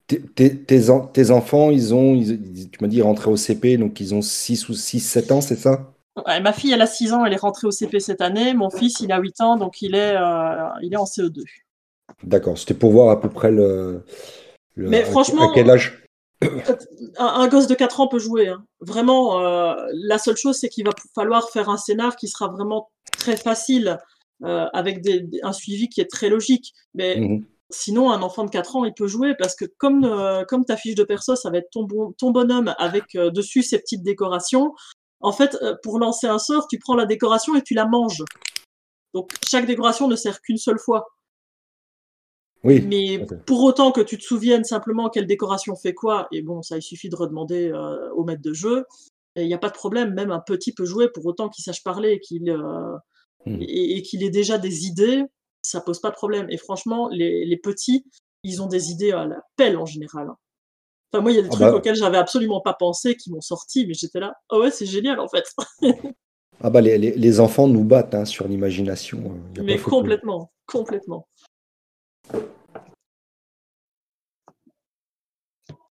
[0.07, 0.89] tes,
[1.31, 4.99] enfants, ils ont, tu m'as dit, rentrés au CP, donc ils ont 6 ou 6,
[5.02, 5.94] 7 ans, c'est ça?
[6.26, 8.53] Ma fille, elle a 6 ans, elle est rentrée au CP cette année.
[8.53, 11.44] Mon fils, il a 8 ans, donc il est, euh, il est en CE2.
[12.23, 14.03] D'accord, c'était pour voir à peu près le.
[14.76, 16.07] Mais franchement, à quel âge
[17.18, 18.49] un, gosse de 4 ans peut jouer.
[18.49, 18.64] Hein.
[18.80, 22.89] Vraiment, euh, la seule chose, c'est qu'il va falloir faire un scénar qui sera vraiment
[23.18, 23.98] très facile,
[24.44, 26.73] euh, avec des, un suivi qui est très logique.
[26.94, 30.45] Mais mmh sinon, un enfant de 4 ans, il peut jouer parce que comme, euh,
[30.45, 31.85] comme ta fiche de perso, ça va être ton,
[32.18, 34.73] ton bonhomme avec dessus ses petites décorations.
[35.19, 38.23] En fait, pour lancer un sort, tu prends la décoration et tu la manges.
[39.14, 41.07] Donc, chaque décoration ne sert qu'une seule fois.
[42.64, 46.77] Mais pour autant que tu te souviennes simplement quelle décoration fait quoi, et bon, ça
[46.77, 48.85] il suffit de redemander euh, au maître de jeu,
[49.35, 51.84] il n'y a pas de problème, même un petit peut jouer pour autant qu'il sache
[51.84, 52.98] parler et qu'il euh,
[53.45, 53.60] hmm.
[53.61, 55.23] et, qu'il ait déjà des idées,
[55.61, 56.48] ça pose pas de problème.
[56.49, 58.06] Et franchement, les, petits,
[58.44, 60.27] ils ont des idées à la pelle en général.
[60.30, 60.38] Hein.
[61.11, 63.31] Enfin, moi, il y a des ah trucs bah auxquels j'avais absolument pas pensé qui
[63.31, 65.45] m'ont sorti, mais j'étais là, oh ouais, c'est génial en fait.
[66.61, 69.19] ah bah les, enfants nous battent hein, sur l'imagination.
[69.25, 69.61] Hein.
[69.63, 71.27] Mais complètement, complètement.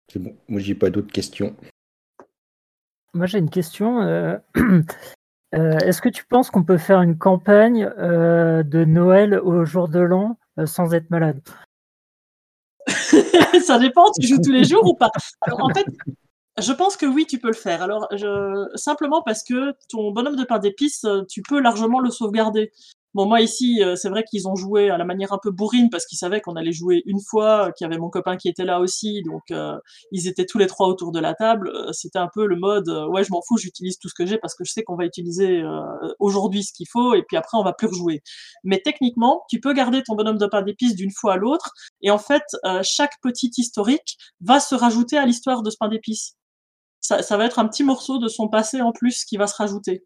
[0.07, 1.55] C'est bon, moi j'ai pas d'autres questions.
[3.13, 4.01] Moi j'ai une question.
[4.01, 4.37] Euh,
[5.55, 9.89] euh, est-ce que tu penses qu'on peut faire une campagne euh, de Noël au jour
[9.89, 11.41] de l'an sans être malade?
[13.65, 15.11] Ça dépend, tu joues tous les jours ou pas.
[15.51, 15.85] en fait,
[16.59, 17.81] je pense que oui, tu peux le faire.
[17.81, 18.07] Alors,
[18.75, 22.71] simplement parce que ton bonhomme de pain d'épices, tu peux largement le sauvegarder.
[23.13, 25.89] Bon, moi ici, euh, c'est vrai qu'ils ont joué à la manière un peu bourrine
[25.89, 28.63] parce qu'ils savaient qu'on allait jouer une fois, qu'il y avait mon copain qui était
[28.63, 29.77] là aussi, donc euh,
[30.13, 31.69] ils étaient tous les trois autour de la table.
[31.75, 34.37] Euh, c'était un peu le mode, ouais, je m'en fous, j'utilise tout ce que j'ai
[34.37, 35.61] parce que je sais qu'on va utiliser
[36.19, 38.21] aujourd'hui ce qu'il faut et puis après on va plus rejouer.
[38.63, 42.11] Mais techniquement, tu peux garder ton bonhomme de pain d'épices d'une fois à l'autre et
[42.11, 42.43] en fait,
[42.83, 46.37] chaque petit historique va se rajouter à l'histoire de ce pain d'épices.
[47.01, 50.05] Ça va être un petit morceau de son passé en plus qui va se rajouter.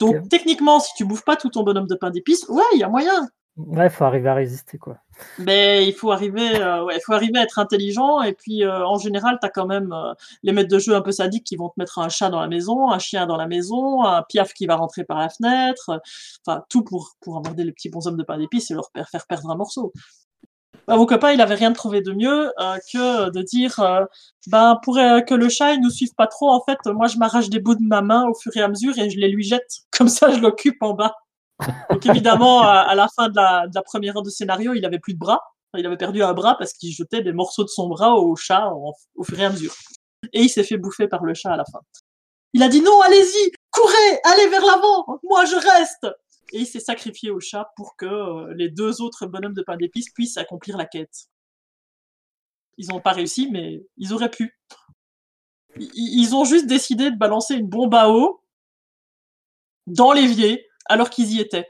[0.00, 2.82] Donc techniquement, si tu bouffes pas tout ton bonhomme de pain d'épices, ouais, il y
[2.82, 3.28] a moyen.
[3.56, 4.98] Ouais, il faut arriver à résister, quoi.
[5.38, 8.22] Mais il faut arriver, euh, ouais, il faut arriver à être intelligent.
[8.22, 11.02] Et puis, euh, en général, tu as quand même euh, les maîtres de jeu un
[11.02, 13.46] peu sadiques qui vont te mettre un chat dans la maison, un chien dans la
[13.46, 16.00] maison, un piaf qui va rentrer par la fenêtre.
[16.46, 19.50] Enfin, tout pour, pour aborder les petits bonshommes de pain d'épices et leur faire perdre
[19.50, 19.92] un morceau.
[20.90, 23.78] Bah, mon copain, il avait rien trouvé de mieux euh, que de dire,
[24.48, 27.16] ben pour euh, que le chat il nous suive pas trop, en fait, moi je
[27.16, 29.44] m'arrache des bouts de ma main au fur et à mesure et je les lui
[29.44, 29.70] jette.
[29.96, 31.14] Comme ça, je l'occupe en bas.
[31.90, 34.98] Donc évidemment, à, la fin de la, de la, première heure de scénario, il avait
[34.98, 35.40] plus de bras.
[35.78, 38.72] Il avait perdu un bras parce qu'il jetait des morceaux de son bras au chat
[39.14, 39.74] au fur et à mesure.
[40.32, 41.78] Et il s'est fait bouffer par le chat à la fin.
[42.52, 46.08] Il a dit non, allez-y, courez, allez vers l'avant, moi je reste
[46.52, 49.76] et il s'est sacrifié au chat pour que euh, les deux autres bonhommes de pain
[49.76, 51.28] d'épices puissent accomplir la quête.
[52.76, 54.58] Ils n'ont pas réussi, mais ils auraient pu.
[55.76, 58.42] Ils ont juste décidé de balancer une bombe à eau
[59.86, 61.68] dans l'évier alors qu'ils y étaient.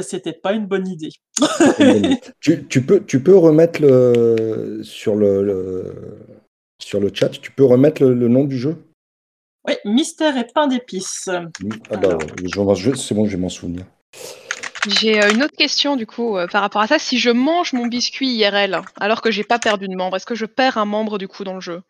[0.00, 1.10] C'était pas une bonne idée.
[2.40, 6.24] tu, peux, tu peux remettre le, sur, le,
[6.78, 8.91] sur le chat, tu peux remettre le nom du jeu?
[9.66, 11.28] Oui, mystère et pain d'épices.
[11.90, 12.18] Ah bah,
[12.96, 13.84] c'est bon, je vais m'en souvenir.
[14.88, 16.98] J'ai euh, une autre question du coup euh, par rapport à ça.
[16.98, 20.34] Si je mange mon biscuit IRL alors que j'ai pas perdu de membre, est-ce que
[20.34, 21.82] je perds un membre du coup dans le jeu?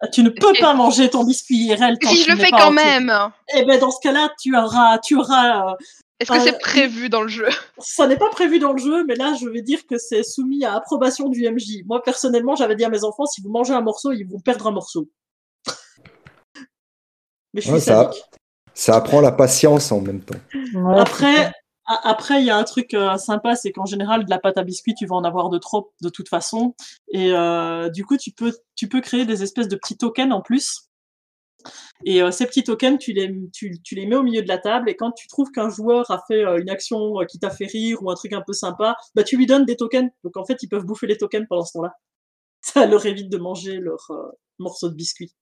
[0.00, 1.98] Ah, Tu ne peux pas manger ton biscuit IRL.
[2.02, 3.12] si je le fais quand même.
[3.54, 5.72] Eh ben dans ce cas-là, tu auras, tu auras.
[5.72, 5.76] Euh,
[6.20, 7.48] est-ce que c'est prévu dans le jeu?
[7.78, 10.64] Ça n'est pas prévu dans le jeu, mais là, je vais dire que c'est soumis
[10.64, 11.84] à approbation du MJ.
[11.86, 14.66] Moi, personnellement, j'avais dit à mes enfants, si vous mangez un morceau, ils vont perdre
[14.66, 15.08] un morceau
[17.60, 18.10] ça,
[18.74, 20.38] ça apprend la patience en même temps.
[20.96, 21.52] Après,
[21.88, 24.62] après, il y a un truc euh, sympa, c'est qu'en général, de la pâte à
[24.62, 26.74] biscuits, tu vas en avoir de trop, de toute façon.
[27.12, 30.42] Et euh, du coup, tu peux, tu peux créer des espèces de petits tokens en
[30.42, 30.90] plus.
[32.04, 34.58] Et euh, ces petits tokens, tu les, tu, tu, les mets au milieu de la
[34.58, 34.90] table.
[34.90, 38.10] Et quand tu trouves qu'un joueur a fait une action qui t'a fait rire ou
[38.10, 40.10] un truc un peu sympa, bah, tu lui donnes des tokens.
[40.24, 41.94] Donc en fait, ils peuvent bouffer les tokens pendant ce temps-là.
[42.60, 44.10] Ça leur évite de manger leur
[44.58, 45.32] morceau de biscuit.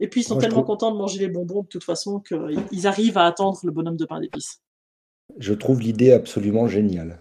[0.00, 3.18] Et puis ils sont tellement contents de manger les bonbons de toute façon qu'ils arrivent
[3.18, 4.62] à attendre le bonhomme de pain d'épices.
[5.38, 7.20] Je trouve l'idée absolument géniale.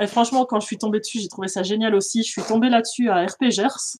[0.00, 2.22] Et franchement, quand je suis tombée dessus, j'ai trouvé ça génial aussi.
[2.22, 3.98] Je suis tombée là-dessus à RPGers.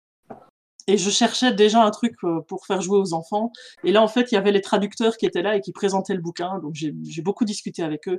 [0.90, 3.52] Et je cherchais déjà un truc euh, pour faire jouer aux enfants.
[3.84, 6.14] Et là, en fait, il y avait les traducteurs qui étaient là et qui présentaient
[6.14, 6.58] le bouquin.
[6.58, 8.18] Donc, j'ai beaucoup discuté avec eux.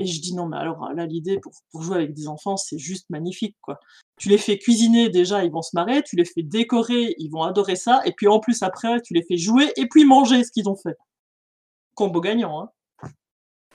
[0.00, 2.78] Et je dis non, mais alors là, l'idée pour, pour, jouer avec des enfants, c'est
[2.78, 3.78] juste magnifique, quoi.
[4.18, 6.02] Tu les fais cuisiner, déjà, ils vont se marrer.
[6.02, 8.02] Tu les fais décorer, ils vont adorer ça.
[8.04, 10.76] Et puis, en plus, après, tu les fais jouer et puis manger ce qu'ils ont
[10.76, 10.96] fait.
[11.94, 12.70] Combo gagnant, hein.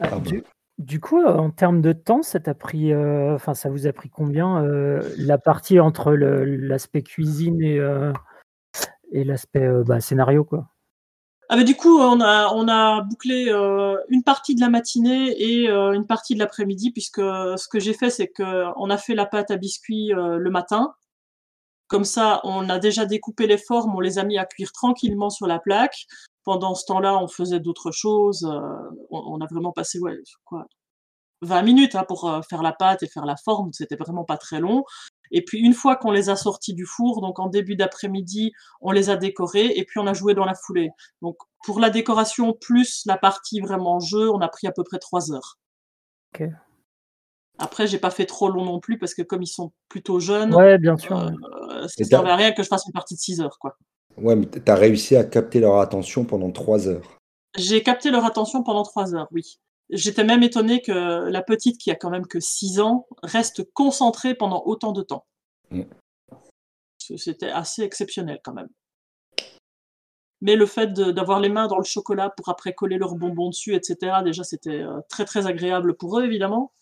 [0.01, 0.19] Ah,
[0.79, 3.93] du, coup, euh, en termes de temps, ça t'a pris, euh, enfin, ça vous a
[3.93, 4.61] pris combien
[5.17, 7.79] la partie entre l'aspect cuisine et,
[9.13, 10.67] et l'aspect bah, scénario, quoi
[11.49, 15.91] ah bah, du coup, on a, bouclé euh, une partie de la matinée et euh,
[15.91, 19.51] une partie de l'après-midi, puisque ce que j'ai fait, c'est qu'on a fait la pâte
[19.51, 20.95] à biscuits euh, le matin.
[21.87, 25.29] Comme ça, on a déjà découpé les formes, on les a mis à cuire tranquillement
[25.29, 26.07] sur la plaque.
[26.43, 28.49] Pendant ce temps-là, on faisait d'autres choses.
[29.11, 29.99] On, a vraiment passé
[30.45, 30.65] quoi,
[31.41, 33.71] 20 minutes hein, pour faire la pâte et faire la forme.
[33.73, 34.85] C'était vraiment pas très long.
[35.33, 38.91] Et puis une fois qu'on les a sortis du four, donc en début d'après-midi, on
[38.91, 40.91] les a décorés et puis on a joué dans la foulée.
[41.21, 41.35] Donc
[41.65, 45.33] pour la décoration plus la partie vraiment jeu, on a pris à peu près trois
[45.33, 45.57] heures.
[46.33, 46.47] Ok.
[47.59, 50.55] Après, j'ai pas fait trop long non plus parce que comme ils sont plutôt jeunes,
[50.55, 51.17] ouais, bien sûr.
[51.17, 53.77] Euh, ça ne servait à rien que je fasse une partie de 6 heures, quoi.
[54.17, 57.19] Ouais, mais tu as réussi à capter leur attention pendant 3 heures.
[57.55, 59.59] J'ai capté leur attention pendant 3 heures, oui.
[59.89, 64.33] J'étais même étonné que la petite, qui a quand même que 6 ans, reste concentrée
[64.33, 65.25] pendant autant de temps.
[65.71, 65.83] Mm.
[66.97, 68.69] C'était assez exceptionnel quand même.
[70.41, 73.75] Mais le fait d'avoir les mains dans le chocolat pour après coller leurs bonbons dessus,
[73.75, 76.73] etc., déjà c'était euh, très très agréable pour eux évidemment.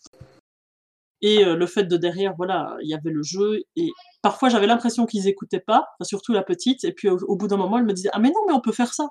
[1.20, 3.60] Et euh, le fait de derrière, voilà, il y avait le jeu.
[3.76, 6.84] Et parfois j'avais l'impression qu'ils écoutaient pas, surtout la petite.
[6.84, 8.72] Et puis au, bout d'un moment, elle me disait Ah, mais non, mais on peut
[8.72, 9.10] faire ça.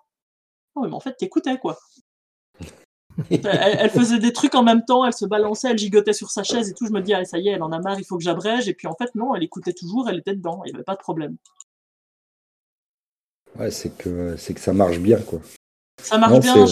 [0.76, 1.78] Oh, mais en fait, t'écoutais quoi
[3.30, 6.70] elle, faisait des trucs en même temps, elle se balançait, elle gigotait sur sa chaise
[6.70, 6.88] et tout.
[6.88, 8.68] Je me dis, ah, ça y est, elle en a marre, il faut que j'abrège.
[8.68, 10.96] Et puis en fait, non, elle écoutait toujours, elle était dedans, il n'y avait pas
[10.96, 11.38] de problème.
[13.58, 15.40] Ouais, c'est que, c'est que ça marche bien, quoi.
[16.02, 16.66] Ça marche bien.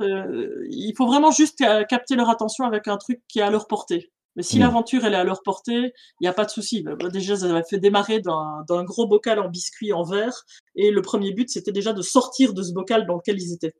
[0.00, 4.10] il faut vraiment juste capter leur attention avec un truc qui est à leur portée.
[4.36, 4.62] Mais si hmm.
[4.62, 6.82] l'aventure elle est à leur portée, il n'y a pas de souci.
[6.82, 10.44] Bah, déjà, ça avait fait démarrer d'un gros bocal en biscuit en verre,
[10.76, 13.74] et le premier but c'était déjà de sortir de ce bocal dans lequel ils étaient.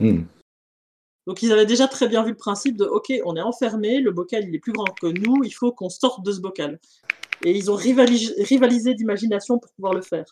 [0.00, 0.24] Hmm.
[1.26, 4.10] Donc ils avaient déjà très bien vu le principe de OK, on est enfermé, le
[4.10, 6.80] bocal il est plus grand que nous, il faut qu'on sorte de ce bocal.
[7.44, 10.24] Et ils ont rivalisé, d'imagination pour pouvoir le faire.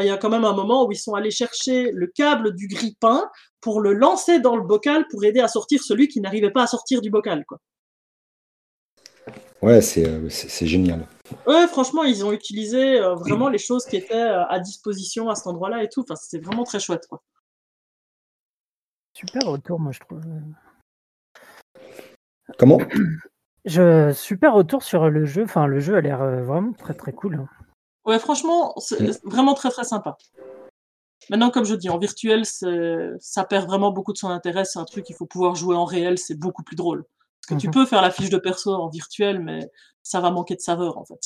[0.00, 2.66] Il y a quand même un moment où ils sont allés chercher le câble du
[2.66, 3.28] grille-pain
[3.60, 6.66] pour le lancer dans le bocal pour aider à sortir celui qui n'arrivait pas à
[6.66, 7.44] sortir du bocal.
[7.46, 7.58] Quoi.
[9.60, 10.28] Ouais, c'est, euh,
[10.62, 11.06] génial.
[11.46, 15.36] Ouais, franchement, ils ont utilisé euh, vraiment les choses qui étaient euh, à disposition à
[15.36, 16.00] cet endroit-là et tout.
[16.00, 17.06] Enfin, c'était vraiment très chouette.
[17.08, 17.22] Quoi.
[19.24, 20.22] Super retour, moi, je trouve.
[22.58, 22.78] Comment?
[23.64, 25.44] Je, Super retour sur le jeu.
[25.44, 27.36] Enfin, le jeu a l'air euh, vraiment très très cool.
[27.36, 27.48] Hein.
[28.04, 30.16] Ouais, franchement, c'est vraiment très très sympa.
[31.30, 34.64] Maintenant, comme je dis, en virtuel, ça perd vraiment beaucoup de son intérêt.
[34.64, 37.04] C'est un truc qu'il faut pouvoir jouer en réel, c'est beaucoup plus drôle.
[37.40, 37.74] Parce que tu mhm.
[37.74, 39.70] peux faire la fiche de perso en virtuel, mais
[40.02, 41.20] ça va manquer de saveur en fait.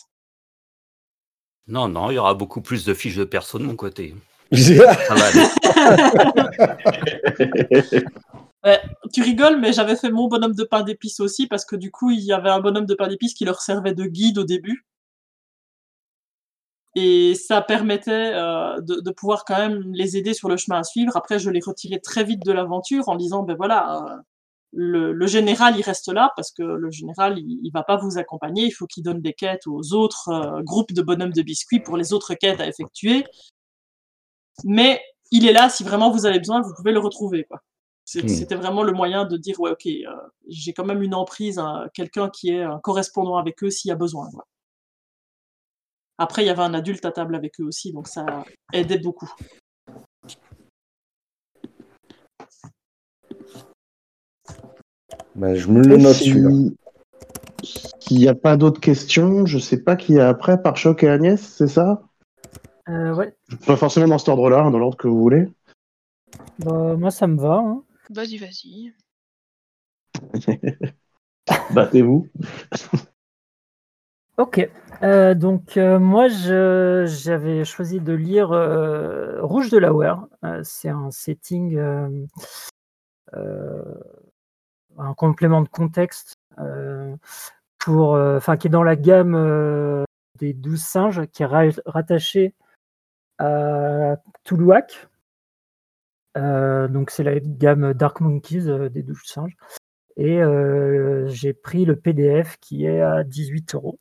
[1.66, 4.14] Non, non, il y aura beaucoup plus de fiches de perso de mon côté.
[9.12, 12.10] tu rigoles, mais j'avais fait mon bonhomme de pain d'épices aussi parce que du coup,
[12.10, 14.86] il y avait un bonhomme de pain d'épices qui leur servait de guide au début.
[16.94, 21.14] Et ça permettait euh, de, pouvoir quand même les aider sur le chemin à suivre.
[21.16, 24.16] Après, je les retirais très vite de l'aventure en disant, ben voilà, euh,
[25.12, 28.64] le, général, il reste là parce que le général, il, il va pas vous accompagner.
[28.64, 31.98] Il faut qu'il donne des quêtes aux autres euh, groupes de bonhommes de biscuits pour
[31.98, 33.26] les autres quêtes à effectuer
[34.64, 35.00] mais
[35.30, 37.44] il est là si vraiment vous avez besoin, vous pouvez le retrouver.
[37.44, 37.60] Quoi.
[38.14, 38.28] Hmm.
[38.28, 40.14] C'était vraiment le moyen de dire ouais ok, euh,
[40.48, 43.92] j'ai quand même une emprise, hein, quelqu'un qui est un correspondant avec eux s'il y
[43.92, 44.28] a besoin.
[46.18, 49.30] Après, il y avait un adulte à table avec eux aussi, donc ça aidait beaucoup.
[55.34, 60.14] Ben, je me le note S'il n'y a pas d'autres questions, je sais pas qui
[60.14, 62.02] est après par Choc et Agnès, c'est ça?
[62.88, 63.36] Ouais.
[63.66, 65.48] Pas forcément dans cet ordre-là, hein, dans l'ordre que vous voulez.
[66.58, 67.56] Bah, moi, ça me va.
[67.58, 67.82] Hein.
[68.10, 68.92] Vas-y, vas-y.
[71.74, 72.28] Battez-vous.
[74.38, 74.68] ok.
[75.02, 78.48] Euh, donc, euh, moi, j'avais choisi de lire
[79.42, 80.26] Rouge de la Wear.
[80.62, 81.78] C'est un setting,
[84.98, 86.34] un complément de contexte,
[87.78, 90.04] pour, enfin, qui est dans la gamme
[90.38, 92.54] des douze singes, qui est rattaché
[93.38, 95.08] à Toulouac.
[96.36, 99.56] Euh, donc c'est la gamme Dark Monkeys euh, des douches singes.
[100.16, 103.98] Et euh, j'ai pris le PDF qui est à 18 euros.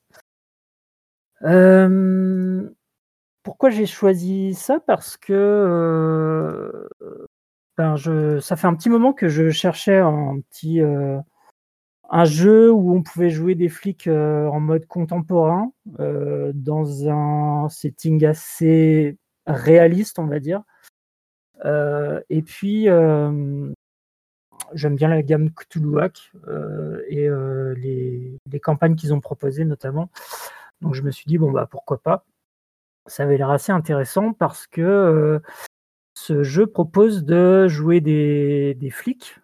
[3.43, 4.79] pourquoi j'ai choisi ça?
[4.79, 6.87] Parce que
[7.77, 7.95] ben
[8.41, 10.81] ça fait un petit moment que je cherchais un petit
[12.09, 19.17] un jeu où on pouvait jouer des flics en mode contemporain dans un setting assez
[19.47, 20.63] réaliste, on va dire.
[21.63, 23.71] Euh, et puis, euh,
[24.73, 27.29] j'aime bien la gamme Cthulhuac euh, et
[27.79, 30.09] les, campagnes qu'ils ont proposées notamment.
[30.81, 32.25] Donc je me suis dit, bon, bah pourquoi pas.
[33.07, 35.39] Ça avait l'air assez intéressant parce que
[36.15, 39.37] ce jeu propose de jouer des, flics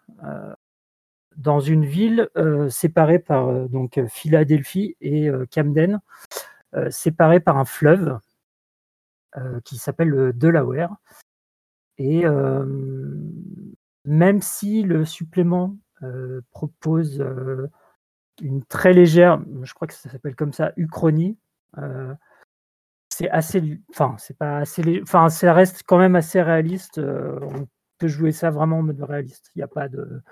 [1.36, 2.28] dans une ville
[2.68, 6.00] séparée par donc Philadelphie et Camden,
[6.90, 8.18] séparée par un fleuve
[9.64, 10.96] qui s'appelle le Delaware.
[11.98, 12.24] Et
[14.04, 15.76] même si le supplément
[16.50, 17.24] propose
[18.40, 21.38] une très légère, je crois que ça s'appelle comme ça, uchronie,
[23.08, 26.98] c'est assez, enfin, c'est pas assez, enfin, ça reste quand même assez réaliste.
[26.98, 27.68] on
[27.98, 29.50] peut jouer ça vraiment en mode réaliste.
[29.54, 30.22] Il n'y a pas de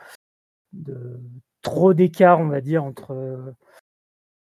[1.62, 3.54] trop d'écart, on va dire, entre,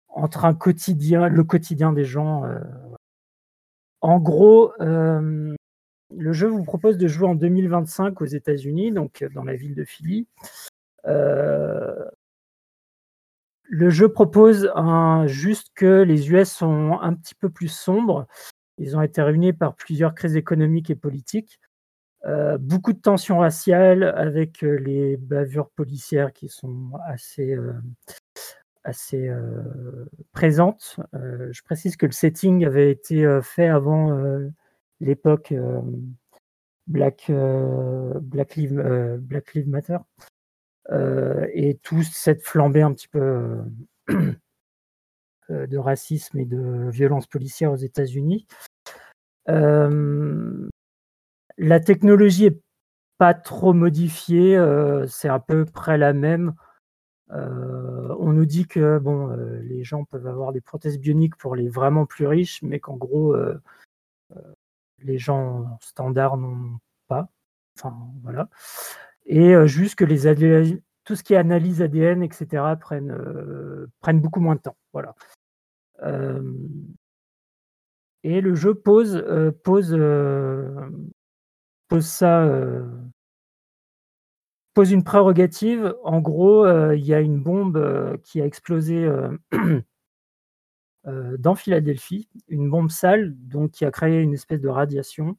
[0.07, 2.43] entre un quotidien, le quotidien des gens.
[4.03, 9.55] En gros, le jeu vous propose de jouer en 2025 aux États-Unis, donc dans la
[9.55, 10.27] ville de Philly.
[11.05, 12.05] Euh,
[13.63, 14.71] le jeu propose
[15.25, 18.27] juste que les US sont un petit peu plus sombres.
[18.77, 21.59] Ils ont été réunis par plusieurs crises économiques et politiques.
[22.25, 27.57] Euh, beaucoup de tensions raciales avec euh, les bavures policières qui sont assez,
[28.83, 29.29] assez
[30.31, 30.99] présentes.
[31.13, 34.17] je précise que le setting avait été fait avant
[34.99, 35.53] l'époque
[36.87, 37.31] Black,
[38.21, 39.97] Black, Lives Matter.
[41.53, 43.59] et tout cette flambée un petit peu
[45.49, 48.47] de racisme et de violence policière aux États-Unis.
[49.47, 50.69] la
[51.79, 52.61] technologie est
[53.17, 54.57] pas trop modifiée,
[55.07, 56.53] c'est à peu près la même.
[57.29, 59.27] On nous dit que bon,
[59.63, 63.35] les gens peuvent avoir des prothèses bioniques pour les vraiment plus riches, mais qu'en gros,
[64.99, 67.29] les gens standards n'ont pas.
[67.77, 68.49] Enfin, voilà.
[69.25, 74.39] Et euh, juste que les tout ce qui est analyse ADN, etc., prennent, euh, beaucoup
[74.39, 74.77] moins de temps.
[74.93, 75.15] Voilà.
[76.03, 76.41] Euh,
[78.23, 79.21] et le jeu pose,
[79.63, 79.91] pose,
[81.89, 82.49] pose ça,
[84.73, 85.95] pose une prérogative.
[86.03, 89.09] En gros, il y a une bombe qui a explosé
[91.05, 95.37] euh, dans Philadelphie, une bombe sale donc, qui a créé une espèce de radiation.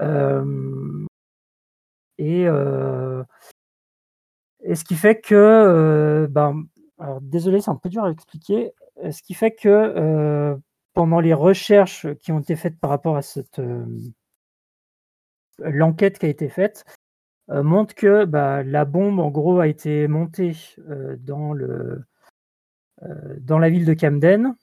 [0.00, 1.06] Euh,
[2.16, 3.22] et, euh,
[4.62, 6.64] et, ce qui fait que, ben,
[6.98, 8.72] alors, désolé, c'est un peu dur à expliquer,
[9.10, 10.58] ce qui fait que
[10.94, 13.60] pendant les recherches qui ont été faites par rapport à cette
[15.58, 16.84] l'enquête qui a été faite,
[17.50, 20.56] montre que bah, la bombe, en gros, a été montée
[21.20, 22.04] dans, le,
[23.40, 24.54] dans la ville de Camden,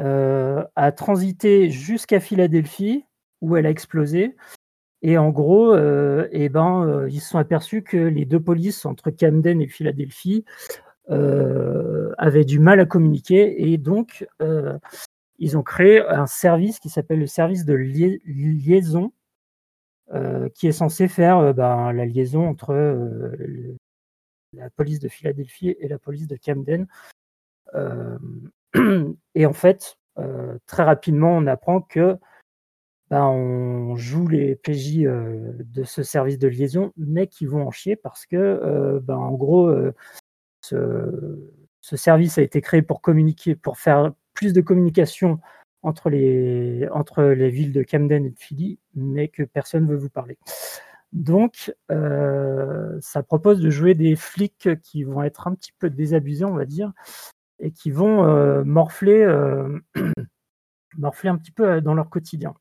[0.00, 3.04] euh, a transité jusqu'à Philadelphie,
[3.40, 4.36] où elle a explosé.
[5.02, 8.86] Et en gros, euh, eh ben, euh, ils se sont aperçus que les deux polices
[8.86, 10.44] entre Camden et Philadelphie
[11.08, 13.70] avaient du mal à communiquer.
[13.70, 14.26] Et donc,
[15.38, 19.12] ils ont créé un service qui s'appelle le service de liaison,
[20.54, 22.74] qui est censé faire ben, la liaison entre
[24.52, 26.86] la police de Philadelphie et la police de Camden.
[29.34, 32.18] Et en fait, euh, très rapidement, on apprend que
[33.10, 37.70] ben, on joue les PJ euh, de ce service de liaison, mais qui vont en
[37.70, 39.72] chier parce que, euh, ben, en gros,
[40.60, 41.46] ce,
[41.82, 45.38] service a été créé pour communiquer, pour faire plus de communication
[45.84, 49.98] entre les, entre les villes de Camden et de Philly, mais que personne ne veut
[49.98, 50.38] vous parler.
[51.12, 56.54] Donc, ça propose de jouer des flics qui vont être un petit peu désabusés, on
[56.56, 56.92] va dire,
[57.60, 59.78] et qui vont euh, morfler, euh,
[60.98, 62.54] morfler un petit peu euh, dans leur quotidien.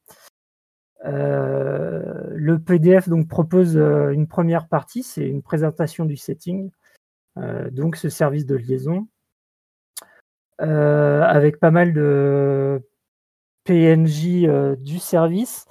[1.03, 6.71] le PDF donc propose une première partie, c'est une présentation du setting,
[7.71, 9.07] donc ce service de liaison,
[10.59, 12.81] avec pas mal de
[13.63, 15.65] PNJ du service.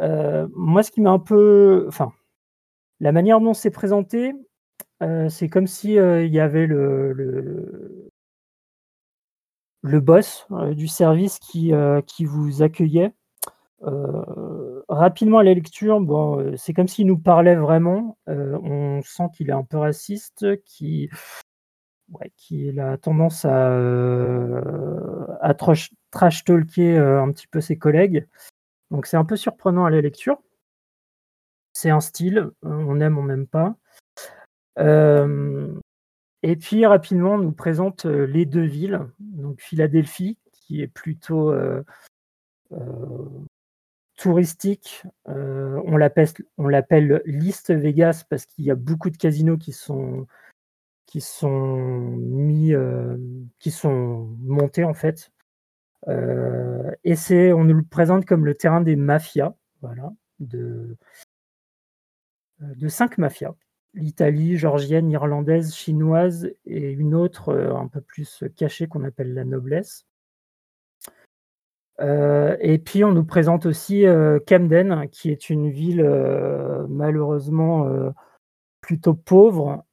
[0.00, 2.12] moi, ce qui m'a un peu, enfin,
[3.00, 4.34] la manière dont c'est présenté,
[5.28, 8.10] c'est comme si il y avait le,
[9.84, 13.12] le boss euh, du service qui, euh, qui vous accueillait.
[13.82, 18.16] Euh, rapidement à la lecture, bon, c'est comme s'il nous parlait vraiment.
[18.26, 21.10] on sent qu'il est un peu raciste, qui,
[22.12, 23.68] ouais, qu'il a tendance à,
[25.44, 25.90] à trash,
[26.44, 28.26] talker un petit peu ses collègues.
[28.90, 30.40] Donc c'est un peu surprenant à la lecture.
[31.72, 33.76] C'est un style, on aime, on n'aime pas.
[36.44, 39.00] Et puis rapidement, on nous présente euh, les deux villes.
[39.18, 41.82] Donc Philadelphie, qui est plutôt euh,
[42.72, 43.28] euh,
[44.18, 45.04] touristique.
[45.24, 50.26] on l'appelle l'East Vegas parce qu'il y a beaucoup de casinos qui sont
[51.06, 52.74] qui sont mis,
[53.58, 55.32] qui sont montés en fait.
[56.06, 59.54] Et c'est, on nous le présente comme le terrain des mafias.
[59.80, 60.12] Voilà.
[60.40, 60.96] de,
[62.60, 63.54] de cinq mafias
[63.94, 69.44] l'Italie, georgienne, irlandaise, chinoise et une autre euh, un peu plus cachée qu'on appelle la
[69.44, 70.06] noblesse.
[72.00, 76.04] Euh, et puis on nous présente aussi euh, Camden, qui est une ville
[76.88, 77.88] malheureusement
[78.80, 79.84] plutôt pauvre,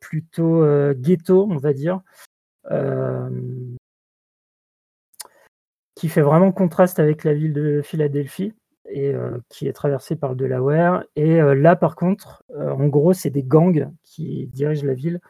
[0.00, 0.64] plutôt
[0.94, 2.00] ghetto, on va dire,
[5.94, 8.52] qui fait vraiment contraste avec la ville de Philadelphie
[8.88, 11.04] et euh, qui est traversé par le Delaware.
[11.16, 15.20] Et euh, là, par contre, euh, en gros, c'est des gangs qui dirigent la ville,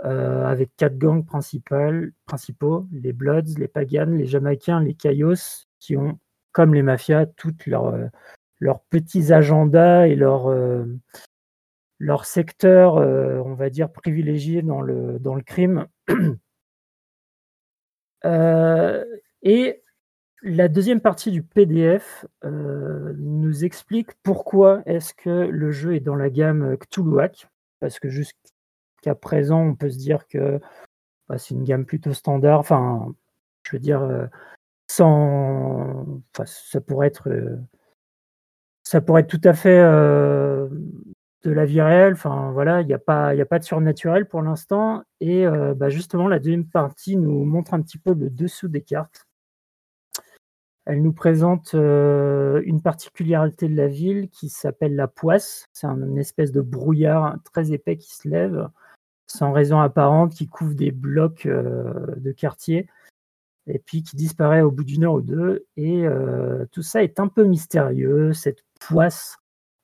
[0.00, 6.20] avec quatre gangs principaux les Bloods, les Pagans, les Jamaïcains, les Cayos, qui ont,
[6.52, 7.98] comme les mafias, toutes leurs,
[8.60, 10.54] leurs petits agendas et leurs
[11.98, 15.88] leur secteur, on va dire, privilégié dans le, dans le crime.
[19.42, 19.82] et
[20.42, 26.14] la deuxième partie du PDF euh, nous explique pourquoi est-ce que le jeu est dans
[26.14, 27.48] la gamme Cthulhuac,
[27.80, 30.60] parce que jusqu'à présent, on peut se dire que
[31.28, 32.60] bah, c'est une gamme plutôt standard.
[32.60, 33.14] Enfin,
[33.64, 34.26] je veux dire, euh,
[34.88, 37.56] sans, ça pourrait être, euh,
[38.84, 39.80] ça pourrait être tout à fait
[41.44, 42.14] de la vie réelle.
[42.14, 45.02] Enfin, voilà, il n'y a pas, a pas de surnaturel pour l'instant.
[45.20, 45.46] Et
[45.76, 49.27] bah, justement, la deuxième partie nous montre un petit peu le dessous des cartes
[50.88, 55.66] elle nous présente euh, une particularité de la ville qui s'appelle la poisse.
[55.74, 58.70] C'est une espèce de brouillard très épais qui se lève
[59.26, 62.88] sans raison apparente, qui couvre des blocs euh, de quartier
[63.66, 65.66] et puis qui disparaît au bout d'une heure ou deux.
[65.76, 68.32] Et euh, tout ça est un peu mystérieux.
[68.32, 69.36] Cette poisse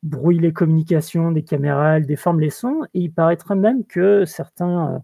[0.02, 2.80] brouille les communications des caméras, elle déforme les sons.
[2.94, 5.02] Et il paraîtrait même que certains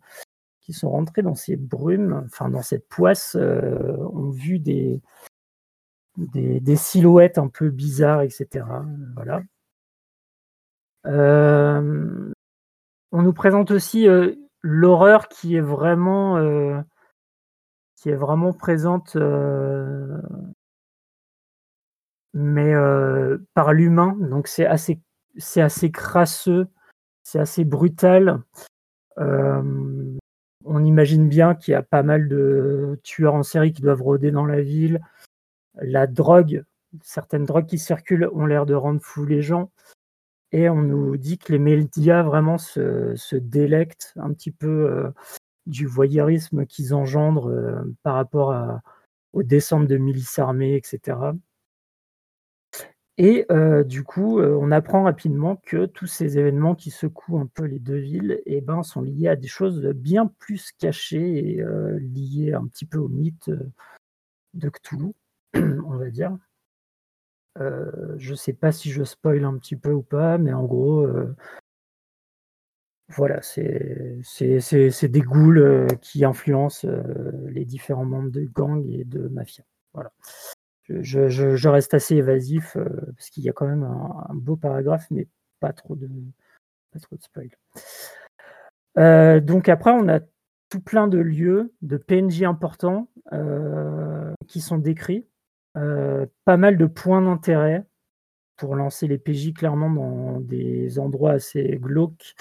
[0.62, 5.02] qui sont rentrés dans ces brumes, enfin dans cette poisse, ont vu des,
[6.16, 8.65] des, silhouettes un peu bizarres, etc.
[9.15, 9.43] Voilà.
[11.07, 12.31] Euh,
[13.12, 16.81] on nous présente aussi euh, l'horreur qui est vraiment euh,
[18.59, 19.16] présente
[22.32, 22.73] mais
[23.55, 25.01] par l'humain donc c'est assez
[25.37, 26.69] c'est assez crasseux
[27.23, 28.43] c'est assez brutal
[29.16, 34.31] on imagine bien qu'il y a pas mal de tueurs en série qui doivent rôder
[34.31, 35.01] dans la ville
[35.74, 36.64] la drogue,
[37.02, 39.70] certaines drogues qui circulent ont l'air de rendre fous les gens.
[40.52, 45.10] Et on nous dit que les médias vraiment se, délectent un petit peu euh,
[45.66, 48.55] du voyeurisme qu'ils engendrent euh, par rapport
[49.32, 51.18] aux descentes de milices armées, etc.
[53.16, 57.64] Et euh, du coup, on apprend rapidement que tous ces événements qui secouent un peu
[57.64, 61.64] les deux villes eh ben, sont liés à des choses bien plus cachées et
[62.01, 63.51] liées un petit peu au mythe
[64.55, 65.12] de Cthulhu.
[65.55, 66.36] on va dire.
[67.59, 71.01] Euh, je sais pas si je spoil un petit peu ou pas, mais en gros,
[71.01, 71.35] euh,
[73.09, 74.20] voilà, c'est
[75.02, 76.86] des ghouls euh, qui influencent
[77.48, 79.64] les différents membres de gang et de mafia.
[79.93, 80.12] Voilà.
[80.89, 82.77] Je, reste assez évasif
[83.16, 85.28] parce qu'il y a quand même un, beau paragraphe, mais
[85.60, 86.09] pas trop de,
[86.93, 87.51] pas trop de spoil.
[89.40, 90.20] donc après, on a
[90.68, 93.09] tout plein de lieux, de PNJ importants
[94.48, 95.27] qui sont décrits.
[95.76, 97.84] Euh, pas mal de points d'intérêt
[98.56, 102.34] pour lancer les PJ clairement dans des endroits assez glauques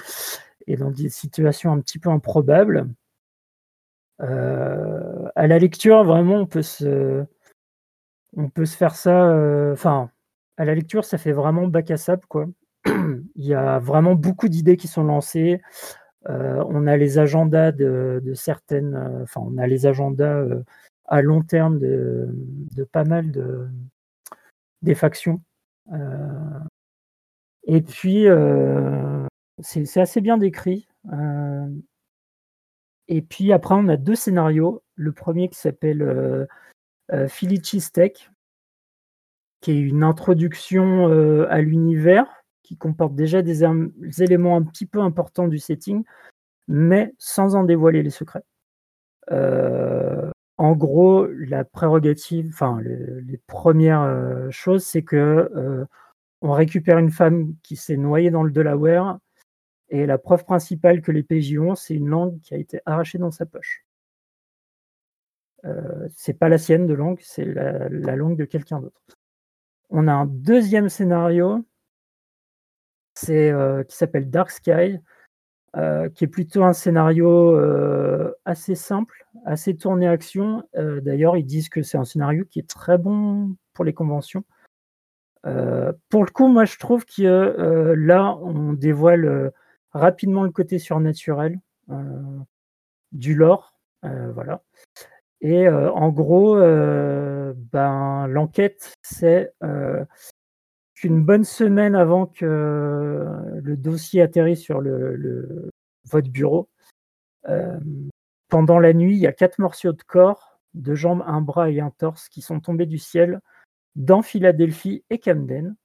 [0.68, 2.88] et dans des situations un petit peu improbables.
[4.22, 7.23] Euh, à la lecture, vraiment, on peut se,
[8.35, 9.30] on peut se faire ça.
[9.30, 10.10] Euh, enfin,
[10.57, 12.47] à la lecture, ça fait vraiment bac à sable, quoi.
[12.85, 15.61] Il y a vraiment beaucoup d'idées qui sont lancées.
[16.27, 18.95] on a les agendas de, de certaines.
[19.23, 20.45] Enfin, on a les agendas
[21.10, 22.30] à long terme de,
[22.91, 23.68] pas mal de,
[24.84, 25.41] des factions.
[25.91, 26.60] Euh,
[27.64, 29.26] et puis, euh,
[29.60, 30.88] c'est assez bien décrit.
[31.11, 31.68] Euh,
[33.07, 34.84] et puis après, on a deux scénarios.
[34.95, 36.48] Le premier qui s'appelle
[37.27, 38.30] Philly Cheesesteak,
[39.61, 41.07] qui est une introduction
[41.49, 42.27] à l'univers,
[42.61, 43.64] qui comporte déjà des,
[44.22, 46.03] éléments un petit peu importants du setting,
[46.68, 48.44] mais sans en dévoiler les secrets.
[50.60, 55.15] En gros, la prérogative, enfin, les premières euh, choses, c'est que
[55.56, 55.86] euh,
[56.41, 59.19] on récupère une femme qui s'est noyée dans le Delaware,
[59.88, 63.18] et la preuve principale que les PJ ont, c'est une langue qui a été arrachée
[63.18, 63.86] dans sa poche.
[65.64, 67.88] Euh, c'est pas la sienne de langue, c'est la,
[68.18, 69.02] langue de quelqu'un d'autre.
[69.90, 71.65] On a un deuxième scénario,
[73.14, 73.53] c'est
[73.88, 74.99] qui s'appelle Dark Sky,
[75.78, 80.64] euh, qui est plutôt un scénario euh, assez simple, assez tourné action.
[80.76, 84.44] Euh, d'ailleurs, ils disent que c'est un scénario qui est très bon pour les conventions.
[85.44, 89.52] pour le coup, moi, je trouve que là, on dévoile
[89.91, 91.60] rapidement le côté surnaturel
[93.12, 93.80] du lore.
[94.02, 94.64] voilà.
[95.41, 99.54] Et en gros, ben, l'enquête, c'est
[100.99, 105.69] qu'une bonne semaine avant que le dossier atterrisse sur le,
[106.11, 106.67] votre bureau,
[108.49, 111.80] pendant la nuit, il y a quatre morceaux de corps, deux jambes, un bras et
[111.80, 113.39] un torse qui sont tombés du ciel
[113.95, 115.76] dans Philadelphie et Camden.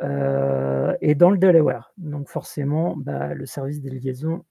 [0.00, 1.92] et dans le Delaware.
[1.98, 4.44] Donc forcément, bah, le service des liaisons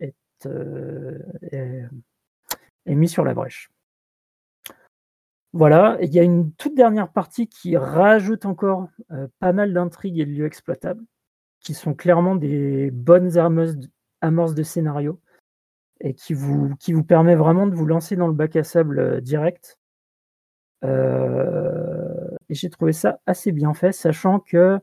[0.00, 0.14] est
[2.86, 3.70] mis sur la brèche.
[5.52, 10.20] Voilà, il y a une toute dernière partie qui rajoute encore euh, pas mal d'intrigues
[10.20, 11.04] et de lieux exploitables,
[11.60, 13.36] qui sont clairement des bonnes
[14.20, 15.20] amorces de scénario
[16.00, 19.78] et qui vous, permet vraiment de vous lancer dans le bac à sable euh, direct.
[20.84, 24.78] Euh, et j'ai trouvé ça assez bien fait, sachant que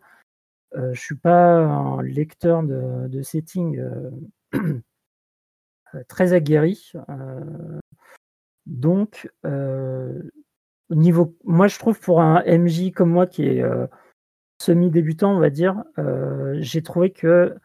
[0.75, 3.81] je ne suis pas un lecteur de, de setting
[6.07, 6.91] très aguerri.
[8.67, 9.31] Donc,
[10.89, 13.87] niveau, moi je trouve pour un MJ comme moi qui est euh,
[14.59, 17.55] semi-débutant, on va dire, euh, j'ai trouvé que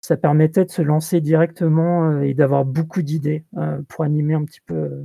[0.00, 3.44] ça permettait de se lancer directement et d'avoir beaucoup d'idées
[3.88, 5.02] pour animer un petit peu.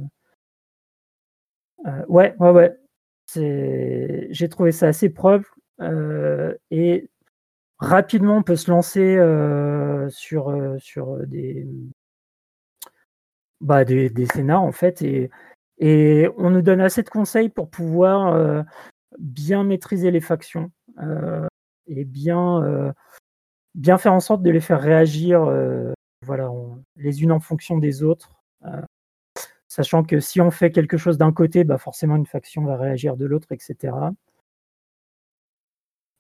[2.08, 2.78] ouais, ouais, ouais.
[3.34, 5.58] J'ai trouvé ça assez propre
[6.70, 7.10] et
[7.80, 9.16] rapidement on peut se lancer
[10.12, 11.68] sur, sur des,
[13.60, 15.32] bah, des scénars en fait et,
[15.82, 18.62] et on nous donne assez de conseils pour pouvoir euh,
[19.18, 20.72] bien maîtriser les factions
[21.02, 21.48] euh,
[21.88, 22.94] et bien, euh,
[23.74, 25.42] bien faire en sorte de les faire réagir
[26.24, 26.52] voilà,
[26.96, 28.30] les unes en fonction des autres.
[29.68, 33.18] sachant que si on fait quelque chose d'un côté, bah forcément une faction va réagir
[33.18, 33.96] de l'autre, etc.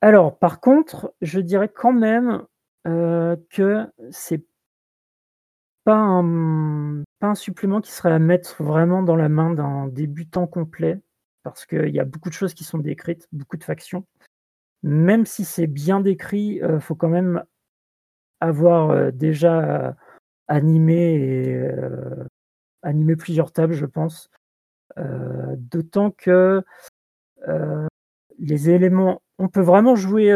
[0.02, 2.48] Alors, par contre, je dirais quand même
[2.84, 4.44] que c'est
[5.84, 7.04] pas un,
[7.36, 11.00] supplément qui serait à mettre vraiment dans la main d'un débutant complet,
[11.44, 14.06] parce qu'il y a beaucoup de choses qui sont décrites, beaucoup de factions.
[14.84, 17.44] Même si c'est bien décrit, il euh, faut quand même
[18.40, 19.96] avoir euh, déjà
[20.48, 22.26] animé euh,
[22.84, 24.30] animé plusieurs tables, je pense.
[25.56, 26.64] D'autant que
[28.40, 30.34] les éléments, on peut vraiment jouer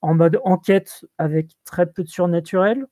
[0.00, 2.86] en mode enquête avec très peu de surnaturel,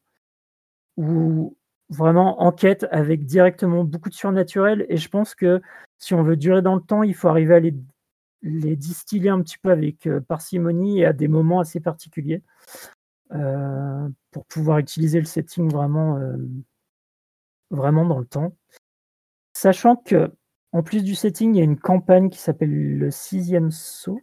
[0.96, 1.56] ou
[1.88, 4.86] vraiment enquête avec directement beaucoup de surnaturel.
[4.88, 5.60] Et je pense que
[5.98, 9.58] si on veut durer dans le temps, il faut arriver à les, distiller un petit
[9.58, 12.42] peu avec euh, parcimonie et à des moments assez particuliers
[13.32, 16.36] euh, pour pouvoir utiliser le setting vraiment, euh,
[17.70, 18.54] vraiment dans le temps.
[19.54, 20.30] Sachant que
[20.72, 24.20] en plus du setting, il y a une campagne qui s'appelle le sixième saut,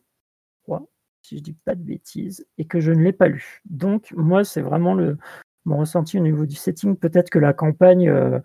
[1.24, 3.62] si je dis pas de bêtises, et que je ne l'ai pas lu.
[3.66, 5.18] Donc moi, c'est vraiment le,
[5.66, 6.96] mon ressenti au niveau du setting.
[6.96, 8.40] Peut-être que la campagne euh,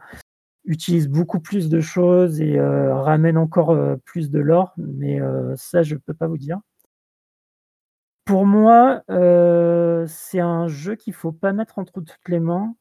[0.64, 5.20] utilise beaucoup plus de choses et euh, ramène encore euh, plus de lore, mais
[5.56, 6.60] ça, je ne peux pas vous dire.
[8.24, 9.02] Pour moi,
[10.08, 12.74] c'est un jeu qu'il ne faut pas mettre entre toutes les mains.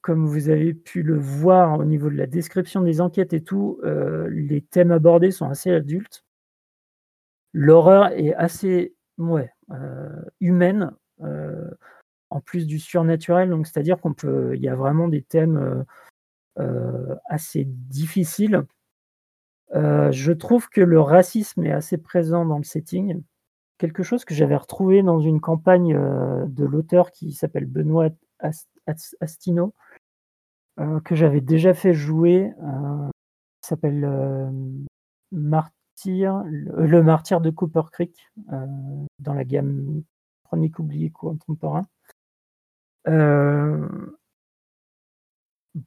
[0.00, 3.80] comme vous avez pu le voir au niveau de la description des enquêtes et tout,
[3.82, 6.24] les thèmes abordés sont assez adultes.
[7.52, 8.94] L'horreur est assez
[10.40, 10.92] humaine
[12.30, 13.50] en plus du surnaturel.
[13.50, 15.84] Donc, c'est-à-dire qu'on peut, il y a vraiment des thèmes euh,
[16.60, 18.64] euh, assez difficiles.
[19.74, 23.22] Euh, je trouve que le racisme est assez présent dans le setting.
[23.78, 28.10] Quelque chose que j'avais retrouvé dans une campagne de l'auteur qui s'appelle Benoît
[29.20, 29.74] Astino,
[30.76, 32.52] que j'avais déjà fait jouer,
[33.62, 34.52] s'appelle
[35.32, 38.30] Martyr, le, martyr de Cooper Creek,
[39.18, 40.02] dans la gamme
[40.44, 41.86] chronique oubliée contemporain.
[43.08, 43.88] Euh,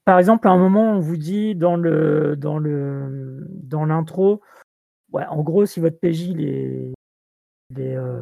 [0.06, 4.42] par exemple, à un moment, on vous dit dans le dans le dans l'intro,
[5.14, 6.94] en gros, si votre PJ les
[7.70, 8.22] les euh,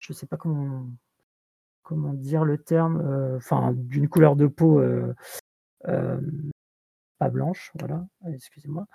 [0.00, 0.86] je sais pas comment
[1.82, 4.82] comment dire le terme, euh, enfin d'une couleur de peau
[7.18, 8.86] pas blanche, voilà, excusez-moi.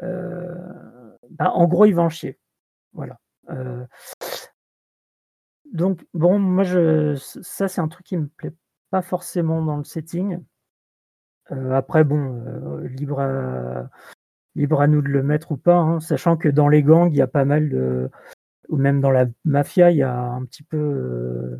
[0.00, 2.38] Bah, en gros, il va en chier,
[2.92, 3.18] voilà.
[5.72, 8.54] Donc, bon, moi, je, ça, c'est un truc qui me plaît
[8.90, 10.42] pas forcément dans le setting.
[11.52, 13.88] Euh, après, bon, euh, libre, à,
[14.54, 17.16] libre à nous de le mettre ou pas, hein, sachant que dans les gangs, il
[17.16, 18.10] y a pas mal de.
[18.68, 20.76] Ou même dans la mafia, il y a un petit peu.
[20.76, 21.58] Euh,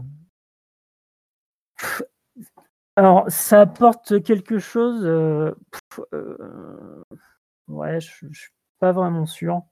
[2.97, 5.05] alors, ça apporte quelque chose.
[7.69, 9.63] ouais, je, je suis pas vraiment sûr.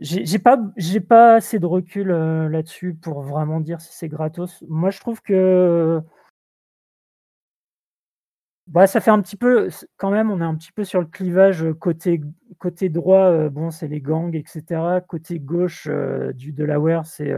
[0.00, 4.64] J'ai pas, j'ai pas assez de recul là-dessus pour vraiment dire si c'est gratos.
[4.68, 6.00] Moi, je trouve que
[8.66, 11.06] bah, ça fait un petit peu, quand même, on est un petit peu sur le
[11.06, 12.20] clivage côté,
[12.58, 15.00] côté droit, bon, c'est les gangs, etc.
[15.06, 15.88] Côté gauche
[16.34, 17.34] du Delaware, c'est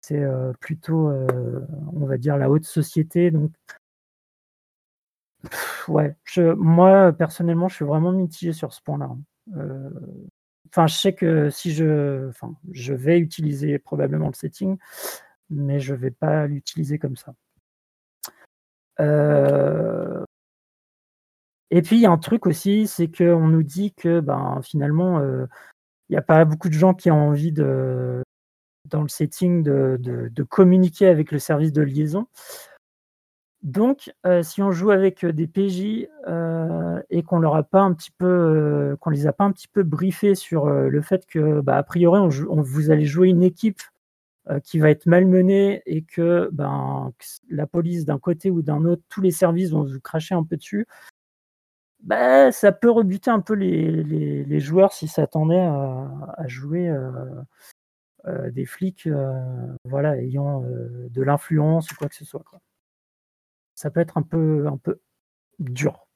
[0.00, 0.24] c'est
[0.60, 1.10] plutôt,
[1.92, 3.30] on va dire, la haute société.
[3.30, 3.52] Donc,
[5.88, 9.10] ouais, je, moi, personnellement, je suis vraiment mitigé sur ce point-là.
[9.54, 9.90] Hein.
[10.70, 12.30] Enfin, je sais que si je,
[12.92, 14.78] vais utiliser probablement le setting,
[15.50, 17.34] mais je vais pas l'utiliser comme ça.
[19.00, 20.24] Euh,
[21.70, 25.18] et puis il y a un truc aussi, c'est qu'on nous dit que ben, finalement,
[25.18, 25.46] euh,
[26.08, 28.22] il n'y a pas beaucoup de gens qui ont envie de,
[28.84, 32.28] dans le setting de communiquer avec le service de liaison.
[33.62, 37.92] Donc, euh, si on joue avec des PJ euh, et qu'on leur a pas un
[37.92, 41.60] petit peu, euh, qu'on les a pas un petit peu briefés sur le fait que,
[41.60, 43.82] bah, a priori, on, vous allez jouer une équipe
[44.64, 47.12] qui va être malmenée et que, ben,
[47.50, 50.56] la police d'un côté ou d'un autre, tous les services vont vous cracher un peu
[50.56, 50.86] dessus.
[52.00, 56.92] Bah, ça peut rebuter un peu les, joueurs s'ils s'attendaient à, jouer
[58.26, 62.42] des flics, ayant de l'influence ou quoi que ce soit.
[63.80, 65.00] Ça peut être un peu, un peu
[65.58, 66.06] dur.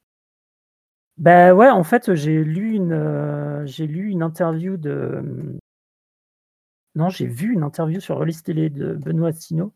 [1.16, 5.59] Ben ouais, en fait, j'ai lu une, euh, j'ai lu une interview de.
[6.95, 9.73] Non, j'ai vu une interview sur Release Télé de Benoît Sino,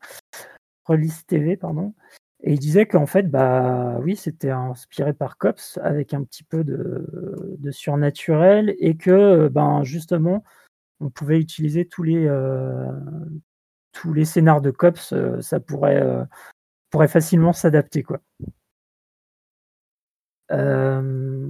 [0.84, 1.94] Release TV, pardon.
[2.42, 6.64] Et il disait qu'en fait, bah oui, c'était inspiré par Cops avec un petit peu
[6.64, 10.44] de, surnaturel et que ben justement,
[11.00, 12.92] on pouvait utiliser tous les, euh,
[13.92, 16.26] tous les scénars de Cops, euh, ça pourrait
[16.90, 18.20] pourrait facilement s'adapter quoi.
[20.50, 21.48] Euh,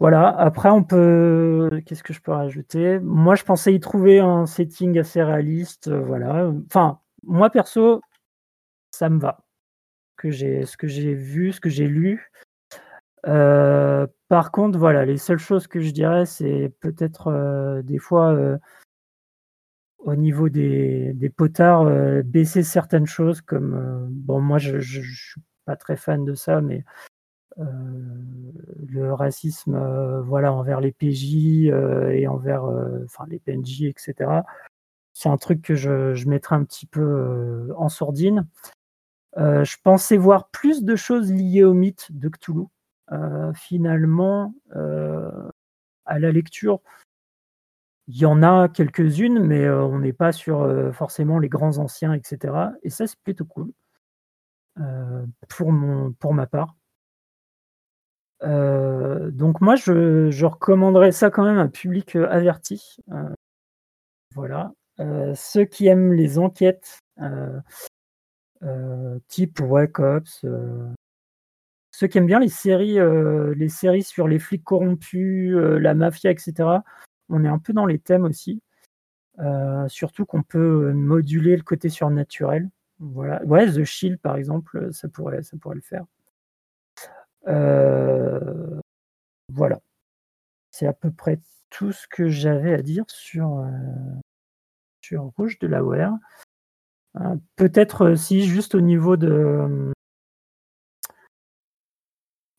[0.00, 1.82] voilà, après on peut.
[1.86, 2.98] Qu'est-ce que je peux rajouter?
[3.00, 5.88] Moi je pensais y trouver un setting assez réaliste.
[5.88, 6.52] Euh, voilà.
[6.66, 8.00] Enfin, moi perso,
[8.92, 9.44] ça me va.
[10.16, 12.30] Que j'ai, ce que j'ai vu, ce que j'ai lu.
[13.26, 18.58] Euh, par contre, voilà, les seules choses que je dirais, c'est peut-être des fois
[19.98, 25.42] au niveau des, potards, euh, baisser certaines choses comme euh, bon moi je, ne suis
[25.64, 26.84] pas très fan de ça, mais
[27.58, 27.64] euh,
[28.88, 29.76] le racisme
[30.20, 32.64] voilà envers les PJ et envers
[33.28, 34.42] les PNJ etc.
[35.12, 38.46] C'est un truc que je, je mettrais un petit peu en sourdine.
[39.36, 42.66] je pensais voir plus de choses liées au mythe de Cthulhu.
[43.54, 44.54] finalement,
[46.04, 46.80] à la lecture,
[48.08, 51.76] il y en a quelques-unes, mais euh, on n'est pas sur euh, forcément les grands
[51.78, 52.54] anciens, etc.
[52.82, 53.70] Et ça, c'est plutôt cool
[54.80, 56.74] euh, pour, mon, pour ma part.
[58.42, 62.96] donc moi, je, recommanderais ça quand même à un public averti.
[64.34, 64.72] voilà.
[65.34, 67.00] ceux qui aiment les enquêtes,
[69.28, 70.46] type Wake Ops,
[71.90, 72.98] ceux qui aiment bien les séries,
[73.54, 76.78] les séries sur les flics corrompus, la mafia, etc
[77.28, 78.62] on est un peu dans les thèmes aussi.
[79.40, 82.68] Euh, surtout qu'on peut moduler le côté surnaturel.
[82.98, 83.42] Voilà.
[83.44, 86.04] Ouais, The Shield, par exemple, ça pourrait, ça pourrait le faire.
[87.46, 88.80] Euh,
[89.52, 89.80] voilà.
[90.70, 91.40] C'est à peu près
[91.70, 93.70] tout ce que j'avais à dire sur, euh,
[95.36, 96.14] Rouge de la Ware.
[97.56, 99.90] Peut-être si juste au niveau de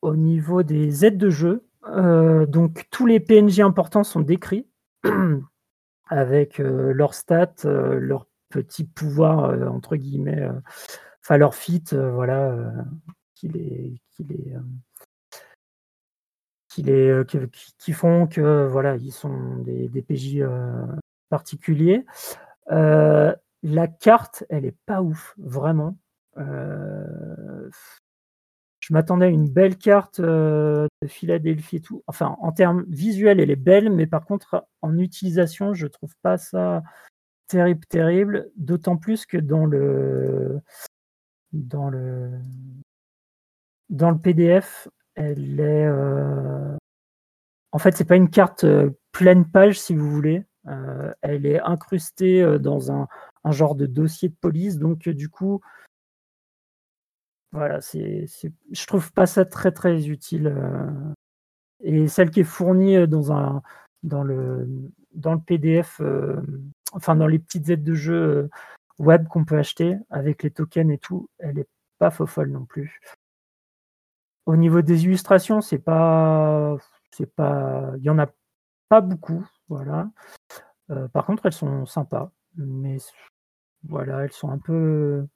[0.02, 4.68] au niveau des aides de jeu, euh, donc tous les PNJ importants sont décrits
[6.08, 10.50] avec euh, leurs stats, euh, leurs petits pouvoirs entre guillemets,
[11.22, 12.74] enfin leur fit, voilà,
[13.36, 14.56] qui les, qui les,
[17.78, 20.44] qui, font que voilà, ils sont des, des PJ
[21.30, 22.08] particuliers.
[22.68, 25.96] la carte, elle est pas ouf, vraiment
[28.90, 32.04] je m'attendais à une belle carte euh, de Philadelphie et tout.
[32.08, 36.38] Enfin, en termes visuels, elle est belle, mais par contre, en utilisation, je trouve pas
[36.38, 36.82] ça
[37.48, 38.50] terrible, terrible.
[38.56, 40.60] D'autant plus que dans le
[41.54, 42.32] dans le
[43.90, 46.76] dans le PDF, elle est euh,
[47.72, 50.46] en fait, c'est pas une carte euh, pleine page, si vous voulez.
[51.22, 53.08] elle est incrustée dans un,
[53.44, 55.62] un, genre de dossier de police, donc du coup,
[57.52, 58.26] voilà, c'est,
[58.72, 60.48] je trouve pas ça très très utile.
[60.48, 61.14] Euh,
[61.82, 66.42] et celle qui est fournie euh, dans le PDF, euh,
[66.94, 68.50] enfin dans les petites aides de jeu
[69.00, 71.70] web qu'on peut acheter avec les tokens et tout, elle est
[72.00, 73.02] pas folle non plus.
[74.46, 76.78] Au niveau des illustrations, c'est pas
[77.12, 78.28] c'est pas il y en a
[78.90, 80.10] pas beaucoup, voilà.
[81.14, 82.98] par contre, elles sont sympas, mais
[83.84, 85.28] voilà, elles sont un peu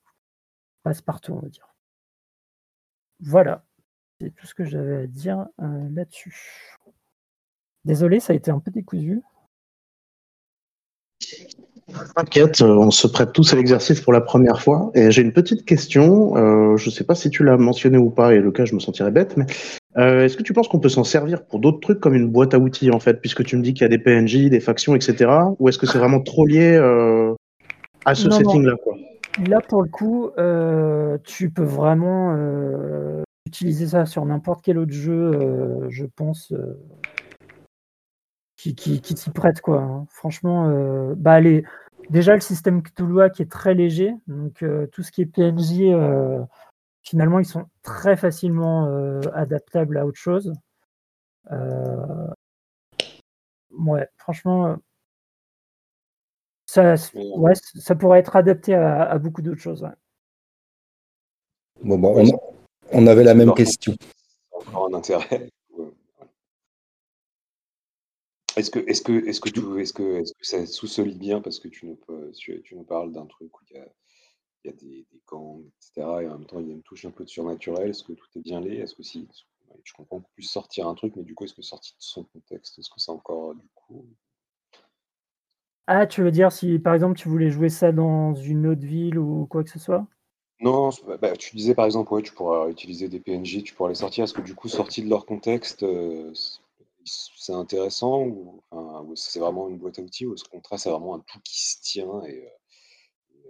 [0.83, 1.72] passe-partout, on va dire.
[3.25, 3.63] Voilà,
[4.19, 6.77] c'est tout ce que j'avais à dire là-dessus.
[7.85, 9.21] Désolé, ça a été un peu décousu.
[12.15, 14.91] T'inquiète, euh, on se prête tous à l'exercice pour la première fois.
[14.95, 16.37] Et j'ai une petite question.
[16.37, 18.73] Euh, je ne sais pas si tu l'as mentionné ou pas, et le cas, je
[18.73, 19.45] me sentirais bête, mais
[19.97, 22.53] euh, est-ce que tu penses qu'on peut s'en servir pour d'autres trucs comme une boîte
[22.53, 24.95] à outils, en fait, puisque tu me dis qu'il y a des PNJ, des factions,
[24.95, 25.29] etc.
[25.59, 26.77] Ou est-ce que c'est vraiment trop lié
[28.05, 28.75] à ce setting-là
[29.39, 30.31] Là, pour le coup,
[31.23, 32.35] tu peux vraiment
[33.45, 36.53] utiliser ça sur n'importe quel autre jeu, je pense
[38.71, 39.81] qui, s'y prête quoi.
[39.81, 40.05] Hein.
[40.09, 41.39] Franchement, euh, bah
[42.09, 45.81] déjà le système Cthulhu qui est très léger, donc euh, tout ce qui est PNJ,
[45.81, 46.39] euh,
[47.01, 48.87] finalement ils sont très facilement
[49.33, 50.53] adaptables à autre chose.
[53.71, 54.77] ouais, franchement,
[56.73, 59.87] ça, ouais, ça pourrait être adapté à, beaucoup d'autres choses.
[61.83, 62.39] Bon, bon on,
[62.91, 63.93] on, avait la même question.
[64.51, 65.49] Encore un intérêt.
[68.55, 71.59] Est-ce que, est-ce que, est-ce que, tu, est-ce que, est-ce que ça sous-solide bien parce
[71.59, 71.99] que tu nous,
[72.33, 73.87] tu, tu nous parles d'un truc où il y a,
[74.63, 76.07] il y a des, des gangs, etc.
[76.21, 77.89] Et en même temps, il y a une touche un peu de surnaturel.
[77.89, 78.79] Est-ce que tout est bien laid?
[78.79, 79.27] Est-ce que si,
[79.83, 82.23] je comprends qu'on puisse sortir un truc, mais du coup, est-ce que sorti de son
[82.23, 84.07] contexte, est-ce que c'est encore du coup
[85.87, 89.19] Ah, tu veux dire si par exemple tu voulais jouer ça dans une autre ville
[89.19, 90.05] ou quoi que ce soit?
[90.61, 90.91] Non,
[91.21, 94.23] bah, tu disais par exemple, ouais, tu pourras utiliser des PNJ, tu pourras les sortir.
[94.23, 96.31] Est-ce que du coup, sorti de leur contexte, euh,
[97.05, 98.61] c'est intéressant ou,
[99.15, 101.81] c'est vraiment une boîte à outils ou est-ce qu'on trace vraiment un tout qui se
[101.81, 103.49] tient et, euh, euh,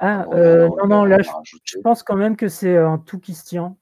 [0.00, 3.44] ah euh, non non là je, pense quand même que c'est un tout qui se
[3.44, 3.76] tient.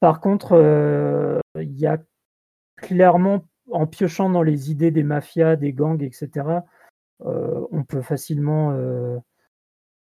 [0.00, 1.98] par contre, il y a
[2.76, 6.64] clairement en piochant dans les idées des mafias, des gangs, etc.
[7.20, 8.76] on peut facilement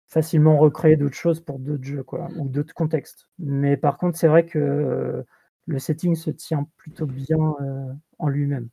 [0.07, 3.29] facilement recréer d'autres choses pour d'autres jeux quoi ou d'autres contextes.
[3.37, 5.23] Mais par contre, c'est vrai que
[5.69, 8.69] le setting se tient plutôt bien euh, en lui-même.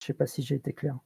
[0.00, 0.98] Je sais pas si j'ai été clair.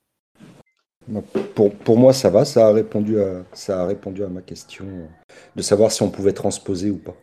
[1.55, 2.45] Pour, pour, moi, ça va.
[2.45, 5.07] Ça a, répondu à, ça a répondu à ma question euh,
[5.55, 7.17] de savoir si on pouvait transposer ou pas.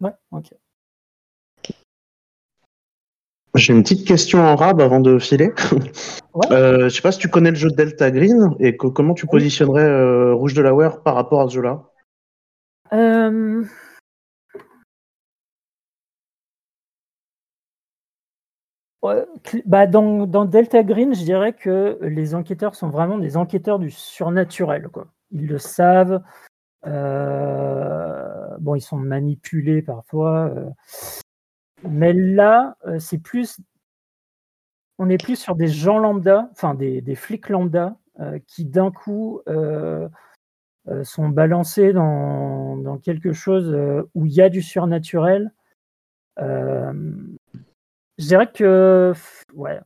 [0.00, 0.54] Ouais, ok.
[3.54, 5.52] J'ai une petite question en rab avant de filer.
[6.34, 6.50] Ouais.
[6.50, 10.32] Euh, je sais pas si tu connais le jeu Delta Green et comment tu positionnerais
[10.32, 11.82] Rouge de la Delaware par rapport à ce jeu-là?
[19.66, 24.88] bah dans, Delta Green, je dirais que les enquêteurs sont vraiment des enquêteurs du surnaturel.
[24.88, 25.08] Quoi.
[25.30, 26.22] Ils le savent.
[26.86, 30.50] Euh, bon, ils sont manipulés parfois.
[31.84, 31.88] Euh.
[31.90, 33.60] mais là, euh, c'est plus.
[34.98, 37.96] On est plus sur des gens lambda, enfin des, flics lambda,
[38.46, 39.40] qui d'un coup
[41.02, 43.74] sont balancés dans, quelque chose
[44.14, 45.52] où il y a du surnaturel.
[46.36, 49.12] Je dirais que,
[49.54, 49.80] ouais,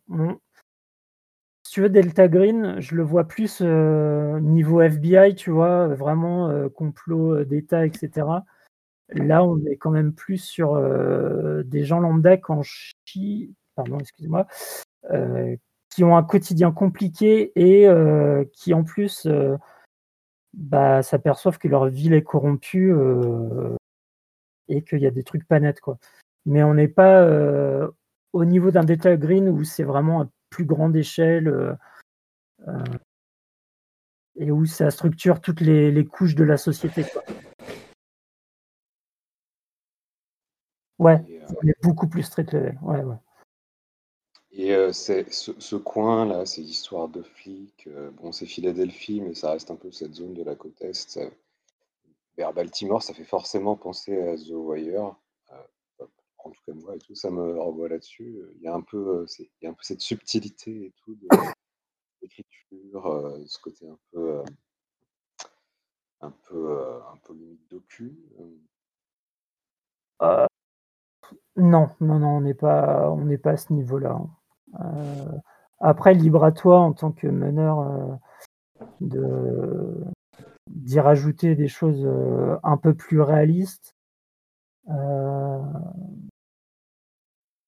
[1.67, 6.49] si tu veux, Delta Green, je le vois plus euh, niveau FBI, tu vois, vraiment
[6.49, 8.25] euh, complot euh, d'État, etc.
[9.11, 10.81] Là, on est quand même plus sur
[11.65, 12.37] des gens lambda
[13.05, 14.47] qui pardon, excusez-moi,
[15.91, 17.89] qui ont un quotidien compliqué et
[18.53, 19.29] qui en plus
[20.55, 22.93] bah, s'aperçoivent que leur ville est corrompue
[24.69, 25.99] et qu'il y a des trucs pas nets, quoi.
[26.45, 27.25] Mais on n'est pas
[28.37, 31.73] au niveau d'un Delta Green où c'est vraiment à plus grande échelle euh,
[32.69, 32.85] euh,
[34.37, 37.05] et où ça structure toutes les, couches de la société.
[40.99, 42.79] Ouais, euh, on est beaucoup plus street level.
[42.83, 43.17] Ouais, ouais.
[44.53, 49.77] Et c'est, ce, coin-là, ces histoires de flics, bon, c'est Philadelphie, mais ça reste un
[49.77, 51.21] peu cette zone de la côte Est.
[52.39, 55.15] vers Baltimore, ça fait forcément penser à The Wire
[56.47, 58.41] en tout cas moi et tout, ça me renvoie là-dessus.
[58.57, 61.15] Il y a un peu, euh, il y a un peu cette subtilité et tout
[61.15, 61.29] de
[62.23, 64.45] l'écriture, euh, ce côté un peu, euh,
[66.21, 68.17] un peu, un peu limite docu.
[71.57, 74.19] Non, non, non, on n'est pas, on n'est pas à ce niveau-là.
[74.79, 75.41] Hein.
[75.81, 78.19] après, libre à toi en tant que meneur
[79.01, 80.05] de
[80.71, 82.07] d'y rajouter des choses
[82.63, 83.95] un peu plus réalistes.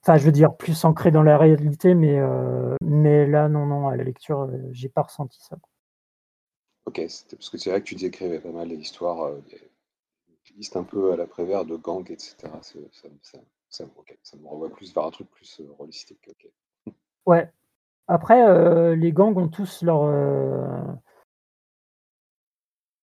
[0.08, 3.88] Enfin, je veux dire, plus ancré dans la réalité, mais, euh, mais là, non, non,
[3.88, 5.58] à la lecture, euh, j'ai pas ressenti ça.
[6.86, 6.98] Ok,
[7.30, 9.20] parce que c'est vrai que tu décrivais pas mal l'histoire.
[9.24, 9.38] Euh,
[10.56, 12.36] liste un peu à la prévère de gangs, etc.
[12.62, 13.38] Ça,
[13.68, 16.30] ça, me renvoie plus vers un truc plus euh, holistique.
[17.26, 17.50] Ouais.
[18.06, 20.02] Après, euh, les gangs ont tous leur.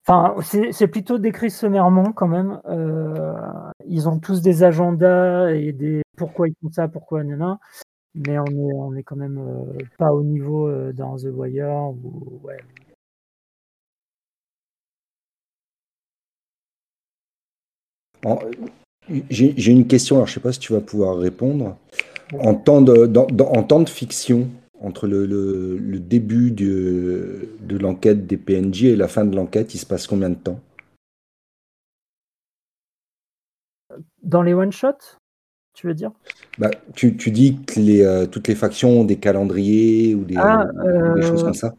[0.07, 0.35] Enfin,
[0.71, 2.61] c'est plutôt décrit sommairement quand même.
[3.85, 7.57] ils ont tous des agendas et des pourquoi ils font ça, pourquoi non,
[8.15, 9.39] mais on est, on est quand même
[9.97, 12.59] pas au niveau dans The Wire ou ouais,
[19.29, 21.77] J'ai une question, alors je ne sais pas si tu vas pouvoir répondre.
[22.39, 24.49] En temps de, en temps de fiction,
[24.81, 29.85] entre le, début de, de l'enquête des PNJ et la fin de l'enquête, il se
[29.85, 30.59] passe combien de temps?
[34.23, 35.19] Dans les one-shots,
[35.73, 36.11] tu veux dire?
[36.57, 40.67] Bah, tu, dis que les, euh, toutes les factions ont des calendriers ou des, ah,
[41.21, 41.73] choses euh, comme ça.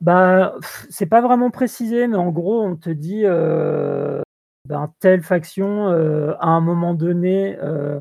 [0.00, 0.56] bah,
[0.90, 4.20] c'est pas vraiment précisé, mais en gros, on te dit euh,
[4.66, 8.00] ben, telle faction, euh, à un moment donné, euh,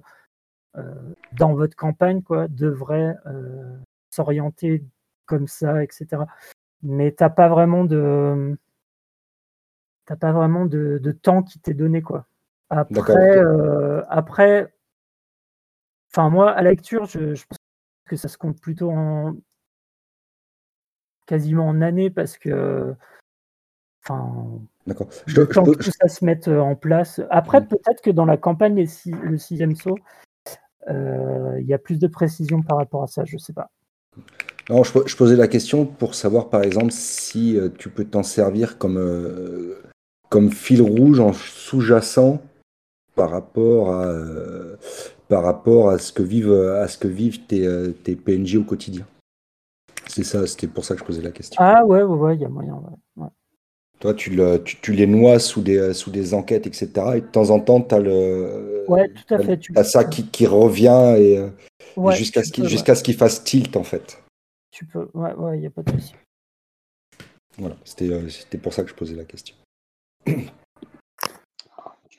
[0.78, 3.16] euh, dans votre campagne, quoi, devrait
[4.10, 4.84] s'orienter
[5.26, 6.24] comme ça, etc.
[6.82, 8.58] Mais t'as pas vraiment de
[10.06, 12.28] t'as pas vraiment de, temps qui t'est donné, quoi.
[12.70, 13.40] Après,
[14.10, 14.74] après,
[16.12, 17.58] enfin moi, à la lecture, je, je pense
[18.08, 19.36] que ça se compte plutôt en
[21.26, 22.96] quasiment en années parce que
[24.04, 25.08] Enfin, D'accord.
[25.28, 27.22] Je, le temps que ça se mette euh, en place.
[27.30, 27.68] Après, mm.
[27.68, 29.98] peut-être que dans la campagne, le sixième saut,
[30.90, 33.70] euh, il y a plus de précision par rapport à ça, je ne sais pas.
[34.70, 38.78] Non, je, posais la question pour savoir, par exemple, si euh, tu peux t'en servir
[38.78, 39.00] comme,
[40.30, 42.42] comme fil rouge en sous-jacent
[43.16, 44.12] par rapport à
[45.30, 47.68] par rapport à ce que vivent à ce que vivent tes,
[48.04, 49.06] tes PNJ au quotidien.
[50.08, 51.56] C'est ça, c'était pour ça que je posais la question.
[51.64, 52.82] Ah ouais, ouais, il y a moyen.
[53.16, 53.28] Ouais.
[54.04, 54.38] Toi, tu,
[54.82, 56.90] tu, les noies sous des, sous des enquêtes, etc.
[57.16, 58.84] Et de temps en temps, tu as le.
[58.90, 59.58] Ouais, tout à fait.
[59.58, 61.40] Tu as ça qui, qui revient et,
[62.12, 64.22] jusqu'à ce qu'il jusqu'à ce qu'il fasse tilt, en fait.
[64.72, 66.16] Tu peux, ouais, ouais, il n'y a pas de souci.
[67.58, 69.56] Voilà, c'était euh, c'était pour ça que je posais la question.
[70.26, 70.34] Je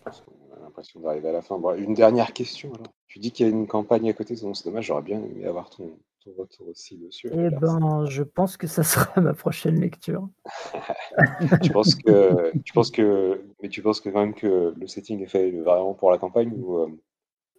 [0.02, 1.58] pense qu'on a l'impression d'arriver à la fin.
[1.58, 2.92] Bon, une dernière question alors.
[3.08, 5.68] Tu dis qu'il y a une campagne à côté, c'est dommage, j'aurais bien aimé avoir
[5.68, 5.98] ton,
[6.36, 7.28] retour aussi dessus.
[7.32, 10.28] Eh ben, je pense que ça sera ma prochaine lecture.
[11.62, 15.22] tu penses que, tu penses que, mais tu penses que quand même que le setting
[15.22, 16.88] est fait vraiment pour la campagne ou euh,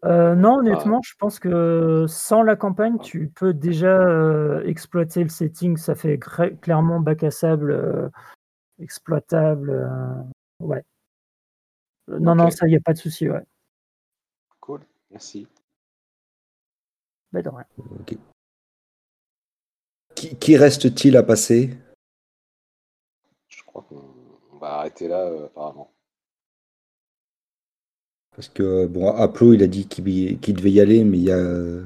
[0.03, 5.29] euh, non, honnêtement, je pense que sans la campagne, tu peux déjà euh, exploiter le
[5.29, 5.77] setting.
[5.77, 6.19] Ça fait
[6.61, 8.11] clairement bac à sable,
[8.79, 9.89] exploitable.
[10.59, 10.83] ouais.
[12.07, 13.27] Non, non, ça, il n'y a pas de souci.
[13.27, 13.41] Ouais.
[14.59, 15.47] Cool, merci.
[17.31, 17.65] Bah, de rien.
[20.39, 21.71] Qui, reste-t-il à passer?
[23.47, 25.91] Je crois qu'on va arrêter là, euh, apparemment.
[28.35, 31.79] Parce que, bon, Aplo, il a dit qu'il devait y aller, mais il y a,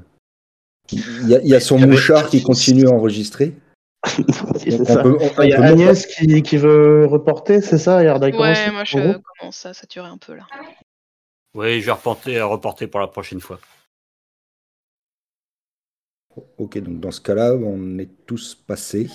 [0.91, 3.53] il y a, son mouchard qui continue à enregistrer.
[4.65, 10.07] il y a Agnès qui, veut reporter, c'est ça Ouais, moi je commence à saturer
[10.07, 10.47] un peu là.
[11.53, 13.59] Oui, je vais reporter, reporter pour la prochaine fois.
[16.57, 19.09] Ok, donc dans ce cas-là, on est tous passés.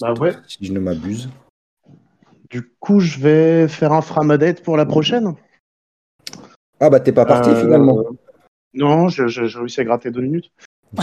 [0.00, 0.32] Bah ouais.
[0.46, 1.28] Si je ne m'abuse.
[2.50, 5.34] Du coup, je vais faire un framadette pour la prochaine.
[6.78, 8.04] Ah bah t'es pas parti euh, finalement.
[8.74, 10.50] Non, j'ai réussi à gratter deux minutes.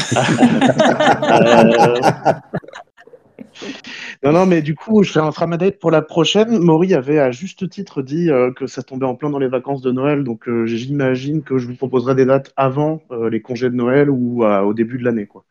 [4.24, 6.58] Non, non, mais du coup, je fais un framadette pour la prochaine.
[6.58, 9.82] Maury avait à juste titre dit euh, que ça tombait en plein dans les vacances
[9.82, 13.70] de Noël, donc euh, j'imagine que je vous proposerai des dates avant euh, les congés
[13.70, 15.44] de Noël ou au début de l'année, quoi.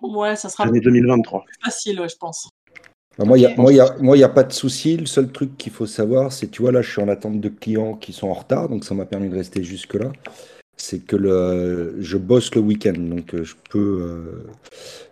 [0.00, 1.44] Ouais, ça sera l'année 2023.
[1.62, 2.48] facile, ouais, je pense.
[3.18, 4.96] Bah, moi, il n'y a, moi, a, pas de souci.
[4.96, 7.48] Le seul truc qu'il faut savoir, c'est, tu vois, là, je suis en attente de
[7.50, 10.10] clients qui sont en retard, donc ça m'a permis de rester jusque-là
[10.80, 14.50] c'est que le, je bosse le week-end, donc euh, je peux euh,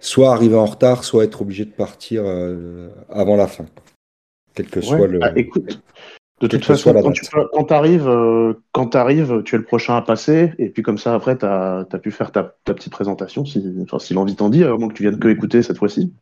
[0.00, 3.66] soit arriver en retard, soit être obligé de partir euh, avant la fin,
[4.54, 5.18] quel que soit le.
[5.22, 5.82] Ah, écoute,
[6.40, 7.22] de toute façon, quand tu,
[7.52, 8.10] quand arrives,
[8.72, 11.84] quand arrives, tu es le prochain à passer, et puis comme ça, après, tu as,
[12.02, 15.02] pu faire ta, petite présentation, si, enfin, si l'envie t'en dit, à moins que tu
[15.02, 16.14] viennes que écouter cette fois-ci.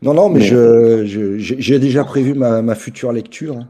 [0.00, 3.58] Non, non, mais, j'ai déjà prévu ma, ma future lecture.
[3.58, 3.68] Hein.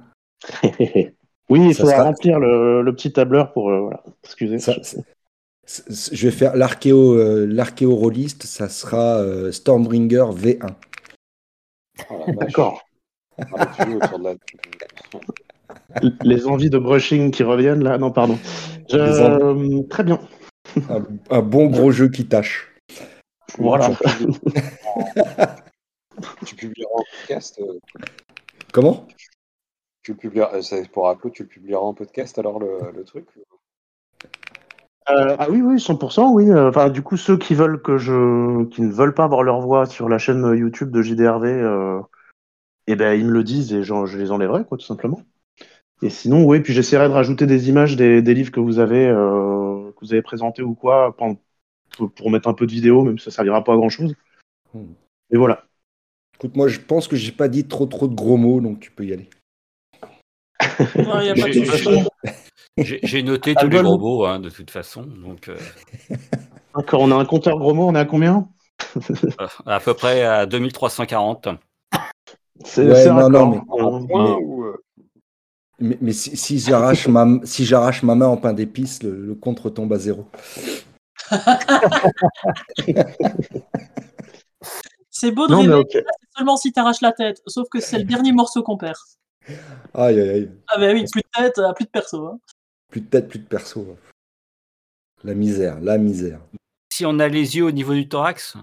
[1.48, 3.70] Oui, il faudra remplir le, petit tableur pour.
[3.70, 4.02] Euh, voilà.
[4.24, 4.58] Excusez.
[5.66, 10.74] je vais faire l'archéo, euh, l'archéo rolliste, ça sera euh, Stormbringer V1.
[12.38, 12.82] D'accord.
[16.22, 18.38] Les envies de brushing qui reviennent là, non, pardon.
[18.88, 20.20] très bien.
[21.30, 22.74] Un, bon gros jeu qui tâche.
[23.56, 23.90] Voilà.
[26.44, 27.60] tu publieras en podcast
[28.72, 29.06] Comment?
[30.02, 30.60] Tu le publieras,
[30.92, 33.26] pour Upload, tu le publieras en podcast alors le, truc
[35.10, 36.52] ah oui, oui, 100%, oui.
[36.52, 39.86] Enfin, du coup, ceux qui veulent que je, qui ne veulent pas avoir leur voix
[39.86, 42.02] sur la chaîne YouTube de JDRV,
[42.88, 45.22] eh ben, ils me le disent et je les enlèverai, quoi, tout simplement.
[46.00, 49.90] Et sinon, oui, puis j'essaierai de rajouter des images des, livres que vous avez, euh,
[49.92, 53.30] que vous avez présentés ou quoi, pour, mettre un peu de vidéo, même si ça
[53.30, 54.14] servira pas à grand chose.
[54.74, 54.92] Hmm.
[55.30, 55.64] Et voilà.
[56.36, 58.92] Écoute, moi, je pense que j'ai pas dit trop trop de gros mots, donc tu
[58.92, 59.28] peux y aller.
[62.76, 65.02] J'ai noté tous les gros mots, hein, de toute façon.
[65.02, 65.56] Donc, euh.
[66.76, 68.48] D'accord, on a un compteur gros mots, on est à combien?
[69.66, 71.48] À peu près à 2340.
[72.64, 73.62] C'est ouais, non, non,
[75.80, 79.35] mais, mais, si, si j'arrache ma, si j'arrache ma main en pain d'épices, le, le,
[79.36, 80.26] compte retombe à zéro.
[85.09, 85.85] c'est beau de rêver,
[86.36, 88.97] seulement si tu arraches la tête, sauf que c'est le dernier morceau qu'on perd.
[89.94, 90.50] Aïe, aïe, aïe.
[90.68, 92.26] Ah, bah oui, plus de tête, euh, plus de perso.
[92.26, 92.38] Hein.
[92.88, 93.96] Plus de tête, plus de perso.
[95.24, 96.40] La misère, la misère.
[96.92, 98.56] Si on a les yeux au niveau du thorax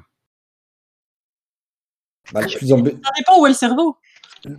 [2.32, 3.98] bah, Ça dépend où est le cerveau.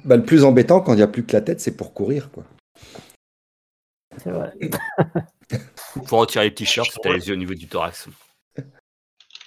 [0.04, 2.30] Bah, le plus embêtant quand il n'y a plus que la tête, c'est pour courir.
[2.30, 2.44] quoi.
[4.18, 4.52] C'est vrai.
[6.06, 8.08] pour retirer les t-shirts, c'était les yeux au niveau du thorax.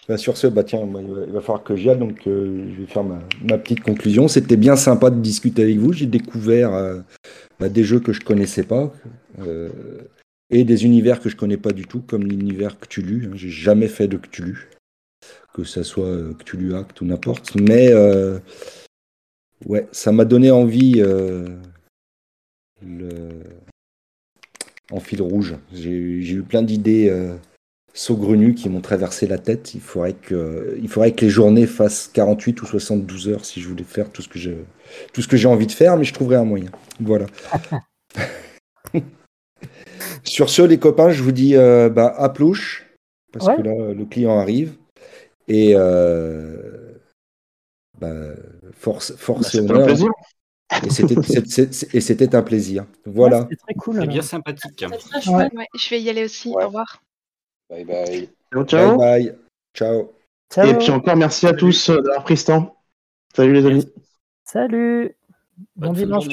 [0.10, 0.80] Bah, sur ce, bah tiens,
[1.28, 3.20] il va falloir que j'y aille, donc euh, je vais faire ma,
[3.60, 4.28] petite conclusion.
[4.28, 5.94] C'était bien sympa de discuter avec vous.
[5.94, 7.02] J'ai découvert euh,
[7.60, 8.92] bah, des jeux que je connaissais pas
[9.38, 9.70] euh,
[10.50, 13.28] et des univers que je connais pas du tout, comme l'univers Cthulhu.
[13.28, 13.36] Hein.
[13.36, 14.72] J'ai jamais fait de Cthulhu,
[15.54, 17.54] que ça soit Cthulhu Act ou n'importe.
[17.54, 17.94] Mais
[19.68, 21.04] ouais, ça m'a donné envie
[24.92, 25.56] en fil rouge.
[25.72, 27.16] J'ai eu plein d'idées
[27.94, 29.74] saugrenus qui m'ont traversé la tête.
[29.74, 33.68] Il faudrait, que, il faudrait que les journées fassent 48 ou 72 heures si je
[33.68, 34.52] voulais faire tout ce que je,
[35.14, 36.72] tout ce que j'ai envie de faire, mais je trouverai un moyen.
[37.00, 37.26] Voilà.
[40.24, 42.86] Sur ce, les copains, je vous dis euh, bah, à plouche,
[43.32, 44.76] parce que là, le client arrive.
[45.48, 46.94] Et euh,
[48.00, 48.14] bah,
[48.74, 49.88] force, force bah, et honneur.
[51.94, 52.86] Et c'était un plaisir.
[53.06, 53.48] Voilà.
[53.50, 54.06] C'est très cool.
[54.08, 54.86] bien sympathique.
[54.86, 56.50] je vais y aller aussi.
[56.50, 57.02] Au revoir.
[57.70, 58.30] Bye bye.
[58.66, 59.36] Ciao, Bye
[59.74, 60.14] Ciao.
[60.64, 62.76] Et puis encore merci à tous d'avoir pris ce temps.
[63.36, 63.94] Salut les amis.
[64.44, 65.16] Salut.
[65.76, 66.26] Bon dimanche.